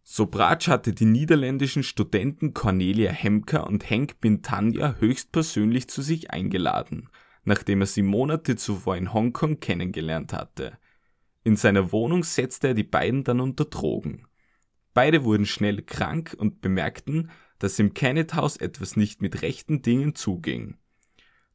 Sobratsch 0.03 0.67
hatte 0.67 0.91
die 0.91 1.05
niederländischen 1.05 1.81
Studenten 1.81 2.53
Cornelia 2.53 3.11
Hemker 3.11 3.67
und 3.67 3.89
Henk 3.89 4.19
Bintanja 4.19 4.95
höchstpersönlich 4.99 5.87
zu 5.87 6.01
sich 6.01 6.31
eingeladen, 6.31 7.09
nachdem 7.45 7.81
er 7.81 7.87
sie 7.87 8.01
Monate 8.01 8.55
zuvor 8.57 8.97
in 8.97 9.13
Hongkong 9.13 9.59
kennengelernt 9.59 10.33
hatte. 10.33 10.77
In 11.45 11.55
seiner 11.55 11.91
Wohnung 11.91 12.23
setzte 12.23 12.69
er 12.69 12.73
die 12.73 12.83
beiden 12.83 13.23
dann 13.23 13.39
unter 13.39 13.65
Drogen. 13.65 14.27
Beide 14.93 15.23
wurden 15.23 15.45
schnell 15.45 15.81
krank 15.81 16.35
und 16.37 16.61
bemerkten, 16.61 17.31
dass 17.59 17.79
im 17.79 17.93
Kenneth 17.93 18.35
House 18.35 18.57
etwas 18.57 18.95
nicht 18.95 19.21
mit 19.21 19.41
rechten 19.41 19.81
Dingen 19.81 20.15
zuging. 20.15 20.77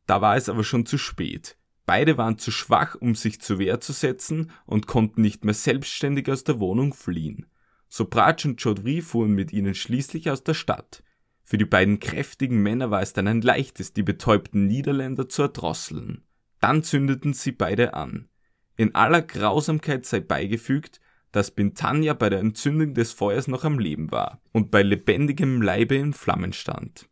Da 0.08 0.22
war 0.22 0.36
es 0.36 0.48
aber 0.48 0.64
schon 0.64 0.86
zu 0.86 0.96
spät. 0.96 1.58
Beide 1.84 2.16
waren 2.16 2.38
zu 2.38 2.50
schwach, 2.50 2.94
um 2.94 3.14
sich 3.14 3.42
zur 3.42 3.58
Wehr 3.58 3.78
zu 3.78 3.92
setzen 3.92 4.50
und 4.64 4.86
konnten 4.86 5.20
nicht 5.20 5.44
mehr 5.44 5.54
selbstständig 5.54 6.30
aus 6.30 6.44
der 6.44 6.60
Wohnung 6.60 6.94
fliehen. 6.94 7.46
Sobratsch 7.90 8.46
und 8.46 8.58
Chaudhry 8.58 9.02
fuhren 9.02 9.32
mit 9.32 9.52
ihnen 9.52 9.74
schließlich 9.74 10.30
aus 10.30 10.42
der 10.42 10.54
Stadt. 10.54 11.02
Für 11.44 11.58
die 11.58 11.66
beiden 11.66 12.00
kräftigen 12.00 12.62
Männer 12.62 12.90
war 12.90 13.02
es 13.02 13.12
dann 13.12 13.28
ein 13.28 13.42
leichtes, 13.42 13.92
die 13.92 14.02
betäubten 14.02 14.66
Niederländer 14.66 15.28
zu 15.28 15.42
erdrosseln. 15.42 16.22
Dann 16.58 16.82
zündeten 16.82 17.34
sie 17.34 17.52
beide 17.52 17.92
an. 17.92 18.28
In 18.76 18.94
aller 18.94 19.20
Grausamkeit 19.20 20.06
sei 20.06 20.20
beigefügt, 20.20 21.00
dass 21.32 21.50
Bintanja 21.50 22.14
bei 22.14 22.30
der 22.30 22.40
Entzündung 22.40 22.94
des 22.94 23.12
Feuers 23.12 23.46
noch 23.46 23.64
am 23.64 23.78
Leben 23.78 24.10
war 24.10 24.40
und 24.52 24.70
bei 24.70 24.82
lebendigem 24.82 25.60
Leibe 25.60 25.96
in 25.96 26.14
Flammen 26.14 26.54
stand. 26.54 27.10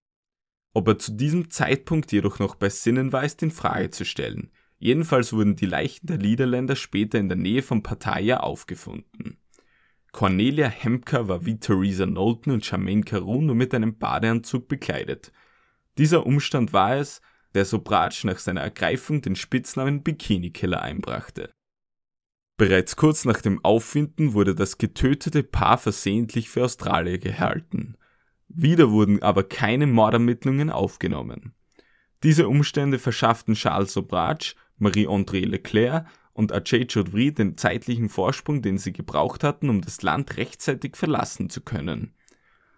Ob 0.77 0.89
er 0.89 0.99
zu 0.99 1.12
diesem 1.12 1.49
Zeitpunkt 1.49 2.12
jedoch 2.12 2.39
noch 2.39 2.55
bei 2.55 2.68
Sinnen 2.68 3.11
war, 3.11 3.24
ist 3.24 3.43
in 3.43 3.51
Frage 3.51 3.89
zu 3.89 4.05
stellen. 4.05 4.51
Jedenfalls 4.79 5.33
wurden 5.33 5.57
die 5.57 5.64
Leichen 5.64 6.07
der 6.07 6.18
Niederländer 6.18 6.77
später 6.77 7.18
in 7.18 7.31
der 7.31 7.39
Nähe 7.39 7.62
von 7.62 7.83
Pattaya 7.83 8.41
aufgefunden. 8.41 9.39
Cornelia 10.12 10.68
Hemker 10.68 11.29
war 11.29 11.47
wie 11.47 11.59
Theresa 11.59 12.05
Knowlton 12.05 12.53
und 12.53 12.66
Charmaine 12.66 13.05
Carew 13.05 13.41
nur 13.41 13.55
mit 13.55 13.72
einem 13.72 13.97
Badeanzug 13.97 14.68
bekleidet. 14.68 15.33
Dieser 15.97 16.27
Umstand 16.27 16.74
war 16.74 16.97
es, 16.97 17.22
der 17.55 17.64
Sobratsch 17.64 18.24
nach 18.24 18.39
seiner 18.39 18.61
Ergreifung 18.61 19.22
den 19.22 19.35
Spitznamen 19.35 20.03
Bikini-Killer 20.03 20.83
einbrachte. 20.83 21.55
Bereits 22.59 22.97
kurz 22.97 23.24
nach 23.24 23.41
dem 23.41 23.64
Auffinden 23.64 24.35
wurde 24.35 24.55
das 24.55 24.77
getötete 24.77 25.43
Paar 25.43 25.79
versehentlich 25.79 26.51
für 26.51 26.64
Australier 26.64 27.16
gehalten. 27.16 27.97
Wieder 28.49 28.90
wurden 28.90 29.22
aber 29.22 29.44
keine 29.44 29.86
Mordermittlungen 29.86 30.70
aufgenommen. 30.70 31.53
Diese 32.22 32.49
Umstände 32.49 32.99
verschafften 32.99 33.55
Charles 33.55 33.92
Sobratsch, 33.92 34.55
Marie-André 34.78 35.44
Leclerc 35.47 36.07
und 36.32 36.53
Ajay 36.53 36.86
Chaudhry 36.86 37.32
den 37.32 37.57
zeitlichen 37.57 38.09
Vorsprung, 38.09 38.62
den 38.62 38.78
sie 38.78 38.92
gebraucht 38.92 39.42
hatten, 39.42 39.70
um 39.70 39.80
das 39.80 40.03
Land 40.03 40.36
rechtzeitig 40.36 40.97
verlassen 40.97 41.51
zu 41.51 41.61
können. 41.61 42.14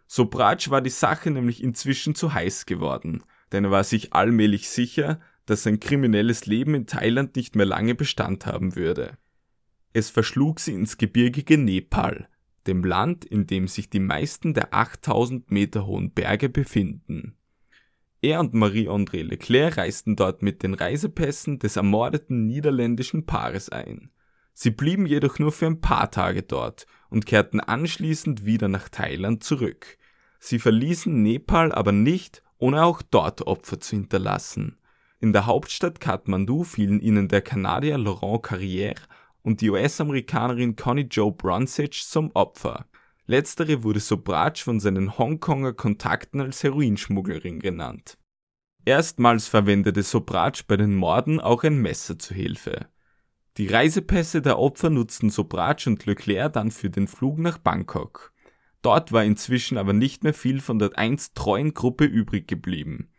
Sobratsch 0.06 0.70
war 0.70 0.80
die 0.80 0.90
Sache 0.90 1.30
nämlich 1.30 1.62
inzwischen 1.62 2.14
zu 2.14 2.32
heiß 2.32 2.66
geworden, 2.66 3.22
denn 3.52 3.64
er 3.64 3.70
war 3.70 3.84
sich 3.84 4.14
allmählich 4.14 4.68
sicher, 4.68 5.20
dass 5.44 5.62
sein 5.62 5.80
kriminelles 5.80 6.46
Leben 6.46 6.74
in 6.74 6.86
Thailand 6.86 7.36
nicht 7.36 7.56
mehr 7.56 7.66
lange 7.66 7.94
Bestand 7.94 8.46
haben 8.46 8.76
würde. 8.76 9.18
Es 9.92 10.10
verschlug 10.10 10.60
sie 10.60 10.72
ins 10.72 10.98
gebirgige 10.98 11.58
Nepal, 11.58 12.28
dem 12.68 12.84
Land, 12.84 13.24
in 13.24 13.48
dem 13.48 13.66
sich 13.66 13.90
die 13.90 13.98
meisten 13.98 14.54
der 14.54 14.72
8000 14.72 15.50
Meter 15.50 15.86
hohen 15.86 16.12
Berge 16.12 16.48
befinden. 16.48 17.34
Er 18.20 18.40
und 18.40 18.54
Marie-André 18.54 19.22
Leclerc 19.22 19.76
reisten 19.76 20.14
dort 20.14 20.42
mit 20.42 20.62
den 20.62 20.74
Reisepässen 20.74 21.58
des 21.58 21.76
ermordeten 21.76 22.46
niederländischen 22.46 23.26
Paares 23.26 23.70
ein. 23.70 24.10
Sie 24.52 24.70
blieben 24.70 25.06
jedoch 25.06 25.38
nur 25.38 25.52
für 25.52 25.66
ein 25.66 25.80
paar 25.80 26.10
Tage 26.10 26.42
dort 26.42 26.86
und 27.10 27.26
kehrten 27.26 27.60
anschließend 27.60 28.44
wieder 28.44 28.68
nach 28.68 28.88
Thailand 28.88 29.44
zurück. 29.44 29.98
Sie 30.40 30.58
verließen 30.58 31.22
Nepal 31.22 31.72
aber 31.72 31.92
nicht, 31.92 32.42
ohne 32.58 32.84
auch 32.84 33.02
dort 33.02 33.46
Opfer 33.46 33.80
zu 33.80 33.96
hinterlassen. 33.96 34.78
In 35.20 35.32
der 35.32 35.46
Hauptstadt 35.46 36.00
Kathmandu 36.00 36.64
fielen 36.64 37.00
ihnen 37.00 37.28
der 37.28 37.40
Kanadier 37.40 37.98
Laurent 37.98 38.44
Carrière 38.44 38.98
und 39.42 39.60
die 39.60 39.70
US-Amerikanerin 39.70 40.76
Connie 40.76 41.08
Joe 41.10 41.32
Bronsage 41.32 42.04
zum 42.06 42.30
Opfer. 42.34 42.86
Letztere 43.26 43.82
wurde 43.82 44.00
Sobratsch 44.00 44.62
von 44.62 44.80
seinen 44.80 45.18
Hongkonger 45.18 45.74
Kontakten 45.74 46.40
als 46.40 46.62
Heroinschmugglerin 46.62 47.60
genannt. 47.60 48.18
Erstmals 48.84 49.48
verwendete 49.48 50.02
Sobratsch 50.02 50.64
bei 50.66 50.76
den 50.78 50.94
Morden 50.94 51.40
auch 51.40 51.62
ein 51.62 51.82
Messer 51.82 52.18
zu 52.18 52.34
Hilfe. 52.34 52.86
Die 53.58 53.66
Reisepässe 53.66 54.40
der 54.40 54.58
Opfer 54.58 54.88
nutzten 54.88 55.30
Sobratsch 55.30 55.86
und 55.86 56.06
Leclerc 56.06 56.52
dann 56.52 56.70
für 56.70 56.88
den 56.88 57.06
Flug 57.06 57.38
nach 57.38 57.58
Bangkok. 57.58 58.32
Dort 58.80 59.12
war 59.12 59.24
inzwischen 59.24 59.76
aber 59.76 59.92
nicht 59.92 60.22
mehr 60.24 60.32
viel 60.32 60.60
von 60.60 60.78
der 60.78 60.96
einst 60.96 61.34
treuen 61.34 61.74
Gruppe 61.74 62.04
übrig 62.04 62.46
geblieben. 62.46 63.10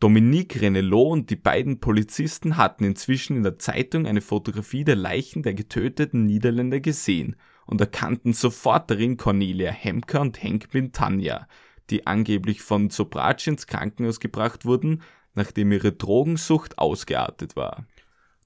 Dominique 0.00 0.62
Renelot 0.62 1.12
und 1.12 1.30
die 1.30 1.36
beiden 1.36 1.78
Polizisten 1.78 2.56
hatten 2.56 2.84
inzwischen 2.84 3.36
in 3.36 3.42
der 3.42 3.58
Zeitung 3.58 4.06
eine 4.06 4.22
Fotografie 4.22 4.82
der 4.82 4.96
Leichen 4.96 5.42
der 5.42 5.52
getöteten 5.52 6.24
Niederländer 6.24 6.80
gesehen 6.80 7.36
und 7.66 7.82
erkannten 7.82 8.32
sofort 8.32 8.90
darin 8.90 9.18
Cornelia 9.18 9.70
Hemker 9.70 10.22
und 10.22 10.42
Henk 10.42 10.70
Bintanja, 10.70 11.46
die 11.90 12.06
angeblich 12.06 12.62
von 12.62 12.88
Sobratsch 12.88 13.46
ins 13.46 13.66
Krankenhaus 13.66 14.20
gebracht 14.20 14.64
wurden, 14.64 15.02
nachdem 15.34 15.70
ihre 15.70 15.92
Drogensucht 15.92 16.78
ausgeartet 16.78 17.54
war. 17.54 17.86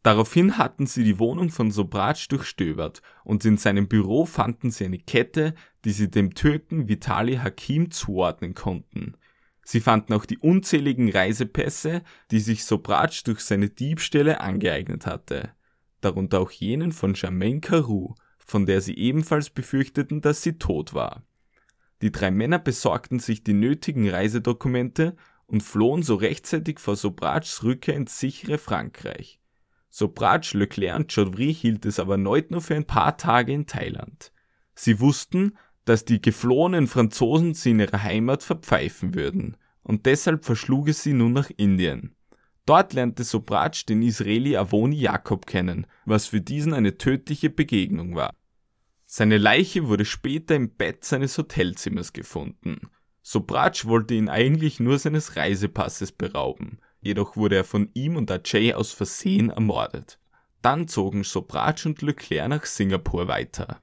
Daraufhin 0.02 0.58
hatten 0.58 0.86
sie 0.86 1.04
die 1.04 1.20
Wohnung 1.20 1.50
von 1.50 1.70
Sobratsch 1.70 2.28
durchstöbert 2.28 3.00
und 3.22 3.44
in 3.44 3.58
seinem 3.58 3.86
Büro 3.86 4.26
fanden 4.26 4.72
sie 4.72 4.86
eine 4.86 4.98
Kette, 4.98 5.54
die 5.84 5.92
sie 5.92 6.10
dem 6.10 6.34
Türken 6.34 6.88
Vitali 6.88 7.36
Hakim 7.36 7.92
zuordnen 7.92 8.54
konnten. 8.54 9.14
Sie 9.64 9.80
fanden 9.80 10.12
auch 10.12 10.26
die 10.26 10.38
unzähligen 10.38 11.10
Reisepässe, 11.10 12.02
die 12.30 12.40
sich 12.40 12.64
Sobratsch 12.64 13.24
durch 13.24 13.40
seine 13.40 13.70
Diebstähle 13.70 14.40
angeeignet 14.40 15.06
hatte, 15.06 15.52
darunter 16.00 16.40
auch 16.40 16.50
jenen 16.50 16.92
von 16.92 17.14
Germaine 17.14 17.60
Carew, 17.60 18.14
von 18.38 18.66
der 18.66 18.80
sie 18.82 18.96
ebenfalls 18.96 19.50
befürchteten, 19.50 20.20
dass 20.20 20.42
sie 20.42 20.58
tot 20.58 20.92
war. 20.92 21.22
Die 22.02 22.12
drei 22.12 22.30
Männer 22.30 22.58
besorgten 22.58 23.18
sich 23.18 23.42
die 23.42 23.54
nötigen 23.54 24.08
Reisedokumente 24.10 25.16
und 25.46 25.62
flohen 25.62 26.02
so 26.02 26.16
rechtzeitig 26.16 26.78
vor 26.78 26.96
Sobratschs 26.96 27.62
Rückkehr 27.62 27.94
ins 27.94 28.18
sichere 28.18 28.58
Frankreich. 28.58 29.40
Sobratsch, 29.88 30.54
Leclerc 30.54 30.96
und 30.96 31.12
Chaudry 31.12 31.54
hielt 31.54 31.86
es 31.86 31.98
aber 31.98 32.14
erneut 32.14 32.50
nur 32.50 32.60
für 32.60 32.74
ein 32.74 32.86
paar 32.86 33.16
Tage 33.16 33.52
in 33.52 33.66
Thailand. 33.66 34.32
Sie 34.74 35.00
wussten, 35.00 35.56
dass 35.84 36.04
die 36.04 36.20
geflohenen 36.20 36.86
Franzosen 36.86 37.54
sie 37.54 37.72
in 37.72 37.80
ihrer 37.80 38.02
Heimat 38.02 38.42
verpfeifen 38.42 39.14
würden, 39.14 39.56
und 39.82 40.06
deshalb 40.06 40.44
verschlug 40.44 40.88
es 40.88 41.02
sie 41.02 41.12
nun 41.12 41.32
nach 41.32 41.50
Indien. 41.56 42.14
Dort 42.66 42.94
lernte 42.94 43.24
Sobratsch 43.24 43.84
den 43.84 44.02
Israeli 44.02 44.56
Avoni 44.56 44.96
Jakob 44.96 45.46
kennen, 45.46 45.86
was 46.06 46.26
für 46.26 46.40
diesen 46.40 46.72
eine 46.72 46.96
tödliche 46.96 47.50
Begegnung 47.50 48.14
war. 48.14 48.32
Seine 49.04 49.36
Leiche 49.36 49.86
wurde 49.86 50.06
später 50.06 50.56
im 50.56 50.74
Bett 50.74 51.04
seines 51.04 51.36
Hotelzimmers 51.36 52.14
gefunden. 52.14 52.88
Sobratsch 53.22 53.84
wollte 53.84 54.14
ihn 54.14 54.28
eigentlich 54.28 54.80
nur 54.80 54.98
seines 54.98 55.36
Reisepasses 55.36 56.12
berauben, 56.12 56.78
jedoch 57.00 57.36
wurde 57.36 57.56
er 57.56 57.64
von 57.64 57.90
ihm 57.92 58.16
und 58.16 58.30
Ajay 58.30 58.72
aus 58.72 58.92
Versehen 58.92 59.50
ermordet. 59.50 60.18
Dann 60.62 60.88
zogen 60.88 61.24
Sobratsch 61.24 61.84
und 61.84 62.00
Leclerc 62.00 62.48
nach 62.48 62.64
Singapur 62.64 63.28
weiter. 63.28 63.82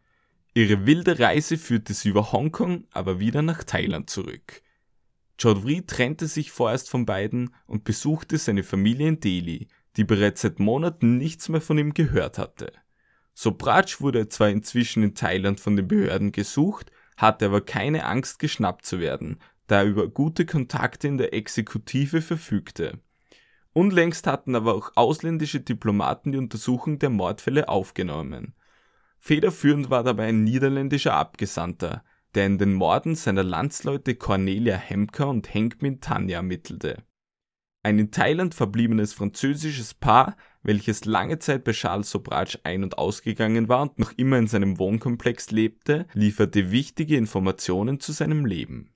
Ihre 0.53 0.85
wilde 0.85 1.17
Reise 1.17 1.57
führte 1.57 1.93
sie 1.93 2.09
über 2.09 2.33
Hongkong, 2.33 2.85
aber 2.91 3.19
wieder 3.19 3.41
nach 3.41 3.63
Thailand 3.63 4.09
zurück. 4.09 4.61
Chaudhry 5.37 5.85
trennte 5.85 6.27
sich 6.27 6.51
vorerst 6.51 6.89
von 6.89 7.05
beiden 7.05 7.55
und 7.67 7.85
besuchte 7.85 8.37
seine 8.37 8.63
Familie 8.63 9.07
in 9.07 9.19
Delhi, 9.21 9.67
die 9.95 10.03
bereits 10.03 10.41
seit 10.41 10.59
Monaten 10.59 11.17
nichts 11.17 11.47
mehr 11.49 11.61
von 11.61 11.77
ihm 11.77 11.93
gehört 11.93 12.37
hatte. 12.37 12.73
Sobratsch 13.33 14.01
wurde 14.01 14.27
zwar 14.27 14.49
inzwischen 14.49 15.03
in 15.03 15.15
Thailand 15.15 15.59
von 15.59 15.75
den 15.77 15.87
Behörden 15.87 16.31
gesucht, 16.33 16.91
hatte 17.15 17.45
aber 17.45 17.61
keine 17.61 18.05
Angst 18.05 18.39
geschnappt 18.39 18.85
zu 18.85 18.99
werden, 18.99 19.39
da 19.67 19.79
er 19.79 19.85
über 19.85 20.09
gute 20.09 20.45
Kontakte 20.45 21.07
in 21.07 21.17
der 21.17 21.33
Exekutive 21.33 22.21
verfügte. 22.21 22.99
Unlängst 23.73 24.27
hatten 24.27 24.53
aber 24.53 24.75
auch 24.75 24.91
ausländische 24.95 25.61
Diplomaten 25.61 26.33
die 26.33 26.37
Untersuchung 26.37 26.99
der 26.99 27.09
Mordfälle 27.09 27.69
aufgenommen. 27.69 28.53
Federführend 29.23 29.89
war 29.89 30.03
dabei 30.03 30.27
ein 30.29 30.43
niederländischer 30.43 31.13
Abgesandter, 31.13 32.03
der 32.33 32.47
in 32.47 32.57
den 32.57 32.73
Morden 32.73 33.15
seiner 33.15 33.43
Landsleute 33.43 34.15
Cornelia 34.15 34.75
Hemker 34.75 35.29
und 35.29 35.53
Henkmin 35.53 36.01
Tanja 36.01 36.37
ermittelte. 36.37 37.03
Ein 37.83 37.99
in 37.99 38.11
Thailand 38.11 38.53
verbliebenes 38.55 39.13
französisches 39.13 39.93
Paar, 39.93 40.35
welches 40.63 41.05
lange 41.05 41.39
Zeit 41.39 41.63
bei 41.63 41.71
Charles 41.71 42.09
Sobratsch 42.11 42.57
ein- 42.63 42.83
und 42.83 42.97
ausgegangen 42.97 43.69
war 43.69 43.83
und 43.83 43.99
noch 43.99 44.11
immer 44.17 44.37
in 44.37 44.47
seinem 44.47 44.79
Wohnkomplex 44.79 45.51
lebte, 45.51 46.07
lieferte 46.13 46.71
wichtige 46.71 47.15
Informationen 47.15 47.99
zu 47.99 48.11
seinem 48.11 48.45
Leben 48.45 48.91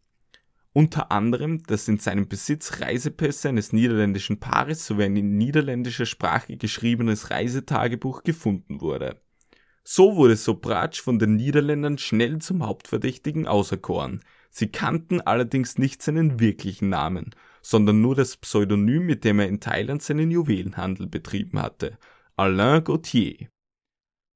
unter 0.76 1.10
anderem 1.10 1.64
dass 1.64 1.88
in 1.88 2.00
seinem 2.00 2.28
Besitz 2.28 2.82
Reisepässe 2.82 3.48
eines 3.48 3.72
niederländischen 3.72 4.42
Paares 4.42 4.86
sowie 4.86 5.06
ein 5.06 5.16
in 5.16 5.38
niederländischer 5.38 6.06
Sprache 6.06 6.58
geschriebenes 6.58 7.32
Reisetagebuch 7.32 8.24
gefunden 8.24 8.82
wurde. 8.82 9.22
So 9.88 10.16
wurde 10.16 10.36
Sobratsch 10.36 11.00
von 11.00 11.20
den 11.20 11.36
Niederländern 11.36 12.00
schnell 12.00 12.40
zum 12.40 12.66
Hauptverdächtigen 12.66 13.46
auserkoren. 13.48 14.22
Sie 14.50 14.68
kannten 14.68 15.22
allerdings 15.22 15.78
nicht 15.78 16.02
seinen 16.02 16.40
wirklichen 16.40 16.90
Namen, 16.90 17.36
sondern 17.62 18.02
nur 18.02 18.16
das 18.16 18.36
Pseudonym, 18.38 19.06
mit 19.06 19.24
dem 19.24 19.40
er 19.40 19.48
in 19.48 19.60
Thailand 19.60 20.02
seinen 20.02 20.32
Juwelenhandel 20.32 21.06
betrieben 21.06 21.62
hatte, 21.62 22.00
Alain 22.36 22.84
Gauthier. 22.84 23.48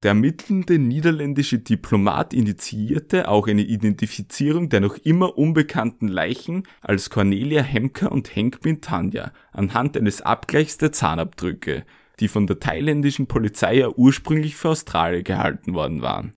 Der 0.04 0.10
ermittelnde 0.12 0.78
niederländische 0.78 1.60
Diplomat 1.60 2.34
initiierte 2.34 3.28
auch 3.28 3.48
eine 3.48 3.64
Identifizierung 3.64 4.70
der 4.70 4.82
noch 4.82 4.98
immer 4.98 5.38
unbekannten 5.38 6.08
Leichen 6.08 6.64
als 6.82 7.10
Cornelia 7.10 7.64
Hemker 7.64 8.12
und 8.12 8.34
Henk 8.34 8.62
Bin 8.62 8.82
Tanja 8.82 9.34
anhand 9.52 9.98
eines 9.98 10.22
Abgleichs 10.22 10.78
der 10.78 10.92
Zahnabdrücke, 10.92 11.86
die 12.20 12.28
von 12.28 12.48
der 12.48 12.60
thailändischen 12.60 13.28
Polizei 13.28 13.78
ja 13.78 13.90
ursprünglich 13.90 14.56
für 14.56 14.70
Australier 14.70 15.24
gehalten 15.24 15.74
worden 15.74 16.02
waren. 16.02 16.34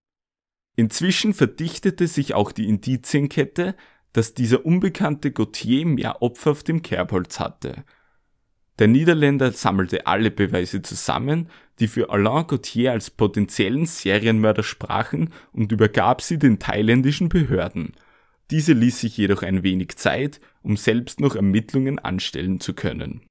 Inzwischen 0.77 1.35
verdichtete 1.35 2.07
sich 2.07 2.35
auch 2.35 2.53
die 2.53 2.69
Indizienkette, 2.69 3.75
dass 4.13 4.35
dieser 4.35 4.65
unbekannte 4.65 5.33
Gautier 5.33 5.87
mehr 5.87 6.23
Opfer 6.23 6.53
auf 6.53 6.63
dem 6.63 6.83
Kerbholz 6.83 7.41
hatte 7.41 7.85
der 8.79 8.89
Niederländer 8.89 9.53
sammelte 9.53 10.07
alle 10.07 10.31
Beweise 10.31 10.83
zusammen, 10.83 11.49
die 11.79 11.89
für 11.89 12.11
Alain 12.11 12.47
Gauthier 12.47 12.93
als 12.93 13.11
potenziellen 13.11 13.87
Serienmörder 13.87 14.63
sprachen 14.63 15.31
und 15.53 15.73
übergab 15.73 16.23
sie 16.23 16.39
den 16.39 16.59
thailändischen 16.59 17.29
Behörden. 17.29 17.93
Diese 18.51 18.73
ließ 18.73 19.01
sich 19.01 19.17
jedoch 19.17 19.43
ein 19.43 19.63
wenig 19.63 19.97
Zeit, 19.97 20.41
um 20.63 20.77
selbst 20.77 21.21
noch 21.21 21.37
Ermittlungen 21.37 21.99
anstellen 21.99 22.61
zu 22.61 22.75
können. 22.75 23.23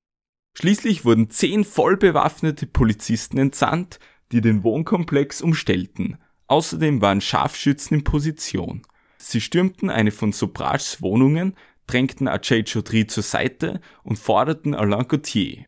Schließlich 0.54 1.06
wurden 1.06 1.30
zehn 1.30 1.64
vollbewaffnete 1.64 2.68
Polizisten 2.68 3.38
entsandt, 3.38 4.00
die 4.32 4.42
den 4.42 4.64
Wohnkomplex 4.64 5.42
umstellten. 5.42 6.18
Außerdem 6.48 7.02
waren 7.02 7.22
Scharfschützen 7.22 7.98
in 7.98 8.04
Position. 8.04 8.82
Sie 9.18 9.40
stürmten 9.40 9.90
eine 9.90 10.12
von 10.12 10.34
Sobrachs 10.34 11.02
Wohnungen, 11.02 11.56
drängten 11.88 12.28
Ajay 12.28 12.64
Chaudhry 12.66 13.08
zur 13.08 13.24
Seite 13.24 13.82
und 14.04 14.18
forderten 14.18 14.74
Alain 14.74 15.08
Gauthier. 15.08 15.66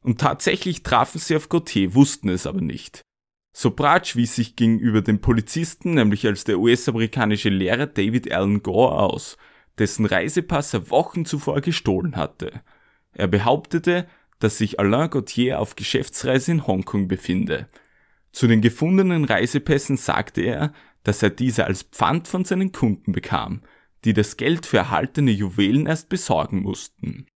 Und 0.00 0.20
tatsächlich 0.20 0.82
trafen 0.82 1.18
sie 1.18 1.36
auf 1.36 1.48
Gauthier, 1.48 1.94
wussten 1.94 2.28
es 2.28 2.46
aber 2.46 2.60
nicht. 2.60 3.02
Sobratsch 3.52 4.16
wies 4.16 4.36
sich 4.36 4.54
gegenüber 4.54 5.02
dem 5.02 5.20
Polizisten 5.20 5.94
nämlich 5.94 6.26
als 6.26 6.44
der 6.44 6.58
US-amerikanische 6.58 7.48
Lehrer 7.48 7.86
David 7.86 8.30
Allen 8.30 8.62
Gore 8.62 8.98
aus, 8.98 9.36
dessen 9.78 10.06
Reisepass 10.06 10.74
er 10.74 10.90
Wochen 10.90 11.24
zuvor 11.24 11.60
gestohlen 11.60 12.16
hatte. 12.16 12.62
Er 13.16 13.28
behauptete, 13.28 14.06
dass 14.38 14.58
sich 14.58 14.78
Alain 14.78 15.08
Gauthier 15.08 15.58
auf 15.60 15.74
Geschäftsreise 15.74 16.52
in 16.52 16.66
Hongkong 16.66 17.08
befinde. 17.08 17.68
Zu 18.30 18.46
den 18.46 18.60
gefundenen 18.60 19.24
Reisepässen 19.24 19.96
sagte 19.96 20.42
er, 20.42 20.74
dass 21.02 21.22
er 21.22 21.30
diese 21.30 21.64
als 21.64 21.84
Pfand 21.84 22.28
von 22.28 22.44
seinen 22.44 22.72
Kunden 22.72 23.12
bekam, 23.12 23.62
die 24.04 24.12
das 24.12 24.36
Geld 24.36 24.66
für 24.66 24.76
erhaltene 24.76 25.30
Juwelen 25.30 25.86
erst 25.86 26.10
besorgen 26.10 26.60
mussten. 26.60 27.26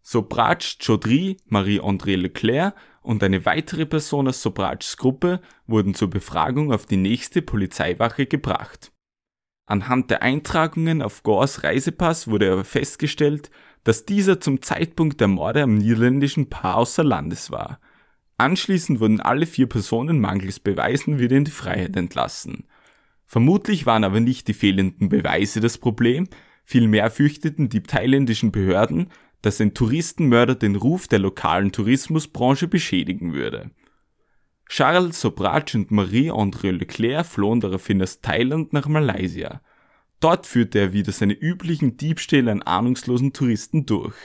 Sobratsch 0.00 0.78
Chaudry, 0.78 1.36
Marie-André 1.44 2.16
Leclerc 2.16 2.74
und 3.02 3.22
eine 3.22 3.44
weitere 3.44 3.84
Person 3.84 4.28
aus 4.28 4.40
Sobratschs 4.40 4.96
Gruppe 4.96 5.42
wurden 5.66 5.94
zur 5.94 6.08
Befragung 6.08 6.72
auf 6.72 6.86
die 6.86 6.96
nächste 6.96 7.42
Polizeiwache 7.42 8.24
gebracht. 8.24 8.92
Anhand 9.66 10.10
der 10.10 10.22
Eintragungen 10.22 11.02
auf 11.02 11.22
Gores 11.24 11.64
Reisepass 11.64 12.28
wurde 12.28 12.52
aber 12.52 12.64
festgestellt, 12.64 13.50
dass 13.86 14.04
dieser 14.04 14.40
zum 14.40 14.62
Zeitpunkt 14.62 15.20
der 15.20 15.28
Morde 15.28 15.62
am 15.62 15.76
niederländischen 15.76 16.50
Paar 16.50 16.78
außer 16.78 17.04
Landes 17.04 17.52
war. 17.52 17.78
Anschließend 18.36 18.98
wurden 18.98 19.20
alle 19.20 19.46
vier 19.46 19.68
Personen 19.68 20.18
mangels 20.18 20.58
Beweisen 20.58 21.20
wieder 21.20 21.36
in 21.36 21.44
die 21.44 21.52
Freiheit 21.52 21.96
entlassen. 21.96 22.64
Vermutlich 23.26 23.86
waren 23.86 24.02
aber 24.02 24.18
nicht 24.18 24.48
die 24.48 24.54
fehlenden 24.54 25.08
Beweise 25.08 25.60
das 25.60 25.78
Problem, 25.78 26.26
vielmehr 26.64 27.12
fürchteten 27.12 27.68
die 27.68 27.84
thailändischen 27.84 28.50
Behörden, 28.50 29.12
dass 29.40 29.60
ein 29.60 29.72
Touristenmörder 29.72 30.56
den 30.56 30.74
Ruf 30.74 31.06
der 31.06 31.20
lokalen 31.20 31.70
Tourismusbranche 31.70 32.66
beschädigen 32.66 33.34
würde. 33.34 33.70
Charles 34.68 35.20
Sobratsch 35.20 35.76
und 35.76 35.92
Marie-André 35.92 36.72
Leclerc 36.72 37.24
flohen 37.24 37.60
daraufhin 37.60 38.02
aus 38.02 38.20
Thailand 38.20 38.72
nach 38.72 38.88
Malaysia. 38.88 39.60
Dort 40.20 40.46
führte 40.46 40.78
er 40.78 40.92
wieder 40.92 41.12
seine 41.12 41.34
üblichen 41.34 41.96
Diebstähle 41.96 42.50
an 42.50 42.62
ahnungslosen 42.62 43.32
Touristen 43.32 43.86
durch. 43.86 44.16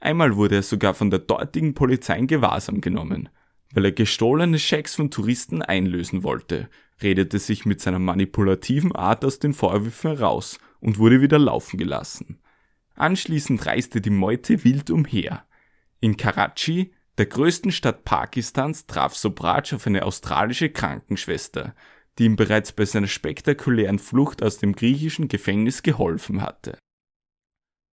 Einmal 0.00 0.36
wurde 0.36 0.56
er 0.56 0.62
sogar 0.62 0.94
von 0.94 1.10
der 1.10 1.20
dortigen 1.20 1.74
Polizei 1.74 2.18
in 2.18 2.26
Gewahrsam 2.26 2.80
genommen, 2.80 3.30
weil 3.72 3.86
er 3.86 3.92
gestohlene 3.92 4.58
Schecks 4.58 4.94
von 4.94 5.10
Touristen 5.10 5.62
einlösen 5.62 6.22
wollte 6.22 6.68
redete 7.02 7.38
sich 7.38 7.66
mit 7.66 7.80
seiner 7.80 7.98
manipulativen 7.98 8.94
Art 8.94 9.24
aus 9.24 9.38
den 9.38 9.54
Vorwürfen 9.54 10.16
heraus 10.16 10.58
und 10.80 10.98
wurde 10.98 11.20
wieder 11.20 11.38
laufen 11.38 11.78
gelassen. 11.78 12.40
Anschließend 12.94 13.66
reiste 13.66 14.00
die 14.00 14.10
Meute 14.10 14.64
wild 14.64 14.90
umher. 14.90 15.44
In 16.00 16.16
Karachi, 16.16 16.92
der 17.18 17.26
größten 17.26 17.72
Stadt 17.72 18.04
Pakistans, 18.04 18.86
traf 18.86 19.14
Sobratsch 19.14 19.72
auf 19.72 19.86
eine 19.86 20.04
australische 20.04 20.70
Krankenschwester, 20.70 21.74
die 22.18 22.24
ihm 22.24 22.36
bereits 22.36 22.72
bei 22.72 22.84
seiner 22.84 23.06
spektakulären 23.06 23.98
Flucht 23.98 24.42
aus 24.42 24.58
dem 24.58 24.74
griechischen 24.74 25.28
Gefängnis 25.28 25.82
geholfen 25.82 26.42
hatte. 26.42 26.78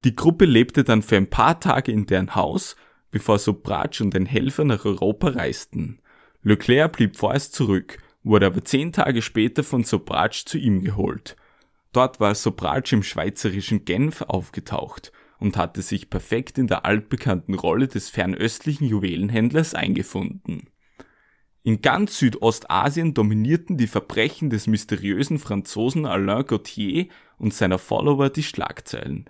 Die 0.05 0.17
Gruppe 0.17 0.45
lebte 0.45 0.85
dann 0.85 1.03
für 1.03 1.17
ein 1.17 1.31
paar 1.31 1.61
Tage 1.61 1.93
in 1.93 2.07
deren 2.07 2.35
Haus, 2.35 2.77
bevor 3.11 3.39
Sobratsch 3.39 4.01
und 4.01 4.15
ein 4.15 4.27
Helfer 4.27 4.65
nach 4.65 4.85
Europa 4.85 5.29
reisten. 5.29 6.01
Leclerc 6.43 6.93
blieb 6.93 7.17
vorerst 7.17 7.55
zurück, 7.55 7.99
wurde 8.23 8.47
aber 8.47 8.65
zehn 8.65 8.93
Tage 8.93 9.23
später 9.23 9.63
von 9.63 9.85
Sobratsch 9.85 10.47
zu 10.47 10.59
ihm 10.59 10.83
geholt. 10.83 11.37
Dort 11.93 12.21
war 12.21 12.35
Sobratsch 12.35 12.93
im 12.93 13.03
schweizerischen 13.03 13.85
Genf 13.85 14.23
aufgetaucht 14.23 15.13
und 15.39 15.57
hatte 15.57 15.83
sich 15.83 16.09
perfekt 16.09 16.57
in 16.59 16.67
der 16.67 16.85
altbekannten 16.85 17.55
Rolle 17.55 17.89
des 17.89 18.11
fernöstlichen 18.11 18.87
Juwelenhändlers 18.87 19.75
eingefunden. 19.75 20.69
In 21.63 21.83
ganz 21.83 22.19
Südostasien 22.19 23.13
dominierten 23.13 23.77
die 23.77 23.87
Verbrechen 23.87 24.49
des 24.49 24.67
mysteriösen 24.67 25.39
Franzosen 25.39 26.07
Alain 26.07 26.47
Gauthier 26.47 27.09
und 27.39 27.53
seiner 27.53 27.79
Follower 27.79 28.31
die 28.31 28.43
Schlagzeilen. 28.43 29.27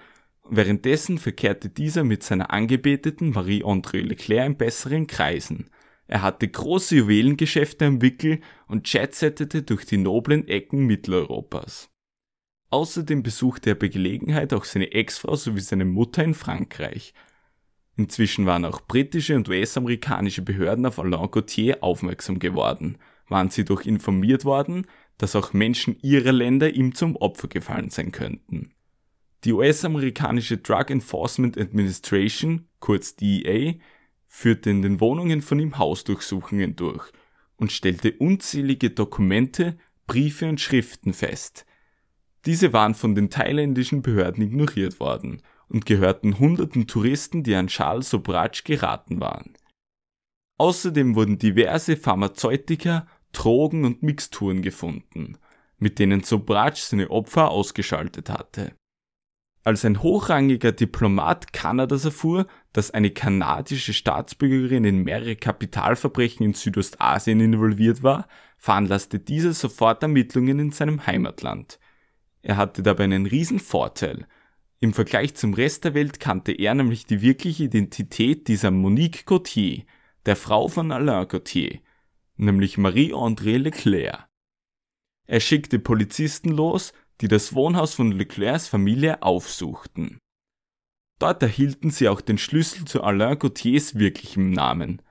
Währenddessen 0.49 1.19
verkehrte 1.19 1.69
dieser 1.69 2.05
mit 2.05 2.23
seiner 2.23 2.51
Angebeteten 2.51 3.31
Marie-André 3.31 4.03
Leclerc 4.03 4.47
in 4.47 4.57
besseren 4.57 5.07
Kreisen. 5.07 5.71
Er 6.07 6.23
hatte 6.23 6.49
große 6.49 6.97
Juwelengeschäfte 6.97 7.87
am 7.87 8.03
Wickel 8.03 8.41
und 8.67 8.93
jetsettete 8.93 9.63
durch 9.63 9.85
die 9.85 9.97
noblen 9.97 10.47
Ecken 10.49 10.87
Mitteleuropas. 10.87 11.89
Außerdem 12.71 13.23
besuchte 13.25 13.71
er 13.71 13.77
bei 13.77 13.89
Gelegenheit 13.89 14.53
auch 14.53 14.65
seine 14.65 14.93
Ex-Frau 14.93 15.35
sowie 15.35 15.61
seine 15.61 15.85
Mutter 15.85 16.23
in 16.23 16.35
Frankreich. 16.35 17.13
Inzwischen 18.01 18.47
waren 18.47 18.65
auch 18.65 18.81
britische 18.81 19.37
und 19.37 19.51
US-amerikanische 19.51 20.41
Behörden 20.41 20.87
auf 20.87 20.99
Alain 20.99 21.31
Gauthier 21.31 21.85
aufmerksam 21.85 22.39
geworden, 22.39 22.97
waren 23.29 23.51
sie 23.51 23.63
doch 23.63 23.83
informiert 23.83 24.47
worden, 24.47 24.87
dass 25.19 25.37
auch 25.37 25.53
Menschen 25.53 25.99
ihrer 26.01 26.33
Länder 26.33 26.73
ihm 26.73 26.95
zum 26.95 27.15
Opfer 27.17 27.49
gefallen 27.49 27.91
sein 27.91 28.11
könnten. 28.11 28.71
Die 29.45 29.53
US-amerikanische 29.53 30.57
Drug 30.57 30.89
Enforcement 30.89 31.59
Administration, 31.59 32.69
kurz 32.79 33.17
DEA, 33.17 33.75
führte 34.27 34.71
in 34.71 34.81
den 34.81 34.99
Wohnungen 35.01 35.43
von 35.43 35.61
ihm 35.61 35.77
Hausdurchsuchungen 35.77 36.77
durch 36.77 37.05
und 37.57 37.71
stellte 37.71 38.13
unzählige 38.13 38.89
Dokumente, 38.89 39.77
Briefe 40.07 40.49
und 40.49 40.59
Schriften 40.59 41.13
fest. 41.13 41.67
Diese 42.47 42.73
waren 42.73 42.95
von 42.95 43.15
den 43.15 43.29
thailändischen 43.29 44.01
Behörden 44.01 44.43
ignoriert 44.43 45.01
worden 45.01 45.43
und 45.71 45.87
gehörten 45.87 46.39
hunderten 46.39 46.87
Touristen, 46.87 47.43
die 47.43 47.55
an 47.55 47.69
Charles 47.69 48.11
Sobratsch 48.11 48.65
geraten 48.65 49.21
waren. 49.21 49.55
Außerdem 50.59 51.15
wurden 51.15 51.39
diverse 51.39 51.97
Pharmazeutika, 51.97 53.07
Drogen 53.33 53.85
und 53.85 54.03
Mixturen 54.03 54.61
gefunden, 54.61 55.39
mit 55.79 55.99
denen 55.99 56.23
Sobratsch 56.23 56.81
seine 56.83 57.11
Opfer 57.11 57.51
ausgeschaltet 57.51 58.29
hatte. 58.29 58.75
Als 59.63 59.85
ein 59.85 60.03
hochrangiger 60.03 60.73
Diplomat 60.73 61.53
Kanadas 61.53 62.07
erfuhr, 62.07 62.47
dass 62.73 62.91
eine 62.91 63.11
kanadische 63.11 63.93
Staatsbürgerin 63.93 64.85
in 64.85 65.05
mehrere 65.05 65.37
Kapitalverbrechen 65.37 66.47
in 66.47 66.55
Südostasien 66.55 67.41
involviert 67.41 68.03
war, 68.03 68.27
veranlasste 68.57 69.19
dieser 69.19 69.53
sofort 69.53 70.03
Ermittlungen 70.03 70.59
in 70.59 70.73
seinem 70.73 71.07
Heimatland. 71.07 71.79
Er 72.43 72.57
hatte 72.57 72.83
dabei 72.83 73.05
einen 73.05 73.27
riesen 73.27 73.59
Vorteil. 73.59 74.27
Im 74.83 74.95
Vergleich 74.95 75.35
zum 75.35 75.53
Rest 75.53 75.85
der 75.85 75.93
Welt 75.93 76.21
kannte 76.21 76.53
er 76.53 76.75
nämlich 76.75 77.05
die 77.05 77.21
wirkliche 77.21 77.65
Identität 77.65 78.49
dieser 78.49 78.71
Monique 78.71 79.27
Gauthier, 79.27 79.85
der 80.25 80.37
Frau 80.37 80.69
von 80.69 80.91
Alain 80.91 81.29
Gauthier, 81.29 81.81
nämlich 82.37 82.79
Marie-André 82.79 83.59
Leclerc. 83.59 84.27
Er 85.27 85.41
schickte 85.41 85.79
Polizisten 85.79 86.49
los, 86.49 86.95
die 87.21 87.29
das 87.29 87.55
Wohnhaus 87.55 87.93
von 87.93 88.11
Leclercs 88.11 88.69
Familie 88.69 89.23
aufsuchten. 89.23 90.19
Dort 91.19 91.43
erhielten 91.43 91.91
sie 91.91 92.09
auch 92.09 92.23
den 92.23 92.39
Schlüssel 92.39 92.87
zu 92.87 93.03
Alain 93.03 93.39
Gauthiers 93.39 93.97
wirklichem 93.97 94.51
Namen. 94.51 95.03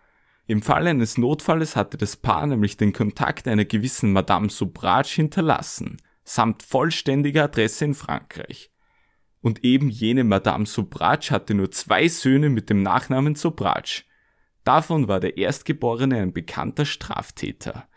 Im 0.48 0.64
Falle 0.64 0.90
eines 0.90 1.20
Notfalles 1.20 1.76
hatte 1.76 1.98
das 1.98 2.18
Paar 2.18 2.48
nämlich 2.48 2.76
den 2.78 2.92
Kontakt 2.92 3.48
einer 3.48 3.66
gewissen 3.66 4.14
Madame 4.14 4.50
Sobrage 4.50 5.14
hinterlassen, 5.14 5.98
samt 6.24 6.64
vollständiger 6.64 7.44
Adresse 7.44 7.86
in 7.86 7.94
Frankreich. 7.94 8.69
Und 9.42 9.64
eben 9.64 9.90
jene 9.90 10.24
Madame 10.24 10.66
Sobrage 10.66 11.32
hatte 11.32 11.54
nur 11.54 11.72
zwei 11.72 12.08
Söhne 12.08 12.50
mit 12.50 12.70
dem 12.70 12.84
Nachnamen 12.84 13.36
Sobrage. 13.36 14.04
Davon 14.64 15.08
war 15.08 15.20
der 15.20 15.38
Erstgeborene 15.38 16.18
ein 16.18 16.34
bekannter 16.34 16.86
Straftäter. 16.86 17.88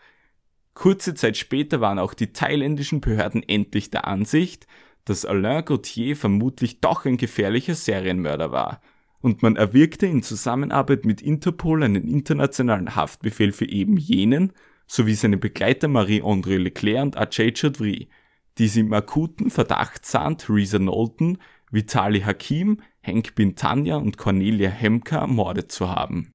Kurze 0.73 1.13
Zeit 1.13 1.37
später 1.37 1.81
waren 1.81 1.99
auch 1.99 2.13
die 2.13 2.33
thailändischen 2.33 3.01
Behörden 3.01 3.43
endlich 3.43 3.91
der 3.91 4.07
Ansicht, 4.07 4.67
dass 5.05 5.25
Alain 5.25 5.65
Gauthier 5.65 6.15
vermutlich 6.15 6.79
doch 6.79 7.05
ein 7.05 7.17
gefährlicher 7.17 7.75
Serienmörder 7.75 8.51
war, 8.51 8.81
und 9.21 9.41
man 9.41 9.55
erwirkte 9.55 10.05
in 10.05 10.21
Zusammenarbeit 10.21 11.05
mit 11.05 11.21
Interpol 11.21 11.83
einen 11.83 12.07
internationalen 12.07 12.95
Haftbefehl 12.95 13.53
für 13.53 13.69
eben 13.69 13.95
jenen 13.95 14.51
sowie 14.85 15.13
seine 15.13 15.37
Begleiter 15.37 15.87
Marie-André 15.87 16.57
Leclerc 16.57 17.03
und 17.03 17.17
Ajay 17.17 17.53
Chaudhry, 17.53 18.09
die 18.57 18.67
sie 18.67 18.81
im 18.81 18.93
akuten 18.93 19.49
Verdacht 19.49 20.05
sahen, 20.05 20.37
Theresa 20.37 20.77
Knowlton, 20.77 21.37
Vitali 21.71 22.21
Hakim, 22.21 22.81
Henk 22.99 23.35
Bin 23.35 23.55
Tanya 23.55 23.97
und 23.97 24.17
Cornelia 24.17 24.69
Hemka 24.69 25.19
ermordet 25.19 25.71
zu 25.71 25.89
haben. 25.89 26.31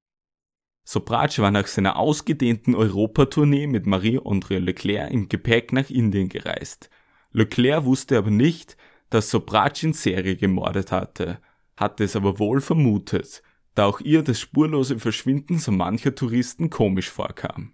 Sobratsch 0.83 1.39
war 1.39 1.51
nach 1.51 1.67
seiner 1.67 1.97
ausgedehnten 1.97 2.75
Europatournee 2.75 3.67
mit 3.67 3.85
Marie-André 3.85 4.57
Leclerc 4.57 5.11
im 5.11 5.29
Gepäck 5.29 5.71
nach 5.71 5.89
Indien 5.89 6.29
gereist. 6.29 6.89
Leclerc 7.31 7.85
wusste 7.85 8.17
aber 8.17 8.31
nicht, 8.31 8.75
dass 9.09 9.29
Sobratsch 9.29 9.83
in 9.83 9.93
Serie 9.93 10.35
gemordet 10.35 10.91
hatte, 10.91 11.39
hatte 11.77 12.03
es 12.03 12.15
aber 12.15 12.39
wohl 12.39 12.59
vermutet, 12.59 13.43
da 13.75 13.85
auch 13.85 14.01
ihr 14.01 14.23
das 14.23 14.39
spurlose 14.39 14.99
Verschwinden 14.99 15.59
so 15.59 15.71
mancher 15.71 16.15
Touristen 16.15 16.69
komisch 16.69 17.09
vorkam. 17.09 17.73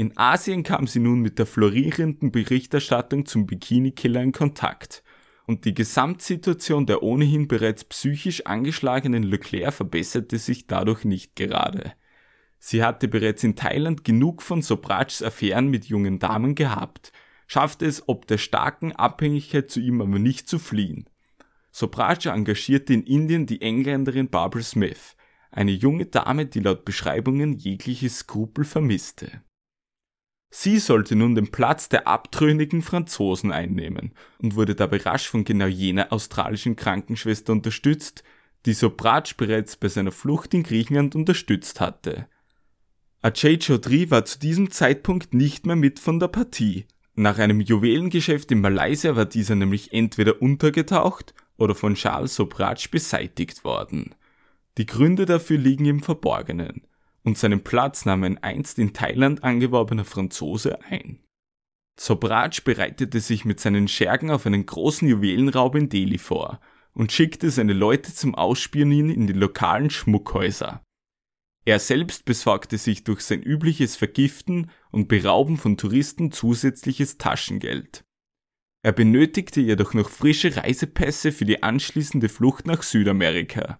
In 0.00 0.16
Asien 0.16 0.62
kam 0.62 0.86
sie 0.86 0.98
nun 0.98 1.20
mit 1.20 1.38
der 1.38 1.44
florierenden 1.44 2.32
Berichterstattung 2.32 3.26
zum 3.26 3.44
Bikini-Killer 3.44 4.22
in 4.22 4.32
Kontakt 4.32 5.02
und 5.46 5.66
die 5.66 5.74
Gesamtsituation 5.74 6.86
der 6.86 7.02
ohnehin 7.02 7.48
bereits 7.48 7.84
psychisch 7.84 8.46
angeschlagenen 8.46 9.22
Leclerc 9.22 9.74
verbesserte 9.74 10.38
sich 10.38 10.66
dadurch 10.66 11.04
nicht 11.04 11.36
gerade. 11.36 11.92
Sie 12.58 12.82
hatte 12.82 13.08
bereits 13.08 13.44
in 13.44 13.56
Thailand 13.56 14.02
genug 14.02 14.40
von 14.40 14.62
Sobratschs 14.62 15.22
Affären 15.22 15.68
mit 15.68 15.84
jungen 15.84 16.18
Damen 16.18 16.54
gehabt, 16.54 17.12
schaffte 17.46 17.84
es 17.84 18.08
ob 18.08 18.26
der 18.26 18.38
starken 18.38 18.92
Abhängigkeit 18.92 19.70
zu 19.70 19.80
ihm 19.80 20.00
aber 20.00 20.18
nicht 20.18 20.48
zu 20.48 20.58
fliehen. 20.58 21.10
Sobratsch 21.72 22.24
engagierte 22.24 22.94
in 22.94 23.02
Indien 23.02 23.44
die 23.44 23.60
Engländerin 23.60 24.30
Barbara 24.30 24.62
Smith, 24.62 25.14
eine 25.50 25.72
junge 25.72 26.06
Dame, 26.06 26.46
die 26.46 26.60
laut 26.60 26.86
Beschreibungen 26.86 27.58
jegliche 27.58 28.08
Skrupel 28.08 28.64
vermisste. 28.64 29.42
Sie 30.50 30.78
sollte 30.80 31.14
nun 31.14 31.36
den 31.36 31.52
Platz 31.52 31.88
der 31.88 32.08
abtrünnigen 32.08 32.82
Franzosen 32.82 33.52
einnehmen 33.52 34.12
und 34.38 34.56
wurde 34.56 34.74
dabei 34.74 34.96
rasch 34.98 35.28
von 35.28 35.44
genau 35.44 35.66
jener 35.66 36.12
australischen 36.12 36.74
Krankenschwester 36.74 37.52
unterstützt, 37.52 38.24
die 38.66 38.72
Sobratsch 38.72 39.36
bereits 39.36 39.76
bei 39.76 39.88
seiner 39.88 40.10
Flucht 40.10 40.52
in 40.52 40.64
Griechenland 40.64 41.14
unterstützt 41.14 41.80
hatte. 41.80 42.26
Ajay 43.22 43.58
Chaudhry 43.58 44.10
war 44.10 44.24
zu 44.24 44.40
diesem 44.40 44.72
Zeitpunkt 44.72 45.34
nicht 45.34 45.66
mehr 45.66 45.76
mit 45.76 46.00
von 46.00 46.18
der 46.18 46.28
Partie. 46.28 46.86
Nach 47.14 47.38
einem 47.38 47.60
Juwelengeschäft 47.60 48.50
in 48.50 48.60
Malaysia 48.60 49.14
war 49.14 49.26
dieser 49.26 49.54
nämlich 49.54 49.92
entweder 49.92 50.42
untergetaucht 50.42 51.32
oder 51.58 51.74
von 51.74 51.94
Charles 51.94 52.34
Sobratsch 52.34 52.90
beseitigt 52.90 53.62
worden. 53.62 54.14
Die 54.78 54.86
Gründe 54.86 55.26
dafür 55.26 55.58
liegen 55.58 55.84
im 55.84 56.02
Verborgenen 56.02 56.82
und 57.22 57.38
seinen 57.38 57.62
Platz 57.62 58.04
nahm 58.04 58.24
ein 58.24 58.38
einst 58.38 58.78
in 58.78 58.92
Thailand 58.92 59.44
angeworbener 59.44 60.04
Franzose 60.04 60.82
ein. 60.84 61.20
Sobratsch 61.98 62.64
bereitete 62.64 63.20
sich 63.20 63.44
mit 63.44 63.60
seinen 63.60 63.86
Schergen 63.86 64.30
auf 64.30 64.46
einen 64.46 64.64
großen 64.64 65.06
Juwelenraub 65.06 65.74
in 65.74 65.88
Delhi 65.88 66.18
vor 66.18 66.60
und 66.94 67.12
schickte 67.12 67.50
seine 67.50 67.74
Leute 67.74 68.14
zum 68.14 68.34
Ausspionieren 68.34 69.10
in 69.10 69.26
die 69.26 69.34
lokalen 69.34 69.90
Schmuckhäuser. 69.90 70.82
Er 71.66 71.78
selbst 71.78 72.24
besorgte 72.24 72.78
sich 72.78 73.04
durch 73.04 73.20
sein 73.20 73.42
übliches 73.42 73.96
Vergiften 73.96 74.70
und 74.90 75.08
Berauben 75.08 75.58
von 75.58 75.76
Touristen 75.76 76.32
zusätzliches 76.32 77.18
Taschengeld. 77.18 78.02
Er 78.82 78.92
benötigte 78.92 79.60
jedoch 79.60 79.92
noch 79.92 80.08
frische 80.08 80.56
Reisepässe 80.56 81.32
für 81.32 81.44
die 81.44 81.62
anschließende 81.62 82.30
Flucht 82.30 82.66
nach 82.66 82.82
Südamerika. 82.82 83.78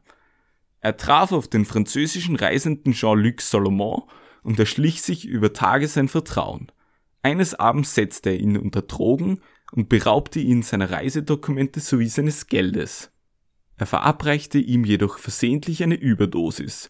Er 0.81 0.97
traf 0.97 1.33
auf 1.33 1.49
den 1.49 1.65
französischen 1.65 2.37
Reisenden 2.37 2.93
Jean-Luc 2.93 3.43
Salomon 3.43 4.03
und 4.43 4.59
erschlich 4.59 5.03
sich 5.03 5.27
über 5.27 5.53
Tage 5.53 5.89
sein 5.89 6.09
Vertrauen. 6.09 6.73
Eines 7.23 7.55
Abends 7.55 7.95
setzte 7.95 8.31
er 8.31 8.41
ihn 8.41 8.57
unter 8.57 8.83
Drogen 8.83 9.41
und 9.73 9.89
beraubte 9.89 10.41
ihn 10.41 10.63
seiner 10.63 10.91
Reisedokumente 10.91 11.81
sowie 11.81 12.09
seines 12.09 12.47
Geldes. 12.47 13.13
Er 13.77 13.87
verabreichte 13.87 14.59
ihm 14.59 14.85
jedoch 14.85 15.19
versehentlich 15.19 15.83
eine 15.83 15.97
Überdosis. 15.97 16.89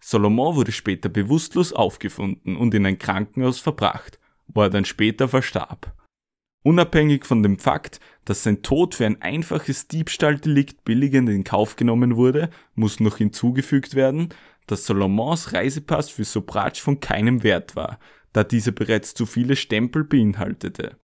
Salomon 0.00 0.56
wurde 0.56 0.72
später 0.72 1.08
bewusstlos 1.08 1.72
aufgefunden 1.72 2.56
und 2.56 2.74
in 2.74 2.86
ein 2.86 2.98
Krankenhaus 2.98 3.60
verbracht, 3.60 4.18
wo 4.48 4.62
er 4.62 4.70
dann 4.70 4.84
später 4.84 5.28
verstarb. 5.28 5.94
Unabhängig 6.62 7.24
von 7.24 7.42
dem 7.42 7.58
Fakt, 7.58 8.00
dass 8.26 8.42
sein 8.42 8.62
Tod 8.62 8.94
für 8.94 9.06
ein 9.06 9.22
einfaches 9.22 9.88
Diebstahldelikt 9.88 10.84
billigend 10.84 11.30
in 11.30 11.42
Kauf 11.42 11.76
genommen 11.76 12.16
wurde, 12.16 12.50
muss 12.74 13.00
noch 13.00 13.16
hinzugefügt 13.16 13.94
werden, 13.94 14.28
dass 14.66 14.84
Solomons 14.84 15.54
Reisepass 15.54 16.10
für 16.10 16.24
Sobratsch 16.24 16.80
von 16.80 17.00
keinem 17.00 17.42
Wert 17.42 17.76
war, 17.76 17.98
da 18.34 18.44
dieser 18.44 18.72
bereits 18.72 19.14
zu 19.14 19.24
viele 19.24 19.56
Stempel 19.56 20.04
beinhaltete. 20.04 20.98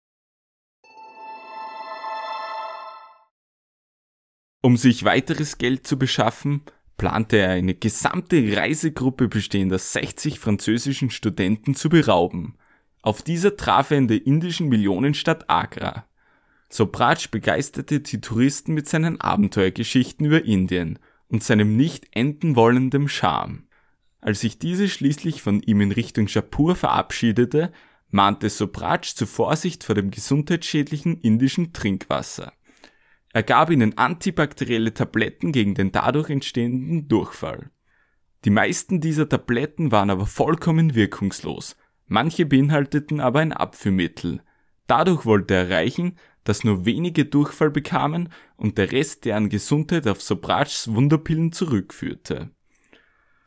Um 4.60 4.76
sich 4.76 5.04
weiteres 5.04 5.58
Geld 5.58 5.86
zu 5.86 5.98
beschaffen, 5.98 6.62
plante 6.96 7.36
er 7.36 7.50
eine 7.50 7.74
gesamte 7.74 8.56
Reisegruppe 8.56 9.28
bestehend 9.28 9.72
aus 9.72 9.92
60 9.92 10.40
französischen 10.40 11.10
Studenten 11.10 11.74
zu 11.74 11.90
berauben. 11.90 12.56
Auf 13.04 13.20
dieser 13.20 13.54
traf 13.58 13.90
er 13.90 13.98
in 13.98 14.08
der 14.08 14.24
indischen 14.24 14.70
Millionenstadt 14.70 15.50
Agra. 15.50 16.06
Sobratsch 16.70 17.30
begeisterte 17.30 18.00
die 18.00 18.22
Touristen 18.22 18.72
mit 18.72 18.88
seinen 18.88 19.20
Abenteuergeschichten 19.20 20.24
über 20.24 20.42
Indien 20.46 20.98
und 21.28 21.44
seinem 21.44 21.76
nicht 21.76 22.06
enden 22.12 22.56
wollenden 22.56 23.10
Charme. 23.10 23.64
Als 24.22 24.40
sich 24.40 24.58
diese 24.58 24.88
schließlich 24.88 25.42
von 25.42 25.60
ihm 25.60 25.82
in 25.82 25.92
Richtung 25.92 26.28
Jaipur 26.28 26.76
verabschiedete, 26.76 27.72
mahnte 28.08 28.48
Sobratsch 28.48 29.16
zur 29.16 29.26
Vorsicht 29.26 29.84
vor 29.84 29.94
dem 29.94 30.10
gesundheitsschädlichen 30.10 31.20
indischen 31.20 31.74
Trinkwasser. 31.74 32.54
Er 33.34 33.42
gab 33.42 33.68
ihnen 33.68 33.98
antibakterielle 33.98 34.94
Tabletten 34.94 35.52
gegen 35.52 35.74
den 35.74 35.92
dadurch 35.92 36.30
entstehenden 36.30 37.06
Durchfall. 37.06 37.70
Die 38.46 38.50
meisten 38.50 39.02
dieser 39.02 39.28
Tabletten 39.28 39.92
waren 39.92 40.08
aber 40.08 40.24
vollkommen 40.24 40.94
wirkungslos, 40.94 41.76
manche 42.06 42.46
beinhalteten 42.46 43.20
aber 43.20 43.40
ein 43.40 43.52
Abführmittel. 43.52 44.42
Dadurch 44.86 45.24
wollte 45.24 45.54
er 45.54 45.68
erreichen, 45.68 46.16
dass 46.44 46.64
nur 46.64 46.84
wenige 46.84 47.24
Durchfall 47.24 47.70
bekamen 47.70 48.28
und 48.56 48.76
der 48.76 48.92
Rest 48.92 49.24
deren 49.24 49.48
Gesundheit 49.48 50.06
auf 50.06 50.20
Sobratschs 50.20 50.92
Wunderpillen 50.92 51.52
zurückführte. 51.52 52.50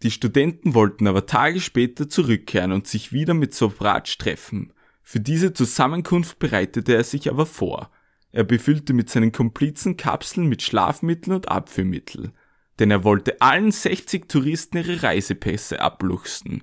Die 0.03 0.11
Studenten 0.11 0.73
wollten 0.73 1.07
aber 1.07 1.25
Tage 1.25 1.59
später 1.59 2.09
zurückkehren 2.09 2.71
und 2.71 2.87
sich 2.87 3.13
wieder 3.13 3.33
mit 3.33 3.53
Sobratsch 3.53 4.17
treffen. 4.17 4.73
Für 5.03 5.19
diese 5.19 5.53
Zusammenkunft 5.53 6.39
bereitete 6.39 6.95
er 6.95 7.03
sich 7.03 7.29
aber 7.29 7.45
vor 7.45 7.91
er 8.31 8.43
befüllte 8.43 8.93
mit 8.93 9.09
seinen 9.09 9.31
Komplizen 9.31 9.97
Kapseln 9.97 10.47
mit 10.47 10.61
Schlafmittel 10.61 11.33
und 11.33 11.49
Abführmittel, 11.49 12.33
denn 12.79 12.91
er 12.91 13.03
wollte 13.03 13.41
allen 13.41 13.71
60 13.71 14.27
Touristen 14.27 14.77
ihre 14.77 15.01
Reisepässe 15.01 15.81
abluchsen. 15.81 16.61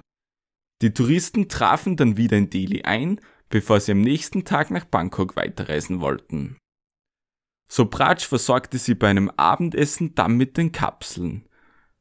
Die 0.83 0.93
Touristen 0.93 1.49
trafen 1.49 1.97
dann 1.97 2.17
wieder 2.17 2.37
in 2.37 2.51
Delhi 2.51 2.83
ein, 2.83 3.21
bevor 3.49 3.81
sie 3.81 3.93
am 3.93 4.01
nächsten 4.01 4.45
Tag 4.45 4.71
nach 4.71 4.85
Bangkok 4.85 5.37
weiterreisen 5.37 6.01
wollten. 6.01 6.57
Sobratsch 7.69 8.27
versorgte 8.27 8.79
sie 8.79 8.95
bei 8.95 9.09
einem 9.09 9.31
Abendessen 9.31 10.15
dann 10.15 10.37
mit 10.37 10.57
den 10.57 10.73
Kapseln. 10.73 11.49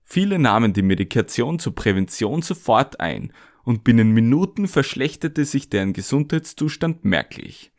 Viele 0.03 0.38
nahmen 0.38 0.74
die 0.74 0.82
Medikation 0.82 1.59
zur 1.59 1.74
Prävention 1.76 2.41
sofort 2.41 2.99
ein 2.99 3.32
und 3.63 3.84
binnen 3.84 4.11
Minuten 4.11 4.67
verschlechterte 4.67 5.45
sich 5.45 5.69
deren 5.69 5.93
Gesundheitszustand 5.93 7.05
merklich. 7.05 7.71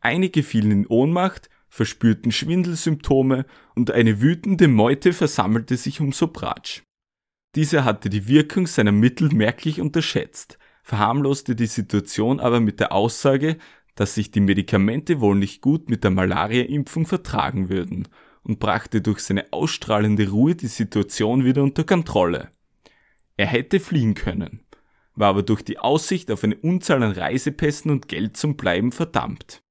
Einige 0.00 0.42
fielen 0.42 0.70
in 0.70 0.86
Ohnmacht, 0.86 1.48
verspürten 1.68 2.32
Schwindelsymptome 2.32 3.46
und 3.74 3.90
eine 3.90 4.20
wütende 4.20 4.68
Meute 4.68 5.12
versammelte 5.12 5.76
sich 5.76 6.00
um 6.00 6.12
Sobratsch. 6.12 6.82
Dieser 7.54 7.84
hatte 7.84 8.10
die 8.10 8.26
Wirkung 8.26 8.66
seiner 8.66 8.92
Mittel 8.92 9.28
merklich 9.32 9.80
unterschätzt, 9.80 10.58
verharmloste 10.82 11.54
die 11.54 11.66
Situation 11.66 12.40
aber 12.40 12.60
mit 12.60 12.80
der 12.80 12.92
Aussage, 12.92 13.58
dass 13.94 14.14
sich 14.14 14.30
die 14.32 14.40
Medikamente 14.40 15.20
wohl 15.20 15.36
nicht 15.36 15.60
gut 15.60 15.88
mit 15.88 16.02
der 16.02 16.10
Malariaimpfung 16.10 17.06
vertragen 17.06 17.68
würden 17.68 18.08
und 18.42 18.58
brachte 18.58 19.00
durch 19.00 19.20
seine 19.20 19.52
ausstrahlende 19.52 20.28
Ruhe 20.30 20.56
die 20.56 20.66
Situation 20.66 21.44
wieder 21.44 21.62
unter 21.62 21.84
Kontrolle. 21.84 22.50
Er 23.36 23.46
hätte 23.46 23.78
fliehen 23.78 24.14
können, 24.14 24.60
war 25.14 25.28
aber 25.28 25.42
durch 25.44 25.62
die 25.62 25.78
Aussicht 25.78 26.30
auf 26.32 26.42
eine 26.42 26.56
Unzahl 26.56 27.02
an 27.02 27.12
Reisepässen 27.12 27.90
und 27.90 28.08
Geld 28.08 28.36
zum 28.36 28.56
Bleiben 28.56 28.90
verdammt. 28.90 29.62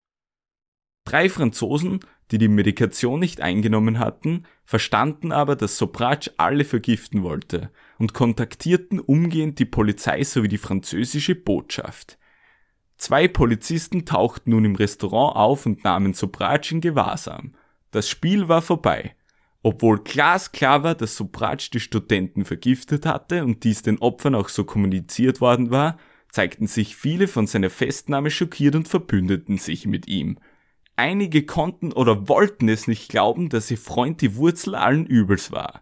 Drei 1.05 1.27
Franzosen, 1.27 1.99
die 2.31 2.37
die 2.37 2.47
Medikation 2.47 3.19
nicht 3.19 3.41
eingenommen 3.41 3.99
hatten, 3.99 4.45
verstanden 4.65 5.31
aber, 5.31 5.55
dass 5.55 5.77
Sobratsch 5.77 6.31
alle 6.37 6.65
vergiften 6.65 7.23
wollte 7.23 7.69
und 7.99 8.13
kontaktierten 8.13 8.99
umgehend 8.99 9.59
die 9.59 9.65
Polizei 9.65 10.23
sowie 10.23 10.47
die 10.47 10.57
französische 10.57 11.35
Botschaft. 11.35 12.17
Zwei 12.97 13.27
Polizisten 13.27 14.05
tauchten 14.05 14.51
nun 14.51 14.65
im 14.65 14.75
Restaurant 14.75 15.35
auf 15.35 15.65
und 15.65 15.83
nahmen 15.83 16.13
Sobratsch 16.13 16.71
in 16.71 16.81
Gewahrsam. 16.81 17.53
Das 17.91 18.09
Spiel 18.09 18.47
war 18.47 18.61
vorbei. 18.61 19.15
Obwohl 19.61 19.99
glasklar 19.99 20.83
war, 20.83 20.95
dass 20.95 21.15
Sobratsch 21.15 21.69
die 21.71 21.79
Studenten 21.79 22.45
vergiftet 22.45 23.05
hatte 23.05 23.43
und 23.43 23.63
dies 23.63 23.81
den 23.81 23.99
Opfern 23.99 24.35
auch 24.35 24.49
so 24.49 24.63
kommuniziert 24.63 25.41
worden 25.41 25.71
war, 25.71 25.97
zeigten 26.29 26.67
sich 26.67 26.95
viele 26.95 27.27
von 27.27 27.47
seiner 27.47 27.69
Festnahme 27.69 28.31
schockiert 28.31 28.75
und 28.75 28.87
verbündeten 28.87 29.57
sich 29.57 29.85
mit 29.85 30.07
ihm– 30.07 30.37
Einige 30.95 31.45
konnten 31.45 31.91
oder 31.91 32.27
wollten 32.27 32.69
es 32.69 32.87
nicht 32.87 33.09
glauben, 33.09 33.49
dass 33.49 33.71
ihr 33.71 33.77
Freund 33.77 34.21
die 34.21 34.35
Wurzel 34.35 34.75
allen 34.75 35.05
Übels 35.05 35.51
war. 35.51 35.81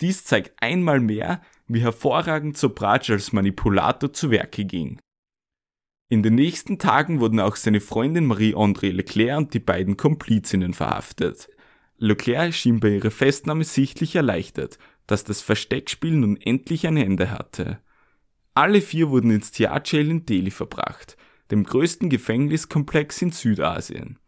Dies 0.00 0.24
zeigt 0.24 0.52
einmal 0.62 1.00
mehr, 1.00 1.40
wie 1.68 1.80
hervorragend 1.80 2.58
Sobratsch 2.58 3.10
als 3.10 3.32
Manipulator 3.32 4.12
zu 4.12 4.30
Werke 4.30 4.64
ging. 4.64 5.00
In 6.10 6.22
den 6.22 6.34
nächsten 6.34 6.78
Tagen 6.78 7.20
wurden 7.20 7.40
auch 7.40 7.56
seine 7.56 7.80
Freundin 7.80 8.26
Marie-André 8.26 8.90
Leclerc 8.90 9.38
und 9.38 9.54
die 9.54 9.60
beiden 9.60 9.96
Komplizinnen 9.96 10.74
verhaftet. 10.74 11.48
Leclerc 11.96 12.52
schien 12.52 12.80
bei 12.80 12.96
ihrer 12.96 13.10
Festnahme 13.10 13.64
sichtlich 13.64 14.16
erleichtert, 14.16 14.78
dass 15.06 15.24
das 15.24 15.40
Versteckspiel 15.40 16.12
nun 16.12 16.36
endlich 16.36 16.86
ein 16.86 16.98
Ende 16.98 17.30
hatte. 17.30 17.78
Alle 18.54 18.82
vier 18.82 19.08
wurden 19.08 19.30
ins 19.30 19.52
Tiajail 19.52 20.10
in 20.10 20.26
Delhi 20.26 20.50
verbracht, 20.50 21.16
dem 21.50 21.64
größten 21.64 22.10
Gefängniskomplex 22.10 23.22
in 23.22 23.30
Südasien. 23.30 24.18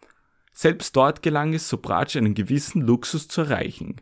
Selbst 0.55 0.95
dort 0.95 1.23
gelang 1.23 1.53
es 1.53 1.69
Sobratsch 1.69 2.17
einen 2.17 2.35
gewissen 2.35 2.81
Luxus 2.81 3.27
zu 3.27 3.43
erreichen, 3.43 3.97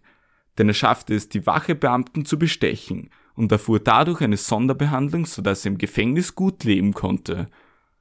denn 0.59 0.69
er 0.69 0.75
schaffte 0.75 1.15
es, 1.15 1.31
die 1.31 1.47
Wachebeamten 1.47 2.27
zu 2.27 2.39
bestechen 2.39 3.09
und 3.35 3.51
erfuhr 3.51 3.81
dadurch 3.81 4.21
eine 4.21 4.37
Sonderbehandlung, 4.37 5.25
sodass 5.25 5.65
er 5.65 5.73
im 5.73 5.79
Gefängnis 5.79 6.35
gut 6.35 6.65
leben 6.65 6.93
konnte. 6.93 7.49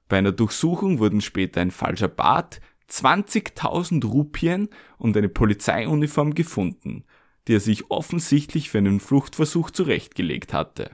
Bei 0.10 0.18
einer 0.18 0.34
Durchsuchung 0.34 1.00
wurden 1.00 1.22
später 1.22 1.62
ein 1.62 1.72
falscher 1.72 2.10
Bart, 2.10 2.60
20.000 2.90 4.06
Rupien 4.06 4.68
und 4.98 5.16
eine 5.16 5.30
Polizeiuniform 5.30 6.36
gefunden, 6.36 7.06
die 7.48 7.56
er 7.56 7.62
sich 7.62 7.90
offensichtlich 7.90 8.70
für 8.70 8.80
einen 8.80 9.00
Fluchtversuch 9.00 9.72
zurechtgelegt 9.72 10.54
hatte. 10.54 10.92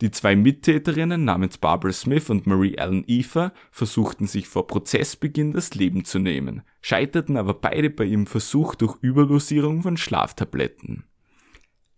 Die 0.00 0.10
zwei 0.10 0.34
Mittäterinnen 0.34 1.24
namens 1.24 1.58
Barbara 1.58 1.92
Smith 1.92 2.28
und 2.28 2.46
Marie 2.46 2.74
Ellen 2.74 3.04
Eva 3.06 3.52
versuchten 3.70 4.26
sich 4.26 4.48
vor 4.48 4.66
Prozessbeginn 4.66 5.52
das 5.52 5.74
Leben 5.74 6.04
zu 6.04 6.18
nehmen, 6.18 6.62
scheiterten 6.80 7.36
aber 7.36 7.54
beide 7.54 7.90
bei 7.90 8.04
ihrem 8.04 8.26
Versuch 8.26 8.74
durch 8.74 8.96
Überdosierung 9.02 9.82
von 9.82 9.96
Schlaftabletten. 9.96 11.04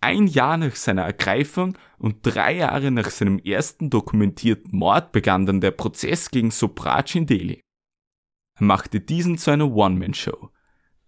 Ein 0.03 0.27
Jahr 0.27 0.59
nach 0.59 0.77
seiner 0.77 1.03
Ergreifung 1.03 1.79
und 1.99 2.19
drei 2.23 2.57
Jahre 2.57 2.91
nach 2.91 3.09
seinem 3.09 3.39
ersten 3.39 3.89
dokumentierten 3.89 4.79
Mord 4.79 5.11
begann 5.11 5.47
dann 5.47 5.63
der 5.63 5.71
Prozess 5.71 6.31
gegen 6.31 6.51
Sopraj 6.51 7.17
in 7.17 7.27
Delhi. 7.27 7.61
Er 8.59 8.65
machte 8.65 9.01
diesen 9.01 9.39
zu 9.39 9.51
einer 9.51 9.73
One-Man-Show, 9.73 10.51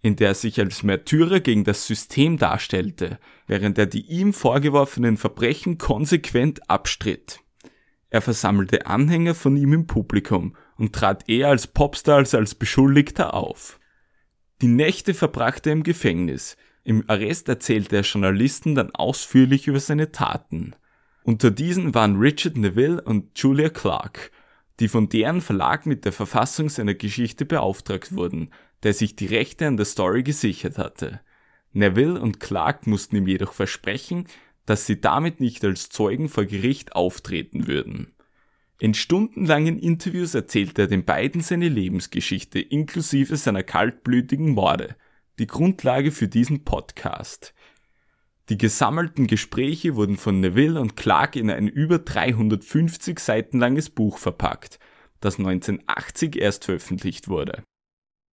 in 0.01 0.16
der 0.16 0.28
er 0.28 0.34
sich 0.34 0.61
als 0.61 0.82
Märtyrer 0.82 1.40
gegen 1.40 1.64
das 1.64 1.86
System 1.86 2.38
darstellte, 2.38 3.18
während 3.46 3.78
er 3.78 3.86
die 3.86 4.07
ihm 4.07 4.32
vorgeworfenen 4.32 5.16
Verbrechen 5.16 5.78
konsequent 5.78 6.70
abstritt. 6.70 7.40
Er 8.11 8.22
versammelte 8.22 8.86
Anhänger 8.86 9.34
von 9.34 9.57
ihm 9.57 9.72
im 9.72 9.86
Publikum 9.86 10.57
und 10.76 10.94
trat 10.94 11.28
eher 11.28 11.49
als 11.49 11.66
Popstar 11.66 12.16
als 12.16 12.34
als 12.34 12.55
Beschuldigter 12.55 13.34
auf. 13.34 13.78
Die 14.62 14.68
Nächte 14.68 15.14
verbrachte 15.14 15.70
er 15.70 15.74
im 15.74 15.82
Gefängnis. 15.82 16.57
Im 16.84 17.05
Arrest 17.07 17.49
erzählte 17.49 17.96
er 17.96 18.03
Journalisten 18.03 18.74
dann 18.74 18.90
ausführlich 18.92 19.66
über 19.66 19.80
seine 19.80 20.11
Taten. 20.11 20.74
Unter 21.22 21.51
diesen 21.51 21.94
waren 21.94 22.16
Richard 22.16 22.57
Neville 22.57 23.03
und 23.03 23.38
Julia 23.38 23.68
Clark, 23.68 24.30
die 24.80 24.88
von 24.88 25.09
deren 25.09 25.40
Verlag 25.40 25.84
mit 25.84 26.05
der 26.05 26.12
Verfassung 26.12 26.70
seiner 26.70 26.94
Geschichte 26.94 27.44
beauftragt 27.44 28.14
wurden, 28.14 28.51
der 28.82 28.94
sich 28.94 29.16
die 29.16 29.26
Rechte 29.26 29.66
an 29.66 29.76
der 29.76 29.86
Story 29.86 30.22
gesichert 30.22 30.78
hatte. 30.78 31.20
Neville 31.72 32.20
und 32.20 32.40
Clark 32.40 32.86
mussten 32.86 33.16
ihm 33.16 33.26
jedoch 33.26 33.52
versprechen, 33.52 34.26
dass 34.66 34.86
sie 34.86 35.00
damit 35.00 35.40
nicht 35.40 35.64
als 35.64 35.88
Zeugen 35.88 36.28
vor 36.28 36.44
Gericht 36.44 36.94
auftreten 36.94 37.66
würden. 37.66 38.14
In 38.80 38.94
stundenlangen 38.94 39.78
Interviews 39.78 40.34
erzählte 40.34 40.82
er 40.82 40.88
den 40.88 41.04
beiden 41.04 41.40
seine 41.40 41.68
Lebensgeschichte 41.68 42.60
inklusive 42.60 43.36
seiner 43.36 43.64
kaltblütigen 43.64 44.50
Morde, 44.50 44.94
die 45.38 45.46
Grundlage 45.46 46.12
für 46.12 46.28
diesen 46.28 46.64
Podcast. 46.64 47.54
Die 48.50 48.56
gesammelten 48.56 49.26
Gespräche 49.26 49.96
wurden 49.96 50.16
von 50.16 50.40
Neville 50.40 50.80
und 50.80 50.96
Clark 50.96 51.36
in 51.36 51.50
ein 51.50 51.68
über 51.68 51.98
350 51.98 53.18
Seiten 53.18 53.58
langes 53.58 53.90
Buch 53.90 54.18
verpackt, 54.18 54.78
das 55.20 55.38
1980 55.38 56.36
erst 56.36 56.64
veröffentlicht 56.64 57.28
wurde. 57.28 57.62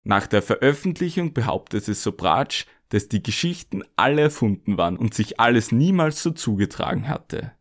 Nach 0.07 0.27
der 0.27 0.43
Veröffentlichung 0.43 1.33
behauptete 1.33 1.95
Sobratsch, 1.95 2.67
dass 2.89 3.09
die 3.09 3.23
Geschichten 3.23 3.83
alle 3.95 4.21
erfunden 4.21 4.77
waren 4.77 4.97
und 4.97 5.15
sich 5.15 5.39
alles 5.39 5.71
niemals 5.71 6.21
so 6.21 6.29
zugetragen 6.29 7.09
hatte. 7.09 7.53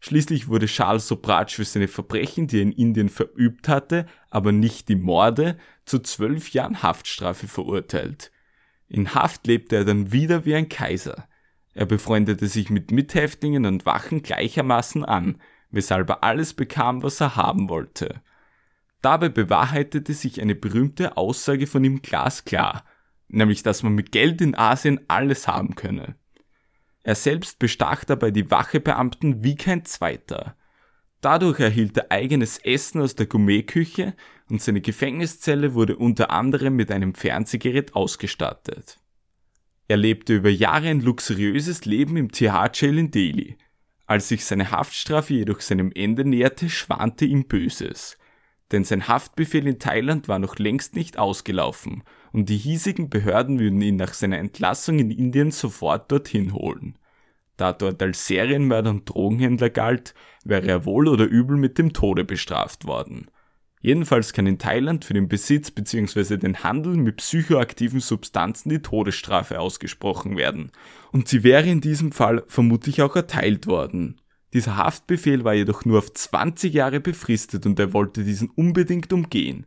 Schließlich 0.00 0.48
wurde 0.48 0.66
Charles 0.66 1.06
Sobratsch 1.06 1.56
für 1.56 1.66
seine 1.66 1.88
Verbrechen, 1.88 2.46
die 2.46 2.58
er 2.58 2.62
in 2.62 2.72
Indien 2.72 3.10
verübt 3.10 3.68
hatte, 3.68 4.06
aber 4.30 4.52
nicht 4.52 4.88
die 4.88 4.96
Morde, 4.96 5.58
zu 5.84 5.98
zwölf 5.98 6.50
Jahren 6.50 6.82
Haftstrafe 6.82 7.46
verurteilt. 7.46 8.32
In 8.88 9.14
Haft 9.14 9.46
lebte 9.46 9.76
er 9.76 9.84
dann 9.84 10.12
wieder 10.12 10.46
wie 10.46 10.54
ein 10.54 10.70
Kaiser. 10.70 11.28
Er 11.74 11.84
befreundete 11.84 12.48
sich 12.48 12.70
mit 12.70 12.90
Mithäftlingen 12.90 13.66
und 13.66 13.84
Wachen 13.84 14.22
gleichermaßen 14.22 15.04
an, 15.04 15.42
weshalb 15.70 16.08
er 16.08 16.24
alles 16.24 16.54
bekam, 16.54 17.02
was 17.02 17.20
er 17.20 17.36
haben 17.36 17.68
wollte. 17.68 18.22
Dabei 19.06 19.28
bewahrheitete 19.28 20.14
sich 20.14 20.42
eine 20.42 20.56
berühmte 20.56 21.16
Aussage 21.16 21.68
von 21.68 21.84
ihm 21.84 22.02
glasklar, 22.02 22.84
nämlich 23.28 23.62
dass 23.62 23.84
man 23.84 23.94
mit 23.94 24.10
Geld 24.10 24.40
in 24.40 24.56
Asien 24.56 24.98
alles 25.06 25.46
haben 25.46 25.76
könne. 25.76 26.16
Er 27.04 27.14
selbst 27.14 27.60
bestach 27.60 28.02
dabei 28.02 28.32
die 28.32 28.50
Wachebeamten 28.50 29.44
wie 29.44 29.54
kein 29.54 29.84
zweiter. 29.84 30.56
Dadurch 31.20 31.60
erhielt 31.60 31.96
er 31.96 32.10
eigenes 32.10 32.58
Essen 32.58 33.00
aus 33.00 33.14
der 33.14 33.26
Gourmetküche 33.26 34.16
und 34.50 34.60
seine 34.60 34.80
Gefängniszelle 34.80 35.74
wurde 35.74 35.94
unter 35.94 36.32
anderem 36.32 36.74
mit 36.74 36.90
einem 36.90 37.14
Fernsehgerät 37.14 37.94
ausgestattet. 37.94 38.98
Er 39.86 39.98
lebte 39.98 40.34
über 40.34 40.50
Jahre 40.50 40.88
ein 40.88 41.00
luxuriöses 41.00 41.84
Leben 41.84 42.16
im 42.16 42.32
TH-Jail 42.32 42.98
in 42.98 43.12
Delhi. 43.12 43.56
Als 44.06 44.26
sich 44.26 44.44
seine 44.44 44.72
Haftstrafe 44.72 45.34
jedoch 45.34 45.60
seinem 45.60 45.92
Ende 45.94 46.24
näherte, 46.24 46.68
schwante 46.68 47.24
ihm 47.24 47.46
Böses. 47.46 48.18
Denn 48.72 48.84
sein 48.84 49.06
Haftbefehl 49.06 49.66
in 49.66 49.78
Thailand 49.78 50.28
war 50.28 50.38
noch 50.38 50.58
längst 50.58 50.96
nicht 50.96 51.18
ausgelaufen 51.18 52.02
und 52.32 52.48
die 52.48 52.56
hiesigen 52.56 53.08
Behörden 53.08 53.58
würden 53.58 53.80
ihn 53.80 53.96
nach 53.96 54.12
seiner 54.12 54.38
Entlassung 54.38 54.98
in 54.98 55.10
Indien 55.10 55.52
sofort 55.52 56.10
dorthin 56.10 56.52
holen. 56.52 56.98
Da 57.56 57.72
dort 57.72 58.02
als 58.02 58.26
Serienmörder 58.26 58.90
und 58.90 59.08
Drogenhändler 59.08 59.70
galt, 59.70 60.14
wäre 60.44 60.66
er 60.66 60.84
wohl 60.84 61.08
oder 61.08 61.24
übel 61.24 61.56
mit 61.56 61.78
dem 61.78 61.92
Tode 61.92 62.24
bestraft 62.24 62.86
worden. 62.86 63.30
Jedenfalls 63.80 64.32
kann 64.32 64.46
in 64.46 64.58
Thailand 64.58 65.04
für 65.04 65.14
den 65.14 65.28
Besitz 65.28 65.70
bzw. 65.70 66.38
den 66.38 66.64
Handel 66.64 66.96
mit 66.96 67.18
psychoaktiven 67.18 68.00
Substanzen 68.00 68.68
die 68.68 68.82
Todesstrafe 68.82 69.60
ausgesprochen 69.60 70.36
werden. 70.36 70.72
Und 71.12 71.28
sie 71.28 71.44
wäre 71.44 71.68
in 71.68 71.80
diesem 71.80 72.10
Fall 72.10 72.42
vermutlich 72.48 73.00
auch 73.02 73.14
erteilt 73.14 73.66
worden. 73.66 74.20
Dieser 74.56 74.78
Haftbefehl 74.78 75.44
war 75.44 75.52
jedoch 75.52 75.84
nur 75.84 75.98
auf 75.98 76.14
20 76.14 76.72
Jahre 76.72 76.98
befristet 76.98 77.66
und 77.66 77.78
er 77.78 77.92
wollte 77.92 78.24
diesen 78.24 78.48
unbedingt 78.48 79.12
umgehen. 79.12 79.66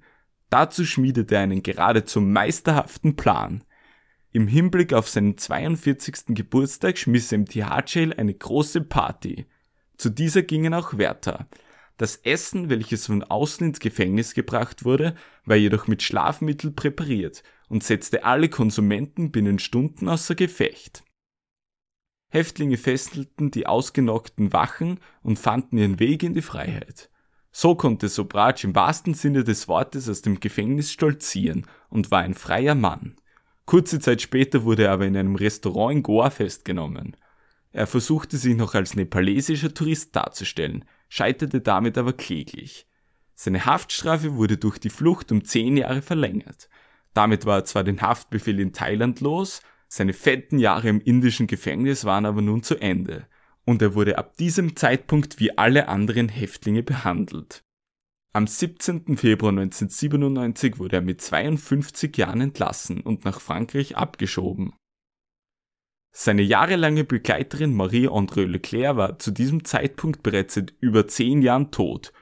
Dazu 0.50 0.84
schmiedete 0.84 1.36
er 1.36 1.42
einen 1.42 1.62
geradezu 1.62 2.20
meisterhaften 2.22 3.16
Plan. 3.16 3.64
Im 4.32 4.48
Hinblick 4.48 4.94
auf 4.94 5.08
seinen 5.08 5.38
42. 5.38 6.30
Geburtstag 6.30 6.98
schmiss 6.98 7.32
er 7.32 7.36
im 7.36 7.46
TH-Jail 7.46 8.14
eine 8.14 8.34
große 8.34 8.82
Party. 8.82 9.46
Zu 9.96 10.10
dieser 10.10 10.42
gingen 10.42 10.74
auch 10.74 10.98
Wärter. 10.98 11.48
Das 11.98 12.16
Essen, 12.16 12.72
welches 12.72 13.06
von 13.06 13.22
außen 13.22 13.68
ins 13.68 13.80
Gefängnis 13.80 14.34
gebracht 14.34 14.86
wurde, 14.86 15.14
war 15.46 15.56
jedoch 15.56 15.86
mit 15.86 16.02
Schlafmittel 16.02 16.72
präpariert 16.72 17.44
und 17.68 17.84
setzte 17.84 18.24
alle 18.24 18.50
Konsumenten 18.50 19.30
binnen 19.30 19.60
Stunden 19.60 20.10
außer 20.10 20.34
Gefecht. 20.34 21.04
Häftlinge 22.30 22.78
fesselten 22.78 23.52
die 23.52 23.66
ausgenockten 23.66 24.54
Wachen 24.54 25.00
und 25.24 25.40
fanden 25.40 25.78
ihren 25.78 26.00
Weg 26.00 26.24
in 26.24 26.34
die 26.34 26.42
Freiheit. 26.42 27.10
So 27.52 27.76
konnte 27.76 28.08
Sobratsch 28.08 28.64
im 28.64 28.76
wahrsten 28.76 29.16
Sinne 29.16 29.44
des 29.44 29.68
Wortes 29.68 30.08
aus 30.08 30.22
dem 30.22 30.40
Gefängnis 30.40 30.92
stolzieren 30.92 31.66
und 31.90 32.12
war 32.12 32.20
ein 32.20 32.36
freier 32.36 32.76
Mann. 32.76 33.16
Kurze 33.66 34.00
Zeit 34.00 34.22
später 34.22 34.64
wurde 34.64 34.86
er 34.86 34.92
aber 34.92 35.08
in 35.08 35.18
einem 35.18 35.36
Restaurant 35.36 35.98
in 35.98 36.04
Goa 36.04 36.30
festgenommen. 36.30 37.18
Er 37.72 37.88
versuchte 37.88 38.38
sich 38.38 38.56
noch 38.56 38.76
als 38.76 38.96
nepalesischer 38.96 39.74
Tourist 39.74 40.16
darzustellen, 40.16 40.86
scheiterte 41.08 41.62
damit 41.62 41.98
aber 41.98 42.14
kläglich. 42.14 42.88
Seine 43.36 43.66
Haftstrafe 43.66 44.36
wurde 44.36 44.58
durch 44.58 44.80
die 44.80 44.90
Flucht 44.90 45.32
um 45.32 45.44
zehn 45.44 45.78
Jahre 45.78 46.02
verlängert. 46.02 46.70
Damit 47.14 47.46
war 47.46 47.60
er 47.60 47.66
zwar 47.66 47.84
den 47.84 48.02
Haftbefehl 48.02 48.60
in 48.60 48.74
Thailand 48.74 49.22
los, 49.22 49.62
seine 49.92 50.14
fetten 50.14 50.60
Jahre 50.60 50.88
im 50.88 51.02
indischen 51.02 51.48
Gefängnis 51.48 52.06
waren 52.06 52.26
aber 52.26 52.42
nun 52.42 52.64
zu 52.64 52.78
Ende 52.78 53.28
und 53.66 53.82
er 53.82 53.96
wurde 53.96 54.18
ab 54.18 54.38
diesem 54.38 54.76
Zeitpunkt 54.76 55.40
wie 55.40 55.58
alle 55.58 55.88
anderen 55.88 56.30
Häftlinge 56.30 56.84
behandelt. 56.84 57.64
Am 58.32 58.46
17. 58.46 59.18
Februar 59.18 59.52
1997 59.52 60.78
wurde 60.78 60.98
er 60.98 61.02
mit 61.02 61.20
52 61.22 62.16
Jahren 62.18 62.42
entlassen 62.42 63.02
und 63.02 63.26
nach 63.26 63.42
Frankreich 63.42 63.98
abgeschoben. 63.98 64.74
Seine 66.12 66.44
jahrelange 66.44 67.04
Begleiterin 67.04 67.74
Marie-André 67.74 68.46
Leclerc 68.46 68.98
war 68.98 69.20
zu 69.20 69.32
diesem 69.32 69.66
Zeitpunkt 69.66 70.22
bereits 70.22 70.56
seit 70.56 70.74
über 70.80 71.08
zehn 71.08 71.42
Jahren 71.42 71.72
tot. 71.72 72.14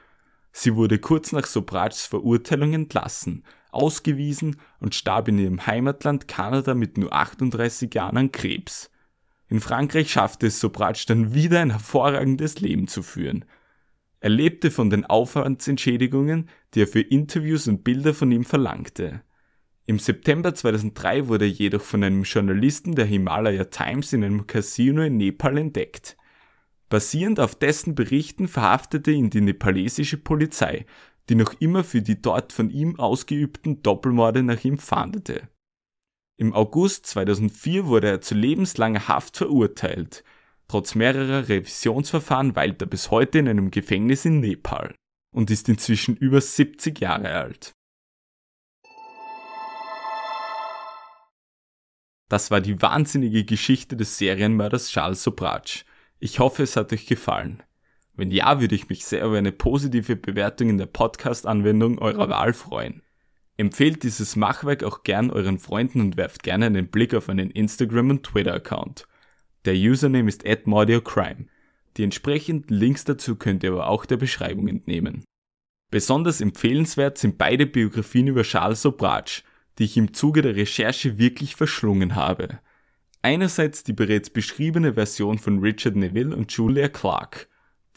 Sie 0.52 0.74
wurde 0.74 0.98
kurz 0.98 1.32
nach 1.32 1.46
Sobrats 1.46 2.06
Verurteilung 2.06 2.72
entlassen, 2.72 3.44
ausgewiesen 3.70 4.56
und 4.80 4.94
starb 4.94 5.28
in 5.28 5.38
ihrem 5.38 5.66
Heimatland 5.66 6.28
Kanada 6.28 6.74
mit 6.74 6.98
nur 6.98 7.12
38 7.12 7.94
Jahren 7.94 8.16
an 8.16 8.32
Krebs. 8.32 8.90
In 9.48 9.60
Frankreich 9.60 10.10
schaffte 10.10 10.48
es 10.48 10.60
Sobratsch 10.60 11.06
dann 11.06 11.34
wieder 11.34 11.60
ein 11.60 11.70
hervorragendes 11.70 12.60
Leben 12.60 12.86
zu 12.86 13.02
führen. 13.02 13.44
Er 14.20 14.30
lebte 14.30 14.70
von 14.70 14.90
den 14.90 15.04
Aufwandsentschädigungen, 15.04 16.48
die 16.74 16.82
er 16.82 16.86
für 16.86 17.00
Interviews 17.00 17.68
und 17.68 17.84
Bilder 17.84 18.14
von 18.14 18.30
ihm 18.32 18.44
verlangte. 18.44 19.22
Im 19.86 19.98
September 19.98 20.54
2003 20.54 21.28
wurde 21.28 21.46
er 21.46 21.50
jedoch 21.50 21.80
von 21.80 22.04
einem 22.04 22.24
Journalisten 22.24 22.94
der 22.94 23.06
Himalaya 23.06 23.64
Times 23.64 24.12
in 24.12 24.22
einem 24.22 24.46
Casino 24.46 25.02
in 25.02 25.16
Nepal 25.16 25.56
entdeckt. 25.56 26.18
Basierend 26.90 27.40
auf 27.40 27.54
dessen 27.54 27.94
Berichten 27.94 28.48
verhaftete 28.48 29.10
ihn 29.10 29.30
die 29.30 29.40
nepalesische 29.40 30.18
Polizei, 30.18 30.84
die 31.28 31.34
noch 31.34 31.54
immer 31.60 31.84
für 31.84 32.02
die 32.02 32.20
dort 32.20 32.52
von 32.52 32.70
ihm 32.70 32.98
ausgeübten 32.98 33.82
Doppelmorde 33.82 34.42
nach 34.42 34.64
ihm 34.64 34.78
fahndete. 34.78 35.48
Im 36.36 36.54
August 36.54 37.06
2004 37.06 37.86
wurde 37.86 38.08
er 38.08 38.20
zu 38.20 38.34
lebenslanger 38.34 39.08
Haft 39.08 39.36
verurteilt. 39.36 40.24
Trotz 40.68 40.94
mehrerer 40.94 41.48
Revisionsverfahren 41.48 42.54
weilt 42.54 42.80
er 42.80 42.86
bis 42.86 43.10
heute 43.10 43.38
in 43.38 43.48
einem 43.48 43.70
Gefängnis 43.70 44.24
in 44.24 44.40
Nepal 44.40 44.94
und 45.34 45.50
ist 45.50 45.68
inzwischen 45.68 46.16
über 46.16 46.40
70 46.40 47.00
Jahre 47.00 47.30
alt. 47.30 47.72
Das 52.28 52.50
war 52.50 52.60
die 52.60 52.80
wahnsinnige 52.82 53.44
Geschichte 53.44 53.96
des 53.96 54.18
Serienmörders 54.18 54.90
Charles 54.90 55.22
Sobratsch. 55.22 55.84
Ich 56.18 56.38
hoffe, 56.38 56.62
es 56.62 56.76
hat 56.76 56.92
euch 56.92 57.06
gefallen. 57.06 57.62
Wenn 58.18 58.32
ja, 58.32 58.60
würde 58.60 58.74
ich 58.74 58.88
mich 58.88 59.04
sehr 59.04 59.24
über 59.24 59.38
eine 59.38 59.52
positive 59.52 60.16
Bewertung 60.16 60.70
in 60.70 60.76
der 60.76 60.86
Podcast-Anwendung 60.86 61.98
eurer 61.98 62.28
Wahl 62.28 62.52
freuen. 62.52 63.00
Empfehlt 63.56 64.02
dieses 64.02 64.34
Machwerk 64.34 64.82
auch 64.82 65.04
gern 65.04 65.30
euren 65.30 65.60
Freunden 65.60 66.00
und 66.00 66.16
werft 66.16 66.42
gerne 66.42 66.66
einen 66.66 66.88
Blick 66.88 67.14
auf 67.14 67.28
einen 67.28 67.52
Instagram- 67.52 68.10
und 68.10 68.24
Twitter-Account. 68.24 69.06
Der 69.66 69.74
Username 69.74 70.28
ist 70.28 70.42
@mordiocrime. 70.66 71.46
Die 71.96 72.02
entsprechenden 72.02 72.74
Links 72.74 73.04
dazu 73.04 73.36
könnt 73.36 73.62
ihr 73.62 73.70
aber 73.70 73.86
auch 73.86 74.04
der 74.04 74.16
Beschreibung 74.16 74.66
entnehmen. 74.66 75.22
Besonders 75.92 76.40
empfehlenswert 76.40 77.18
sind 77.18 77.38
beide 77.38 77.66
Biografien 77.66 78.26
über 78.26 78.42
Charles 78.42 78.82
Sobratsch, 78.82 79.44
die 79.78 79.84
ich 79.84 79.96
im 79.96 80.12
Zuge 80.12 80.42
der 80.42 80.56
Recherche 80.56 81.18
wirklich 81.18 81.54
verschlungen 81.54 82.16
habe. 82.16 82.58
Einerseits 83.22 83.84
die 83.84 83.92
bereits 83.92 84.28
beschriebene 84.28 84.94
Version 84.94 85.38
von 85.38 85.60
Richard 85.60 85.94
Neville 85.94 86.34
und 86.34 86.50
Julia 86.50 86.88
Clark, 86.88 87.47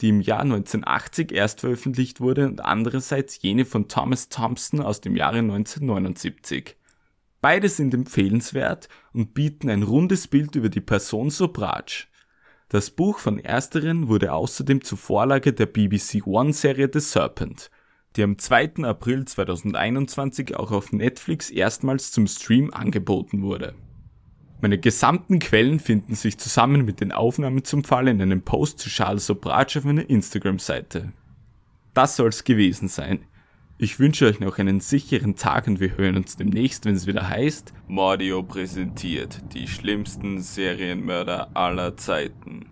die 0.02 0.10
im 0.10 0.20
Jahr 0.20 0.40
1980 0.40 1.32
erst 1.32 1.60
veröffentlicht 1.60 2.20
wurde 2.20 2.46
und 2.46 2.62
andererseits 2.62 3.40
jene 3.40 3.64
von 3.64 3.88
Thomas 3.88 4.28
Thompson 4.28 4.80
aus 4.80 5.00
dem 5.00 5.16
Jahre 5.16 5.38
1979. 5.38 6.76
Beide 7.40 7.68
sind 7.68 7.94
empfehlenswert 7.94 8.88
und 9.12 9.32
bieten 9.32 9.70
ein 9.70 9.82
rundes 9.82 10.28
Bild 10.28 10.54
über 10.54 10.68
die 10.68 10.80
Person 10.80 11.30
Sobratsch. 11.30 12.08
Das 12.68 12.90
Buch 12.90 13.18
von 13.18 13.38
ersteren 13.38 14.08
wurde 14.08 14.32
außerdem 14.32 14.84
zur 14.84 14.98
Vorlage 14.98 15.52
der 15.52 15.66
BBC 15.66 16.26
One-Serie 16.26 16.90
The 16.92 17.00
Serpent– 17.00 17.70
die 18.16 18.22
am 18.22 18.38
2. 18.38 18.84
April 18.84 19.24
2021 19.24 20.56
auch 20.56 20.70
auf 20.70 20.92
Netflix 20.92 21.50
erstmals 21.50 22.12
zum 22.12 22.26
Stream 22.26 22.72
angeboten 22.72 23.42
wurde. 23.42 23.74
Meine 24.62 24.78
gesamten 24.78 25.40
Quellen 25.40 25.80
finden 25.80 26.14
sich 26.14 26.38
zusammen 26.38 26.84
mit 26.84 27.00
den 27.00 27.10
Aufnahmen 27.10 27.64
zum 27.64 27.82
Fall 27.82 28.06
in 28.06 28.22
einem 28.22 28.42
Post 28.42 28.78
zu 28.78 28.88
Charles 28.88 29.26
Sobratsch 29.26 29.76
auf 29.76 29.82
meiner 29.82 30.08
Instagram-Seite. 30.08 31.12
Das 31.94 32.14
soll's 32.14 32.44
gewesen 32.44 32.86
sein. 32.86 33.24
Ich 33.76 33.98
wünsche 33.98 34.24
euch 34.24 34.38
noch 34.38 34.58
einen 34.58 34.78
sicheren 34.78 35.34
Tag 35.34 35.66
und 35.66 35.80
wir 35.80 35.96
hören 35.96 36.16
uns 36.16 36.36
demnächst, 36.36 36.84
wenn 36.84 36.94
es 36.94 37.08
wieder 37.08 37.28
heißt, 37.28 37.74
Mordio 37.88 38.44
präsentiert 38.44 39.42
die 39.52 39.66
schlimmsten 39.66 40.40
Serienmörder 40.40 41.56
aller 41.56 41.96
Zeiten. 41.96 42.66